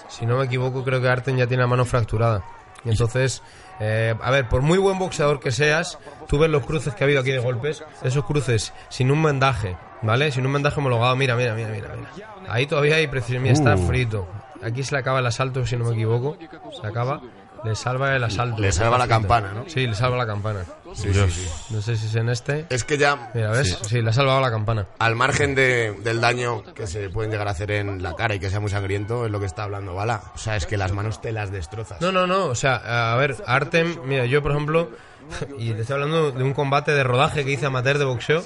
Si 0.09 0.24
no 0.24 0.38
me 0.38 0.44
equivoco, 0.46 0.85
creo 0.85 1.00
que 1.02 1.09
Arten 1.09 1.37
ya 1.37 1.46
tiene 1.46 1.62
la 1.64 1.68
mano 1.68 1.85
fracturada. 1.85 2.44
Y 2.85 2.90
entonces, 2.90 3.42
eh, 3.81 4.14
a 4.22 4.31
ver, 4.31 4.48
por 4.48 4.62
muy 4.62 4.78
buen 4.78 4.98
boxeador 4.98 5.40
que 5.40 5.50
seas, 5.50 5.98
tú 6.28 6.38
ves 6.38 6.48
los 6.48 6.64
cruces 6.64 6.94
que 6.94 7.02
ha 7.02 7.07
habido 7.07 7.20
aquí 7.20 7.33
de 7.33 7.38
golpes, 7.40 7.83
esos 8.02 8.24
cruces 8.24 8.72
sin 8.88 9.11
un 9.11 9.22
vendaje, 9.22 9.76
¿vale? 10.03 10.31
Sin 10.33 10.47
un 10.47 10.53
vendaje 10.53 10.79
homologado, 10.81 11.15
mira, 11.17 11.37
mira, 11.37 11.55
mira, 11.55 11.69
mira. 11.69 11.89
mira. 11.97 12.53
Ahí 12.53 12.67
todavía 12.67 12.97
hay 12.97 13.07
precisión, 13.07 13.43
mira, 13.43 13.55
está 13.55 13.75
Uh. 13.77 13.87
frito. 13.87 14.29
Aquí 14.63 14.83
se 14.83 14.95
le 14.95 15.01
acaba 15.01 15.21
el 15.21 15.27
asalto, 15.27 15.65
si 15.67 15.77
no 15.77 15.85
me 15.85 15.93
equivoco. 15.95 16.37
Se 16.81 16.87
acaba, 16.87 17.21
le 17.65 17.75
salva 17.77 18.17
el 18.17 18.25
asalto. 18.25 18.61
Le 18.61 18.73
salva 18.73 18.99
la 18.99 19.07
campana, 19.07 19.53
¿no? 19.53 19.65
Sí, 19.69 19.87
le 19.87 19.95
salva 19.95 20.17
la 20.17 20.27
campana. 20.27 20.61
Sí, 20.95 21.13
sí, 21.13 21.31
sí. 21.31 21.49
No 21.71 21.81
sé 21.83 21.97
si 21.97 22.07
es 22.07 22.15
en 22.17 22.29
este. 22.29 22.67
Es 22.71 22.83
que 22.83 22.97
ya, 22.99 23.31
Mira, 23.35 23.51
¿ves? 23.51 23.79
Sí, 23.87 24.01
le 24.01 24.11
ha 24.11 24.13
salvado 24.13 24.41
la 24.41 24.51
campana. 24.51 24.87
al 24.99 25.15
margen 25.15 25.55
de- 25.55 25.93
del 26.03 26.21
daño 26.21 26.65
que 26.75 26.87
se 26.87 27.11
pueden 27.11 27.31
llegar 27.31 27.47
a 27.47 27.51
hacer 27.53 27.71
en 27.71 28.03
la 28.03 28.15
cara 28.17 28.35
y 28.35 28.41
que 28.41 28.49
sea 28.51 28.59
muy 28.59 28.71
sangriento, 28.71 29.27
es 29.27 29.31
lo 29.31 29.39
que 29.39 29.47
está 29.47 29.65
hablando 29.65 29.95
Bala. 29.95 30.23
O 30.35 30.39
sea, 30.39 30.57
es 30.57 30.67
que 30.67 30.77
las 30.77 30.93
manos 30.93 31.21
te 31.21 31.31
las 31.31 31.53
destrozas. 31.53 32.01
No, 32.01 32.11
no, 32.11 32.27
no. 32.27 32.47
O 32.47 32.55
sea, 32.55 33.13
a 33.13 33.17
ver, 33.17 33.37
Artem, 33.47 33.97
mira, 34.07 34.25
yo 34.25 34.43
por 34.43 34.53
ejemplo, 34.53 34.91
y 35.59 35.73
te 35.73 35.81
estoy 35.83 35.95
hablando 35.95 36.31
de 36.33 36.43
un 36.43 36.53
combate 36.55 36.93
de 36.93 37.05
rodaje 37.05 37.45
que 37.45 37.53
hice 37.53 37.67
amateur 37.67 37.99
de 37.99 38.05
boxeo, 38.05 38.43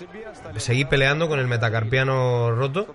seguí 0.56 0.84
peleando 0.84 1.28
con 1.28 1.38
el 1.38 1.46
metacarpiano 1.46 2.50
roto. 2.52 2.94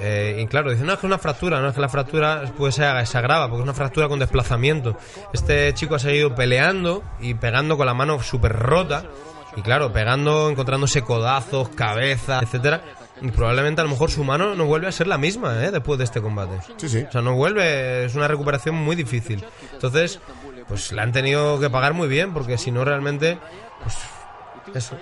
eh, 0.00 0.40
y 0.40 0.46
claro, 0.46 0.70
dicen, 0.70 0.86
no, 0.86 0.92
es 0.92 0.98
que 0.98 1.06
es 1.06 1.10
una 1.10 1.18
fractura, 1.18 1.60
no 1.60 1.68
es 1.68 1.74
que 1.74 1.80
la 1.80 1.88
fractura 1.88 2.44
pues 2.56 2.76
se, 2.76 3.06
se 3.06 3.18
agrava, 3.18 3.48
porque 3.48 3.60
es 3.60 3.64
una 3.64 3.74
fractura 3.74 4.08
con 4.08 4.18
desplazamiento. 4.18 4.96
Este 5.32 5.72
chico 5.74 5.96
ha 5.96 5.98
seguido 5.98 6.34
peleando 6.34 7.02
y 7.20 7.34
pegando 7.34 7.76
con 7.76 7.86
la 7.86 7.94
mano 7.94 8.22
súper 8.22 8.52
rota. 8.52 9.04
Y 9.56 9.62
claro, 9.62 9.92
pegando, 9.92 10.50
encontrándose 10.50 11.02
codazos, 11.02 11.70
cabeza, 11.70 12.38
etcétera. 12.42 12.82
Y 13.20 13.32
probablemente 13.32 13.80
a 13.80 13.84
lo 13.84 13.90
mejor 13.90 14.08
su 14.12 14.22
mano 14.22 14.54
no 14.54 14.66
vuelve 14.66 14.86
a 14.86 14.92
ser 14.92 15.08
la 15.08 15.18
misma, 15.18 15.64
¿eh? 15.64 15.72
Después 15.72 15.98
de 15.98 16.04
este 16.04 16.20
combate. 16.20 16.60
Sí, 16.76 16.88
sí. 16.88 17.04
O 17.08 17.10
sea, 17.10 17.22
no 17.22 17.34
vuelve, 17.34 18.04
es 18.04 18.14
una 18.14 18.28
recuperación 18.28 18.76
muy 18.76 18.94
difícil. 18.94 19.44
Entonces, 19.72 20.20
pues 20.68 20.92
la 20.92 21.02
han 21.02 21.12
tenido 21.12 21.58
que 21.58 21.70
pagar 21.70 21.94
muy 21.94 22.08
bien, 22.08 22.32
porque 22.32 22.58
si 22.58 22.70
no 22.70 22.84
realmente, 22.84 23.38
pues 23.82 23.98
eso. 24.74 24.96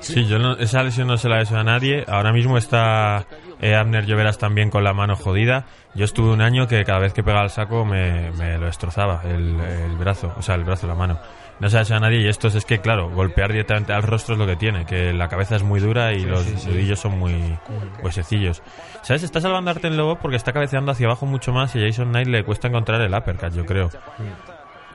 Sí, 0.00 0.26
yo 0.26 0.38
no- 0.38 0.56
esa 0.56 0.82
lesión 0.82 1.06
no 1.06 1.16
se 1.16 1.28
la 1.28 1.36
deseo 1.38 1.58
a 1.58 1.64
nadie. 1.64 2.04
Ahora 2.08 2.32
mismo 2.32 2.58
está 2.58 3.24
eh, 3.60 3.76
Abner 3.76 4.04
Lloveras 4.04 4.36
también 4.38 4.68
con 4.68 4.82
la 4.82 4.92
mano 4.92 5.14
jodida. 5.14 5.64
Yo 5.94 6.04
estuve 6.04 6.30
un 6.32 6.40
año 6.40 6.66
que 6.66 6.84
cada 6.84 6.98
vez 6.98 7.12
que 7.12 7.22
pegaba 7.22 7.44
el 7.44 7.50
saco 7.50 7.84
me, 7.84 8.32
me 8.32 8.58
lo 8.58 8.66
destrozaba, 8.66 9.22
el, 9.24 9.60
el 9.60 9.96
brazo, 9.96 10.34
o 10.36 10.42
sea, 10.42 10.56
el 10.56 10.64
brazo, 10.64 10.86
la 10.88 10.94
mano. 10.96 11.20
No 11.60 11.68
se 11.68 11.74
la 11.76 11.80
deseo 11.82 11.98
a 11.98 12.00
nadie 12.00 12.22
y 12.22 12.28
esto 12.28 12.48
es 12.48 12.64
que, 12.64 12.80
claro, 12.80 13.10
golpear 13.10 13.52
directamente 13.52 13.92
al 13.92 14.02
rostro 14.02 14.34
es 14.34 14.40
lo 14.40 14.46
que 14.46 14.56
tiene, 14.56 14.84
que 14.86 15.12
la 15.12 15.28
cabeza 15.28 15.54
es 15.54 15.62
muy 15.62 15.78
dura 15.78 16.12
y 16.12 16.24
los 16.24 16.44
nudillos 16.66 16.98
son 16.98 17.16
muy 17.20 17.56
huesecillos. 18.02 18.62
¿Sabes? 19.02 19.22
Está 19.22 19.40
salvando 19.40 19.70
Arten 19.70 19.96
Lobo 19.96 20.16
porque 20.16 20.36
está 20.36 20.52
cabeceando 20.52 20.90
hacia 20.90 21.06
abajo 21.06 21.26
mucho 21.26 21.52
más 21.52 21.76
y 21.76 21.84
a 21.84 21.86
Jason 21.86 22.08
Knight 22.08 22.26
le 22.26 22.42
cuesta 22.42 22.66
encontrar 22.66 23.00
el 23.02 23.14
uppercut, 23.14 23.52
yo 23.54 23.64
creo. 23.64 23.90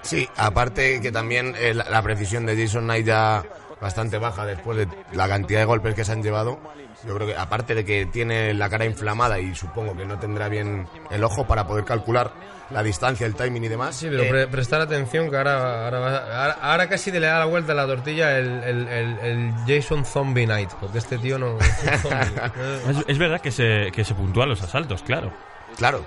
Sí, 0.08 0.28
aparte 0.38 1.00
que 1.02 1.12
también 1.12 1.54
eh, 1.58 1.74
la, 1.74 1.84
la 1.90 2.02
precisión 2.02 2.46
de 2.46 2.56
Jason 2.62 2.84
Knight 2.86 3.06
ya 3.06 3.44
bastante 3.80 4.18
baja 4.18 4.46
después 4.46 4.78
de 4.78 4.88
la 5.14 5.28
cantidad 5.28 5.60
de 5.60 5.66
golpes 5.66 5.94
que 5.96 6.04
se 6.06 6.12
han 6.12 6.24
llevado. 6.24 6.60
Yo 7.06 7.14
creo 7.14 7.28
que 7.28 7.36
aparte 7.36 7.76
de 7.76 7.86
que 7.86 8.08
tiene 8.08 8.54
la 8.56 8.70
cara 8.70 8.86
inflamada 8.86 9.40
y 9.40 9.54
supongo 9.54 9.96
que 9.96 10.04
no 10.06 10.18
tendrá 10.18 10.50
bien 10.50 10.88
el 11.12 11.24
ojo 11.24 11.46
para 11.46 11.68
poder 11.68 11.86
calcular 11.86 12.32
la 12.72 12.82
distancia, 12.82 13.28
el 13.28 13.36
timing 13.36 13.64
y 13.66 13.68
demás. 13.68 13.96
Sí, 13.96 14.08
pero 14.10 14.24
eh, 14.24 14.30
pre- 14.30 14.48
prestar 14.48 14.82
atención 14.82 15.30
que 15.30 15.38
ahora, 15.38 15.86
ahora, 15.86 16.00
va- 16.00 16.42
ahora, 16.42 16.58
ahora 16.60 16.90
casi 16.90 17.12
le 17.12 17.20
da 17.20 17.38
la 17.40 17.46
vuelta 17.46 17.74
a 17.74 17.76
la 17.76 17.86
tortilla 17.86 18.38
el, 18.40 18.64
el, 18.64 18.88
el- 18.88 19.20
el 19.20 19.54
Jason 19.68 20.04
Zombie 20.06 20.46
Knight, 20.46 20.72
porque 20.82 20.98
este 20.98 21.18
tío 21.20 21.38
no... 21.38 21.58
Es, 22.90 22.98
es 23.08 23.18
verdad 23.18 23.40
que 23.42 23.52
se, 23.52 23.92
que 23.94 24.04
se 24.04 24.14
puntúan 24.16 24.50
los 24.50 24.62
asaltos, 24.62 25.04
claro. 25.04 25.32
Claro. 25.78 26.04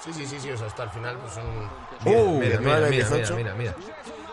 Sí, 0.00 0.12
sí, 0.12 0.26
sí, 0.26 0.36
sí, 0.38 0.50
o 0.50 0.56
sea, 0.56 0.66
hasta 0.66 0.82
al 0.84 0.90
final 0.90 1.16
pues 1.16 1.32
son 1.32 1.44
Uh, 2.04 2.40
10, 2.40 2.60
mira, 2.60 2.60
9, 2.62 2.90
mira, 2.90 3.06
mira, 3.06 3.16
18. 3.16 3.36
mira, 3.36 3.54
mira. 3.54 3.74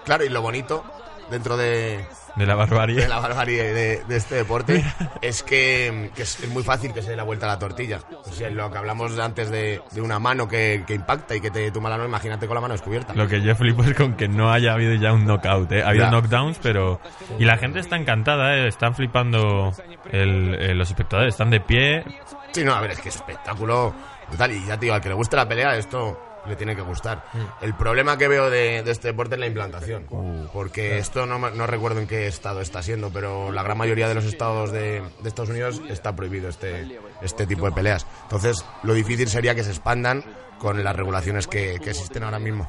Claro, 0.04 0.24
y 0.24 0.30
lo 0.30 0.42
bonito 0.42 0.84
dentro 1.32 1.58
de, 1.58 2.06
De 2.36 2.46
la 2.46 2.54
barbarie. 2.54 2.96
de 3.02 3.08
la 3.08 3.20
barbarie 3.20 3.64
de, 3.74 4.04
de 4.04 4.16
este 4.18 4.36
deporte 4.36 4.86
es 5.22 5.42
que, 5.42 6.12
que 6.16 6.22
es 6.22 6.48
muy 6.50 6.62
fácil 6.62 6.94
que 6.94 7.02
se 7.02 7.10
dé 7.10 7.16
la 7.16 7.24
vuelta 7.24 7.48
a 7.48 7.50
la 7.50 7.60
tortilla. 7.60 8.00
O 8.24 8.32
sea, 8.32 8.52
lo 8.52 8.70
que 8.72 8.78
hablamos 8.78 9.18
antes 9.18 9.50
de, 9.50 9.82
de 9.92 10.02
una 10.02 10.20
mano 10.20 10.48
que, 10.48 10.84
que 10.86 10.94
impacta 10.94 11.36
y 11.36 11.42
que 11.42 11.50
te 11.50 11.72
tumba 11.72 11.90
la 11.90 11.98
mano, 11.98 12.08
imagínate 12.10 12.46
con 12.46 12.54
la 12.54 12.62
mano 12.62 12.74
descubierta. 12.76 13.16
Lo 13.16 13.28
que 13.28 13.42
yo 13.42 13.56
flipo 13.56 13.84
es 13.84 13.96
con 13.96 14.14
que 14.16 14.28
no 14.28 14.52
haya 14.52 14.74
habido 14.74 14.94
ya 14.94 15.12
un 15.14 15.26
knockout, 15.26 15.72
¿eh? 15.72 15.82
Ha 15.84 15.90
habido 15.90 16.06
Ya. 16.06 16.12
knockdowns, 16.12 16.60
pero... 16.62 17.00
Y 17.40 17.46
la 17.46 17.58
gente 17.58 17.80
está 17.80 17.96
encantada, 17.96 18.56
¿eh? 18.58 18.68
Están 18.68 18.94
flipando 18.94 19.72
el- 20.12 20.54
eh, 20.60 20.76
los 20.76 20.90
espectadores, 20.90 21.34
están 21.34 21.50
de 21.50 21.62
pie. 21.62 22.04
Sí, 22.52 22.64
no, 22.64 22.76
a 22.76 22.82
ver, 22.82 22.92
es 22.92 23.00
que 23.02 23.10
es 23.10 23.16
espectáculo 23.16 23.92
brutal. 24.28 24.52
Y 24.52 24.64
ya 24.68 24.76
te 24.78 24.82
digo, 24.86 24.94
al 24.94 25.02
que 25.02 25.10
le 25.10 25.16
guste 25.16 25.36
la 25.36 25.48
pelea, 25.48 25.76
esto 25.76 26.20
le 26.48 26.56
tiene 26.56 26.76
que 26.76 26.82
gustar. 26.82 27.26
El 27.62 27.74
problema 27.76 28.18
que 28.18 28.28
veo 28.28 28.50
de, 28.50 28.84
de 28.84 28.92
este 28.92 29.10
deporte 29.10 29.36
es 29.36 29.40
la 29.40 29.48
implantación. 29.48 30.06
porque 30.54 30.98
esto 30.98 31.26
no, 31.26 31.68
recuerdo 31.68 32.00
en 32.00 32.08
qué 32.08 32.28
estado 32.28 32.62
está 32.62 32.82
siendo, 32.82 33.10
pero 33.12 33.52
la 33.52 33.64
gran 33.64 33.78
mayoría 33.78 34.08
de 34.08 34.16
los 34.16 34.26
estados 34.26 34.72
de, 34.72 35.02
de 35.22 35.30
Estados 35.30 35.50
Unidos 35.50 35.82
está 35.90 36.16
prohibido 36.16 36.50
este, 36.50 37.00
este 37.22 37.46
tipo 37.48 37.66
de 37.66 37.72
peleas. 37.72 38.06
Entonces, 38.24 38.64
lo 38.84 38.94
difícil 38.94 39.28
sería 39.28 39.56
que 39.56 39.64
se 39.64 39.72
expandan 39.72 40.24
con 40.60 40.84
las 40.84 40.96
regulaciones 40.96 41.48
que, 41.48 41.80
que 41.84 41.92
existen 41.92 42.24
ahora 42.24 42.40
mismo. 42.40 42.68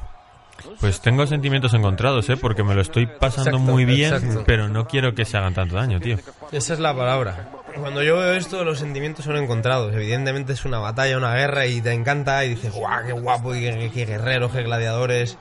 Pues 0.79 1.01
tengo 1.01 1.25
sentimientos 1.27 1.73
encontrados, 1.73 2.29
¿eh? 2.29 2.37
Porque 2.37 2.63
me 2.63 2.73
lo 2.73 2.81
estoy 2.81 3.05
pasando 3.05 3.51
Exacto, 3.51 3.71
muy 3.71 3.85
bien, 3.85 4.13
exacto. 4.13 4.43
pero 4.45 4.67
no 4.67 4.87
quiero 4.87 5.13
que 5.13 5.25
se 5.25 5.37
hagan 5.37 5.53
tanto 5.53 5.75
daño, 5.75 5.99
tío. 5.99 6.17
Esa 6.51 6.73
es 6.73 6.79
la 6.79 6.95
palabra. 6.95 7.49
Cuando 7.79 8.03
yo 8.03 8.17
veo 8.17 8.33
esto, 8.33 8.63
los 8.63 8.79
sentimientos 8.79 9.25
son 9.25 9.37
encontrados. 9.37 9.93
Evidentemente 9.93 10.53
es 10.53 10.65
una 10.65 10.79
batalla, 10.79 11.17
una 11.17 11.33
guerra 11.35 11.65
y 11.65 11.81
te 11.81 11.93
encanta 11.93 12.43
y 12.45 12.49
dices, 12.49 12.73
guau, 12.73 13.05
qué 13.05 13.13
guapo, 13.13 13.55
y 13.55 13.61
qué, 13.61 13.91
qué 13.93 14.05
guerreros, 14.05 14.51
qué 14.51 14.63
gladiadores. 14.63 15.37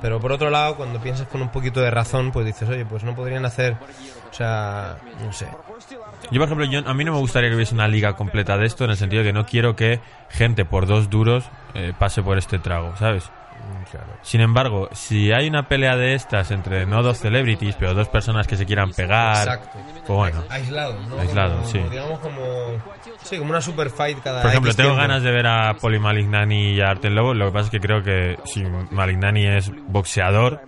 Pero 0.00 0.20
por 0.20 0.32
otro 0.32 0.50
lado, 0.50 0.76
cuando 0.76 1.00
piensas 1.00 1.26
con 1.28 1.42
un 1.42 1.50
poquito 1.50 1.80
de 1.80 1.90
razón, 1.90 2.32
pues 2.32 2.46
dices, 2.46 2.68
oye, 2.68 2.84
pues 2.84 3.04
no 3.04 3.14
podrían 3.14 3.44
hacer, 3.44 3.76
o 4.30 4.34
sea, 4.34 4.98
no 5.24 5.32
sé. 5.32 5.46
Yo, 6.30 6.40
por 6.40 6.48
ejemplo, 6.48 6.66
yo, 6.66 6.86
a 6.86 6.94
mí 6.94 7.04
no 7.04 7.12
me 7.12 7.18
gustaría 7.18 7.48
que 7.48 7.56
hubiese 7.56 7.74
una 7.74 7.88
liga 7.88 8.14
completa 8.14 8.58
de 8.58 8.66
esto, 8.66 8.84
en 8.84 8.90
el 8.90 8.96
sentido 8.96 9.22
de 9.22 9.28
que 9.28 9.32
no 9.32 9.46
quiero 9.46 9.76
que 9.76 10.00
gente 10.28 10.64
por 10.64 10.86
dos 10.86 11.10
duros 11.10 11.44
eh, 11.74 11.92
pase 11.98 12.22
por 12.22 12.38
este 12.38 12.58
trago, 12.58 12.94
¿sabes? 12.98 13.30
Sin 14.22 14.40
embargo, 14.40 14.88
si 14.92 15.32
hay 15.32 15.48
una 15.48 15.68
pelea 15.68 15.96
de 15.96 16.14
estas 16.14 16.50
entre 16.50 16.86
no 16.86 17.02
dos 17.02 17.18
celebrities, 17.18 17.76
pero 17.76 17.94
dos 17.94 18.08
personas 18.08 18.46
que 18.46 18.56
se 18.56 18.66
quieran 18.66 18.90
pegar, 18.92 19.46
Exacto. 19.46 19.78
pues 20.06 20.08
bueno. 20.08 20.44
Aislado, 20.50 20.96
¿no? 21.08 21.18
Aislado, 21.20 21.56
Como- 21.56 21.68
sí. 21.68 21.78
Digamos 21.90 22.18
como, 22.20 22.42
sí, 23.22 23.38
como 23.38 23.50
una 23.50 23.60
super 23.60 23.90
fight 23.90 24.18
cada 24.22 24.42
Por 24.42 24.50
ejemplo, 24.50 24.70
X 24.70 24.76
tengo 24.76 24.90
tiempo. 24.90 25.02
ganas 25.08 25.22
de 25.22 25.30
ver 25.30 25.46
a 25.46 25.74
Poli 25.74 25.98
Malignani 25.98 26.72
y 26.72 26.80
a 26.80 26.90
Arten 26.90 27.14
Lobo. 27.14 27.34
Lo 27.34 27.46
que 27.46 27.52
pasa 27.52 27.64
es 27.66 27.70
que 27.70 27.80
creo 27.80 28.02
que 28.02 28.36
si 28.46 28.64
Malignani 28.90 29.46
es 29.46 29.70
boxeador, 29.88 30.60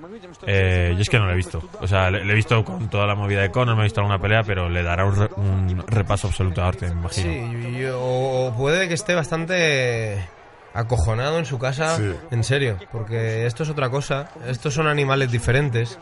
eh, 0.47 0.93
yo 0.95 1.01
es 1.03 1.09
que 1.09 1.19
no 1.19 1.27
lo 1.27 1.33
he 1.33 1.37
visto. 1.37 1.63
O 1.81 1.87
sea, 1.87 2.11
le, 2.11 2.25
le 2.25 2.33
he 2.33 2.37
visto 2.37 2.63
con 2.65 2.89
toda 2.89 3.07
la 3.07 3.15
movida 3.15 3.41
de 3.43 3.51
Conor, 3.51 3.75
me 3.75 3.83
he 3.83 3.85
visto 3.85 4.01
alguna 4.01 4.19
pelea, 4.19 4.43
pero 4.43 4.69
le 4.69 4.83
dará 4.83 5.05
un, 5.05 5.17
re- 5.17 5.31
un 5.37 5.85
repaso 5.89 6.29
absoluto 6.29 6.63
a 6.63 6.69
Arten, 6.69 6.95
me 6.95 7.01
imagino. 7.01 7.33
Sí, 7.79 7.87
o 7.93 8.55
puede 8.57 8.89
que 8.89 8.95
esté 8.95 9.15
bastante 9.15 10.29
acojonado 10.77 11.39
en 11.39 11.47
su 11.47 11.59
casa, 11.59 11.97
Sí. 11.97 12.13
en 12.31 12.45
serio, 12.45 12.79
porque 12.93 13.47
esto 13.47 13.63
es 13.63 13.69
otra 13.71 13.89
cosa, 13.91 14.29
estos 14.47 14.75
son 14.75 14.87
animales 14.87 15.31
diferentes, 15.31 15.99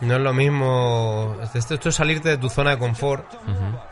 no 0.00 0.14
es 0.14 0.20
lo 0.20 0.32
mismo, 0.32 1.36
esto, 1.54 1.74
esto 1.74 1.88
es 1.88 1.94
salirte 1.96 2.28
de 2.28 2.38
tu 2.38 2.48
zona 2.48 2.70
de 2.70 2.78
confort, 2.78 3.24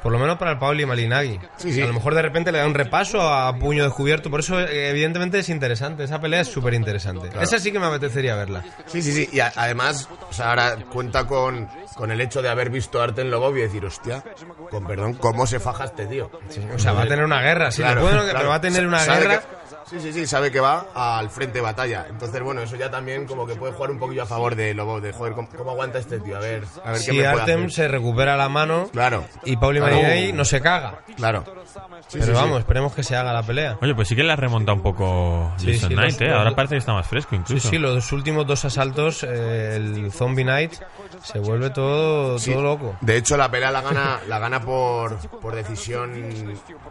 por 0.03 0.13
lo 0.13 0.19
menos 0.21 0.39
para 0.39 0.53
el 0.53 0.59
Pauli 0.59 0.87
Malinagui. 0.87 1.41
Sí, 1.57 1.73
sí. 1.73 1.83
A 1.83 1.87
lo 1.87 1.95
mejor 1.95 2.15
de 2.15 2.23
repente 2.23 2.53
le 2.53 2.59
da 2.59 2.67
un 2.67 2.75
repaso 2.75 3.21
a 3.23 3.53
puño 3.57 3.83
descubierto, 3.83 4.31
por 4.31 4.39
eso 4.41 4.61
eh, 4.61 4.91
evidentemente 4.91 5.41
es 5.41 5.49
interesante, 5.49 6.05
esa 6.05 6.21
pelea 6.21 6.43
es 6.43 6.49
súper 6.49 6.75
interesante. 6.75 7.29
Esa 7.41 7.59
sí 7.59 7.73
que 7.73 7.81
me 7.81 7.87
apetecería 7.87 8.37
verla. 8.37 8.63
Sí, 8.87 9.03
sí, 9.03 9.13
sí. 9.13 9.29
Y 9.33 9.41
a- 9.41 9.53
además, 9.57 10.09
o 10.31 10.33
sea, 10.33 10.51
ahora 10.51 10.77
cuenta 10.93 11.27
con, 11.27 11.69
con 11.97 12.11
el 12.13 12.21
hecho 12.21 12.41
de 12.41 12.51
haber 12.51 12.71
visto 12.71 13.01
a 13.01 13.05
Arten 13.05 13.29
Lobov 13.29 13.57
y 13.57 13.63
decir, 13.63 13.85
hostia, 13.85 14.23
con 14.71 14.87
perdón, 14.87 15.15
¿cómo 15.15 15.45
se 15.47 15.59
faja 15.59 15.87
este 15.87 16.07
tío? 16.07 16.31
O 16.73 16.79
sea, 16.79 16.93
va 16.93 17.03
a 17.03 17.07
tener 17.09 17.25
una 17.25 17.41
guerra, 17.43 17.73
sí, 17.73 17.83
Claro, 17.83 18.03
le 18.03 18.09
puedo- 18.11 18.23
claro. 18.23 18.39
pero 18.39 18.49
va 18.51 18.55
a 18.55 18.61
tener 18.61 18.87
una 18.87 19.01
Sabe 19.01 19.21
guerra... 19.23 19.41
que- 19.41 19.66
sí, 19.89 20.01
sí, 20.01 20.13
sí, 20.13 20.27
sabe 20.27 20.51
que 20.51 20.61
va 20.61 20.87
al 20.95 21.31
frente 21.31 21.59
de 21.59 21.63
batalla. 21.63 22.07
Entonces, 22.09 22.43
bueno, 22.43 22.61
eso 22.61 22.77
ya 22.77 22.91
también 22.91 23.27
como 23.27 23.47
que 23.47 23.55
puede 23.57 23.73
jugar 23.73 23.91
un 23.91 23.99
poquillo 23.99 24.23
a 24.23 24.27
favor 24.27 24.55
de 24.57 24.75
Lobo, 24.75 25.01
de 25.01 25.13
joder, 25.13 25.35
¿cómo, 25.35 25.49
cómo 25.57 25.71
aguanta 25.73 25.99
este 25.99 26.21
tío? 26.21 26.37
A 26.37 26.41
ver, 26.41 26.65
a 26.85 26.93
ver 26.93 27.01
qué 27.05 27.13
me 27.13 27.19
puede 27.23 27.27
Artem 27.29 27.59
hacer. 27.61 27.73
se 27.73 27.89
recupera 27.89 28.37
la 28.37 28.49
mano 28.49 28.89
Claro, 28.93 29.25
y 29.45 29.57
Pauli 29.57 29.79
Claro. 29.81 29.97
Malinagui 29.97 30.33
no 30.33 30.45
se 30.45 30.61
caga. 30.61 31.01
claro. 31.17 31.45
Sí, 32.09 32.19
Pero 32.21 32.25
sí, 32.27 32.31
sí. 32.31 32.37
vamos, 32.37 32.59
esperemos 32.61 32.95
que 32.95 33.03
se 33.03 33.17
haga 33.17 33.33
la 33.33 33.43
pelea. 33.43 33.79
Oye, 33.83 33.95
pues 33.95 34.07
sí 34.07 34.15
que 34.15 34.23
le 34.23 34.31
ha 34.33 34.37
remontado 34.37 34.77
un 34.77 34.83
poco 34.83 35.53
Sí, 35.57 35.73
Jason 35.75 35.89
sí, 35.91 35.95
Knight, 35.97 36.21
los- 36.21 36.29
¿eh? 36.31 36.33
Ahora 36.33 36.55
parece 36.55 36.75
que 36.75 36.79
está 36.79 36.93
más 36.93 37.07
fresco 37.07 37.31
Sí, 37.31 37.37
incluso. 37.37 37.69
sí, 37.69 37.79
los 37.79 38.13
últimos 38.13 38.47
dos 38.47 38.65
asaltos, 38.65 39.25
eh, 39.25 39.75
el 39.77 40.13
Zombie 40.13 40.45
Night, 40.45 40.75
se 41.23 41.39
vuelve 41.41 41.71
todo, 41.71 42.39
Sí. 42.39 42.53
todo 42.53 42.63
loco. 42.63 42.97
De 43.01 43.17
hecho, 43.17 43.37
la 43.37 43.51
pelea 43.51 43.71
la 43.73 43.81
gana, 43.83 44.21
la 44.29 44.39
gana 44.39 44.61
por, 44.61 45.17
por 45.41 45.55
decisión, 45.57 46.13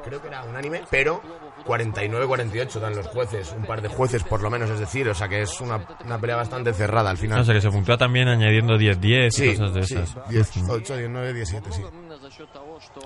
creo 0.04 0.22
que 0.22 0.28
era 0.28 0.43
unánime, 0.43 0.82
pero 0.89 1.22
49-48 1.66 2.80
dan 2.80 2.95
los 2.95 3.07
jueces, 3.07 3.53
un 3.57 3.63
par 3.66 3.82
de 3.82 3.88
jueces 3.89 4.24
por 4.24 4.41
lo 4.41 4.49
menos, 4.49 4.70
es 4.70 4.80
decir, 4.80 5.07
o 5.09 5.16
sea 5.16 5.28
que 5.28 5.41
es 5.41 5.59
una, 5.61 5.86
una 6.05 6.20
pelea 6.20 6.36
bastante 6.36 6.74
cerrada 6.74 7.09
al 7.09 7.18
final. 7.18 7.39
No 7.39 7.43
sé, 7.43 7.53
que 7.53 7.61
se 7.61 7.72
puntúa 7.72 7.97
también 7.97 8.28
añadiendo 8.28 8.76
10-10 8.78 9.28
y 9.28 9.32
Sí, 9.32 9.49
cosas 9.57 9.74
de 9.74 9.84
sí, 9.84 9.95
esas. 9.95 10.30
18, 10.30 10.95
19, 10.97 11.34
17, 11.34 11.72
sí. 11.72 11.82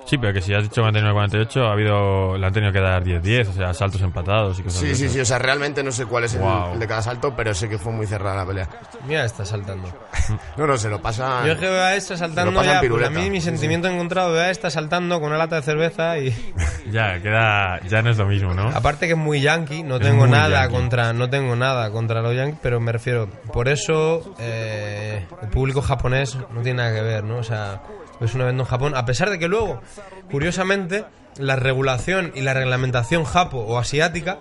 Sí, 0.06 0.18
pero 0.18 0.34
que 0.34 0.42
si 0.42 0.54
has 0.54 0.64
dicho 0.64 0.82
49-48, 0.84 1.62
ha 1.68 1.72
habido, 1.72 2.38
le 2.38 2.46
han 2.48 2.54
tenido 2.54 2.72
que 2.72 2.80
dar 2.80 3.04
10-10, 3.04 3.48
o 3.50 3.54
sea, 3.54 3.74
saltos 3.74 4.02
empatados 4.02 4.60
y 4.60 4.64
cosas 4.64 4.80
Sí, 4.80 4.96
sí, 4.96 5.04
esas. 5.04 5.14
sí, 5.14 5.20
o 5.20 5.26
sea, 5.26 5.40
realmente 5.40 5.84
no 5.84 5.92
sé 5.92 6.06
cuál 6.06 6.24
es 6.24 6.34
el, 6.36 6.42
Wow. 6.42 6.74
el 6.74 6.80
de 6.80 6.88
cada 6.88 7.02
salto, 7.02 7.36
pero 7.36 7.54
sé 7.54 7.70
que 7.70 7.78
fue 7.78 7.92
muy 7.92 8.08
cerrada 8.08 8.38
la 8.38 8.46
pelea. 8.46 8.70
Mira, 9.08 9.26
está 9.26 9.46
saltando. 9.46 9.88
No, 10.58 10.68
no, 10.68 10.78
se 10.78 10.90
lo 10.90 11.02
pasa. 11.02 11.46
Yo 11.46 11.54
es 11.54 11.60
que 11.60 11.68
veo 11.68 11.82
a 11.82 11.96
esta 11.96 12.14
Se 12.16 12.20
saltando 12.20 12.64
ya, 12.64 12.82
pues 12.88 13.08
a 13.08 13.10
mí 13.10 13.30
mi 13.32 13.40
Sí, 13.42 13.46
sentimiento 13.48 13.88
encontrado, 13.88 14.32
veo 14.34 14.42
a 14.44 14.50
esta 14.52 14.70
saltando 14.70 15.20
con 15.20 15.30
una 15.30 15.38
lata 15.38 15.56
de 15.58 15.62
cerveza 15.64 16.18
y... 16.20 16.30
Ya, 16.92 17.20
queda, 17.22 17.80
ya 17.88 18.02
no 18.02 18.10
es 18.12 18.18
lo 18.18 18.26
mismo, 18.26 18.54
¿no? 18.54 18.70
Aparte 18.70 19.06
que 19.08 19.14
es 19.14 19.18
muy 19.18 19.42
yankee, 19.42 19.84
no 19.84 19.96
Es 19.98 20.02
tengo 20.02 20.26
nada 20.28 20.62
yankee. 20.64 20.74
contra 20.76 21.14
no 21.14 21.30
tengo 21.30 21.56
nada 21.56 21.92
contra 21.92 22.22
los 22.22 22.36
yankees, 22.36 22.60
pero 22.64 22.80
me 22.80 22.92
refiero, 22.92 23.28
por 23.54 23.68
eso 23.70 24.36
eh, 24.40 25.26
el 25.42 25.50
público 25.50 25.82
japonés 25.82 26.36
no 26.52 26.62
tiene 26.62 26.82
nada 26.84 26.96
que 26.96 27.02
ver, 27.02 27.24
¿no? 27.24 27.38
O 27.38 27.44
sea, 27.44 27.82
es 28.22 28.34
un 28.34 28.42
evento 28.42 28.64
en 28.64 28.70
Japón, 28.70 28.96
a 28.96 29.06
pesar 29.06 29.30
de 29.30 29.40
que 29.40 29.48
luego, 29.48 29.82
curiosamente, 30.30 31.06
la 31.38 31.56
regulación 31.56 32.32
y 32.36 32.42
la 32.42 32.54
reglamentación 32.54 33.24
japo 33.24 33.60
o 33.60 33.78
asiática 33.78 34.40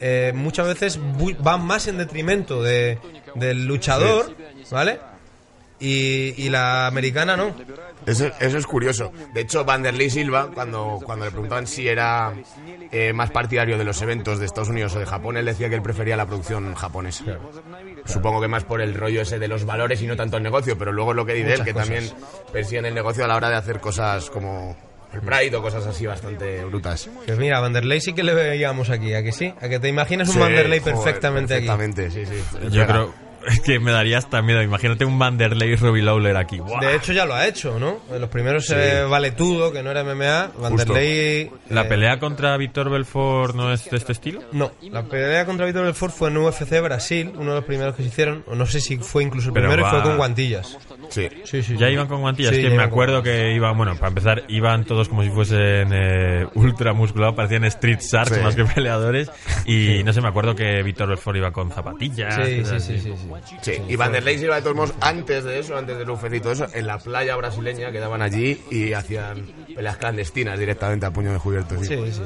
eh, 0.00 0.32
muchas 0.34 0.66
veces 0.66 1.00
van 1.40 1.64
más 1.64 1.88
en 1.88 1.98
detrimento 1.98 2.62
de, 2.62 2.98
del 3.34 3.66
luchador, 3.66 4.34
¿vale? 4.70 5.00
Y, 5.80 6.34
y 6.36 6.48
la 6.50 6.86
americana 6.86 7.36
no. 7.36 7.54
Eso, 8.06 8.30
eso 8.40 8.58
es 8.58 8.66
curioso. 8.66 9.12
De 9.34 9.42
hecho, 9.42 9.64
Vanderlei 9.64 10.10
Silva, 10.10 10.50
cuando, 10.52 10.98
cuando 11.04 11.24
le 11.24 11.30
preguntaban 11.30 11.66
si 11.66 11.86
era 11.86 12.32
eh, 12.90 13.12
más 13.12 13.30
partidario 13.30 13.76
de 13.76 13.84
los 13.84 14.00
eventos 14.02 14.38
de 14.38 14.46
Estados 14.46 14.70
Unidos 14.70 14.94
o 14.96 14.98
de 14.98 15.06
Japón, 15.06 15.36
él 15.36 15.44
decía 15.44 15.68
que 15.68 15.74
él 15.74 15.82
prefería 15.82 16.16
la 16.16 16.26
producción 16.26 16.74
japonesa. 16.74 17.24
Supongo 18.08 18.40
que 18.40 18.48
más 18.48 18.64
por 18.64 18.80
el 18.80 18.94
rollo 18.94 19.22
ese 19.22 19.38
de 19.38 19.48
los 19.48 19.64
valores 19.64 20.00
y 20.02 20.06
no 20.06 20.16
tanto 20.16 20.36
el 20.36 20.42
negocio, 20.42 20.76
pero 20.78 20.92
luego 20.92 21.12
lo 21.14 21.24
que 21.26 21.34
dice 21.34 21.54
él, 21.54 21.64
que 21.64 21.72
cosas. 21.72 21.88
también 21.88 22.12
persiguen 22.52 22.86
el 22.86 22.94
negocio 22.94 23.24
a 23.24 23.28
la 23.28 23.36
hora 23.36 23.50
de 23.50 23.56
hacer 23.56 23.80
cosas 23.80 24.30
como 24.30 24.76
el 25.12 25.20
Pride 25.20 25.56
o 25.56 25.62
cosas 25.62 25.86
así 25.86 26.06
bastante 26.06 26.64
brutas. 26.64 27.08
Pues 27.26 27.38
mira, 27.38 27.60
Vanderlei 27.60 28.00
sí 28.00 28.12
que 28.14 28.22
le 28.22 28.34
veíamos 28.34 28.90
aquí, 28.90 29.14
¿a 29.14 29.22
que 29.22 29.32
sí? 29.32 29.54
¿A 29.60 29.68
que 29.68 29.78
te 29.78 29.88
imaginas 29.88 30.28
un 30.28 30.34
Sí, 30.34 30.40
Vanderlei 30.40 30.80
joder, 30.80 30.94
perfectamente, 30.94 31.54
aquí? 31.54 31.66
Perfectamente, 31.66 32.10
sí, 32.10 32.24
sí. 32.26 32.68
Yo 32.70 32.86
creo 32.86 33.27
es 33.46 33.60
que 33.60 33.78
me 33.78 33.92
daría 33.92 34.18
hasta 34.18 34.42
miedo. 34.42 34.62
Imagínate 34.62 35.04
un 35.04 35.18
Vanderlei 35.18 35.76
Robbie 35.76 36.02
Lawler 36.02 36.36
aquí. 36.36 36.58
¡Buah! 36.58 36.80
De 36.80 36.96
hecho 36.96 37.12
ya 37.12 37.24
lo 37.26 37.34
ha 37.34 37.46
hecho, 37.46 37.78
¿no? 37.78 38.00
En 38.12 38.20
los 38.20 38.30
primeros 38.30 38.68
eh, 38.70 39.04
Valetudo, 39.08 39.72
que 39.72 39.82
no 39.82 39.90
era 39.90 40.04
MMA, 40.04 40.52
Vanderlei... 40.60 41.50
¿La 41.68 41.82
eh, 41.82 41.84
pelea 41.84 42.18
contra 42.18 42.56
Víctor 42.56 42.90
Belfort 42.90 43.54
no 43.54 43.72
es 43.72 43.88
de 43.90 43.96
este 43.96 44.12
estilo? 44.12 44.42
No, 44.52 44.72
la 44.90 45.04
pelea 45.04 45.44
contra 45.46 45.66
Víctor 45.66 45.84
Belfort 45.84 46.12
fue 46.14 46.28
en 46.30 46.38
UFC 46.38 46.80
Brasil, 46.82 47.32
uno 47.34 47.50
de 47.50 47.56
los 47.56 47.64
primeros 47.64 47.94
que 47.94 48.02
se 48.02 48.08
hicieron, 48.08 48.44
o 48.46 48.54
no 48.54 48.66
sé 48.66 48.80
si 48.80 48.96
fue 48.98 49.22
incluso 49.22 49.48
el 49.48 49.54
Pero 49.54 49.68
primero 49.68 49.88
y 49.88 49.90
fue 49.90 50.02
con 50.02 50.16
guantillas. 50.16 50.76
Sí. 51.08 51.28
Sí, 51.44 51.62
sí. 51.62 51.76
Ya 51.78 51.86
sí. 51.86 51.92
iban 51.94 52.06
con 52.06 52.20
guantillas, 52.20 52.54
Sí, 52.54 52.62
que 52.62 52.70
me 52.70 52.76
con 52.76 52.84
acuerdo 52.84 53.22
que 53.22 53.52
iban, 53.54 53.76
bueno, 53.76 53.94
para 53.96 54.08
empezar, 54.08 54.44
iban 54.48 54.84
todos 54.84 55.08
como 55.08 55.22
si 55.22 55.30
fuesen 55.30 55.90
eh, 55.92 56.46
ultra 56.54 56.92
musculados, 56.92 57.34
parecían 57.34 57.64
street 57.64 58.00
sharks 58.00 58.36
Sí. 58.36 58.42
más 58.42 58.54
que 58.54 58.64
peleadores. 58.64 59.30
Y 59.64 60.02
no 60.04 60.12
sé, 60.12 60.20
me 60.20 60.28
acuerdo 60.28 60.54
que 60.54 60.82
Víctor 60.82 61.08
Belfort 61.08 61.36
iba 61.36 61.50
con 61.50 61.70
zapatillas. 61.70 62.34
Sí, 62.34 62.64
sí, 62.64 62.80
sí, 62.80 63.00
así. 63.00 63.12
Sí, 63.44 63.56
sí. 63.62 63.74
Sí, 63.74 63.82
y 63.88 63.96
Vanderlei 63.96 64.38
Silva 64.38 64.56
de 64.56 64.62
todos 64.62 64.76
modos, 64.76 64.94
antes 65.00 65.44
de 65.44 65.58
eso, 65.58 65.76
antes 65.76 65.98
del 65.98 66.08
UFC 66.10 66.34
y 66.34 66.40
todo 66.40 66.52
eso, 66.52 66.66
en 66.72 66.86
la 66.86 66.98
playa 66.98 67.36
brasileña 67.36 67.90
quedaban 67.92 68.22
allí 68.22 68.60
y 68.70 68.92
hacían 68.92 69.46
peleas 69.74 69.96
clandestinas 69.96 70.58
directamente 70.58 71.06
a 71.06 71.10
puño 71.10 71.32
de 71.32 71.38
cubierto. 71.38 71.82
Sí, 71.82 71.96
sí. 72.12 72.22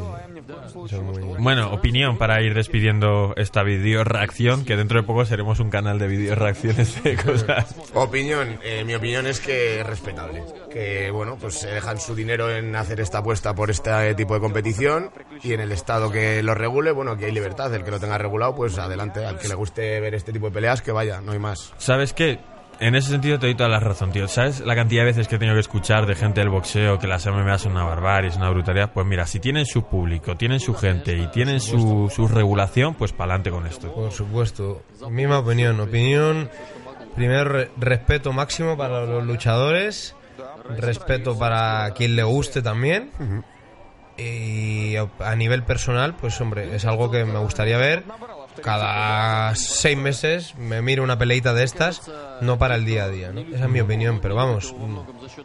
Muy... 1.00 1.22
Bueno, 1.38 1.72
opinión 1.72 2.18
para 2.18 2.42
ir 2.42 2.54
despidiendo 2.54 3.34
esta 3.36 3.62
video 3.62 4.04
reacción, 4.04 4.64
que 4.64 4.76
dentro 4.76 5.00
de 5.00 5.06
poco 5.06 5.24
seremos 5.24 5.60
un 5.60 5.70
canal 5.70 5.98
de 5.98 6.06
video 6.08 6.34
reacciones 6.34 7.02
de 7.02 7.16
cosas. 7.24 7.74
Opinión, 7.94 8.58
eh, 8.62 8.84
mi 8.84 8.94
opinión 8.94 9.26
es 9.26 9.40
que 9.40 9.80
es 9.80 9.86
respetable. 9.86 10.42
Que 10.70 11.10
bueno, 11.10 11.36
pues 11.40 11.54
se 11.54 11.68
dejan 11.68 12.00
su 12.00 12.14
dinero 12.14 12.50
en 12.54 12.74
hacer 12.76 13.00
esta 13.00 13.18
apuesta 13.18 13.54
por 13.54 13.70
este 13.70 14.14
tipo 14.14 14.34
de 14.34 14.40
competición 14.40 15.10
y 15.42 15.52
en 15.52 15.60
el 15.60 15.72
estado 15.72 16.10
que 16.10 16.42
lo 16.42 16.54
regule, 16.54 16.92
bueno, 16.92 17.12
aquí 17.12 17.24
hay 17.24 17.32
libertad. 17.32 17.72
El 17.74 17.84
que 17.84 17.90
lo 17.90 18.00
tenga 18.00 18.18
regulado, 18.18 18.54
pues 18.54 18.78
adelante. 18.78 19.24
Al 19.24 19.38
que 19.38 19.48
le 19.48 19.54
guste 19.54 20.00
ver 20.00 20.14
este 20.14 20.32
tipo 20.32 20.46
de 20.46 20.52
peleas, 20.52 20.82
que 20.82 20.91
vaya, 20.92 21.20
no 21.20 21.32
hay 21.32 21.38
más. 21.38 21.72
¿Sabes 21.78 22.12
qué? 22.12 22.38
En 22.80 22.96
ese 22.96 23.10
sentido 23.10 23.38
te 23.38 23.46
doy 23.46 23.54
toda 23.54 23.68
la 23.68 23.78
razón, 23.78 24.10
tío. 24.10 24.26
¿Sabes 24.26 24.58
la 24.60 24.74
cantidad 24.74 25.02
de 25.02 25.06
veces 25.06 25.28
que 25.28 25.36
he 25.36 25.38
tenido 25.38 25.54
que 25.54 25.60
escuchar 25.60 26.04
de 26.06 26.16
gente 26.16 26.40
del 26.40 26.48
boxeo 26.48 26.98
que 26.98 27.06
las 27.06 27.24
MMA 27.26 27.58
son 27.58 27.72
una 27.72 27.84
barbarie, 27.84 28.30
es 28.30 28.36
una 28.36 28.50
brutalidad? 28.50 28.92
Pues 28.92 29.06
mira, 29.06 29.24
si 29.26 29.38
tienen 29.38 29.66
su 29.66 29.84
público, 29.84 30.36
tienen 30.36 30.58
su 30.58 30.74
gente 30.74 31.16
y 31.16 31.28
tienen 31.28 31.60
su, 31.60 32.10
su 32.12 32.26
regulación, 32.26 32.94
pues 32.94 33.12
para 33.12 33.34
adelante 33.34 33.50
con 33.50 33.66
esto. 33.68 33.92
Por 33.94 34.10
supuesto. 34.10 34.82
Misma 35.10 35.38
opinión. 35.38 35.78
Opinión, 35.78 36.50
primero 37.14 37.44
re- 37.44 37.70
respeto 37.78 38.32
máximo 38.32 38.76
para 38.76 39.02
los 39.06 39.22
luchadores, 39.24 40.16
respeto 40.76 41.38
para 41.38 41.92
quien 41.94 42.16
le 42.16 42.24
guste 42.24 42.62
también. 42.62 43.10
Y 44.16 44.94
a 44.96 45.36
nivel 45.36 45.62
personal, 45.62 46.16
pues 46.16 46.40
hombre, 46.40 46.74
es 46.74 46.84
algo 46.84 47.10
que 47.10 47.24
me 47.24 47.38
gustaría 47.38 47.78
ver. 47.78 48.04
Cada 48.62 49.54
seis 49.54 49.96
meses 49.96 50.54
me 50.56 50.82
miro 50.82 51.02
una 51.02 51.18
peleita 51.18 51.54
de 51.54 51.64
estas, 51.64 52.10
no 52.40 52.58
para 52.58 52.74
el 52.76 52.84
día 52.84 53.04
a 53.04 53.08
día, 53.08 53.30
¿no? 53.32 53.40
Esa 53.40 53.64
es 53.64 53.70
mi 53.70 53.80
opinión, 53.80 54.20
pero 54.20 54.34
vamos, 54.34 54.74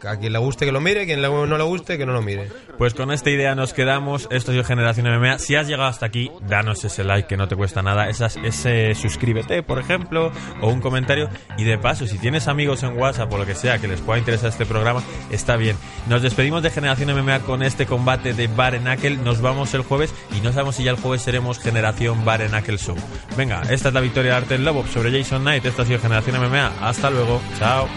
a 0.06 0.16
quien 0.16 0.32
le 0.32 0.38
guste 0.38 0.66
que 0.66 0.72
lo 0.72 0.80
mire, 0.80 1.06
quien 1.06 1.22
le- 1.22 1.28
no 1.28 1.58
le 1.58 1.64
guste 1.64 1.96
que 1.98 2.04
no 2.06 2.12
lo 2.12 2.22
mire. 2.22 2.50
Pues 2.76 2.94
con 2.94 3.10
esta 3.10 3.30
idea 3.30 3.54
nos 3.54 3.72
quedamos. 3.72 4.28
Esto 4.30 4.50
ha 4.50 4.54
sido 4.54 4.64
Generación 4.64 5.06
MMA. 5.06 5.38
Si 5.38 5.56
has 5.56 5.66
llegado 5.66 5.88
hasta 5.88 6.06
aquí, 6.06 6.30
danos 6.42 6.84
ese 6.84 7.02
like 7.04 7.26
que 7.28 7.36
no 7.36 7.48
te 7.48 7.56
cuesta 7.56 7.82
nada. 7.82 8.08
Esas, 8.08 8.36
ese 8.36 8.94
suscríbete, 8.94 9.62
por 9.62 9.78
ejemplo, 9.78 10.30
o 10.60 10.68
un 10.68 10.80
comentario. 10.80 11.28
Y 11.56 11.64
de 11.64 11.78
paso, 11.78 12.06
si 12.06 12.18
tienes 12.18 12.46
amigos 12.46 12.82
en 12.82 12.96
WhatsApp 12.98 13.32
o 13.32 13.38
lo 13.38 13.46
que 13.46 13.54
sea 13.54 13.78
que 13.78 13.88
les 13.88 14.00
pueda 14.00 14.18
interesar 14.18 14.50
este 14.50 14.66
programa, 14.66 15.02
está 15.30 15.56
bien. 15.56 15.76
Nos 16.08 16.22
despedimos 16.22 16.62
de 16.62 16.70
Generación 16.70 17.10
MMA 17.10 17.40
con 17.40 17.62
este 17.62 17.86
combate 17.86 18.32
de 18.34 18.48
Barenacle. 18.48 19.16
Nos 19.16 19.40
vamos 19.40 19.72
el 19.74 19.82
jueves 19.82 20.14
y 20.36 20.40
no 20.40 20.52
sabemos 20.52 20.76
si 20.76 20.84
ya 20.84 20.90
el 20.90 20.96
jueves 20.98 21.22
seremos 21.22 21.58
Generación 21.58 22.24
Barenacle 22.24 22.76
Show. 22.78 22.97
Venga, 23.36 23.62
esta 23.70 23.88
es 23.88 23.94
la 23.94 24.00
victoria 24.00 24.32
de 24.32 24.36
Arten 24.38 24.64
Lobo 24.64 24.86
sobre 24.86 25.10
Jason 25.16 25.42
Knight. 25.42 25.64
Esto 25.64 25.82
ha 25.82 25.84
sido 25.86 26.00
Generación 26.00 26.40
MMA. 26.40 26.72
Hasta 26.80 27.10
luego. 27.10 27.40
Chao. 27.58 27.88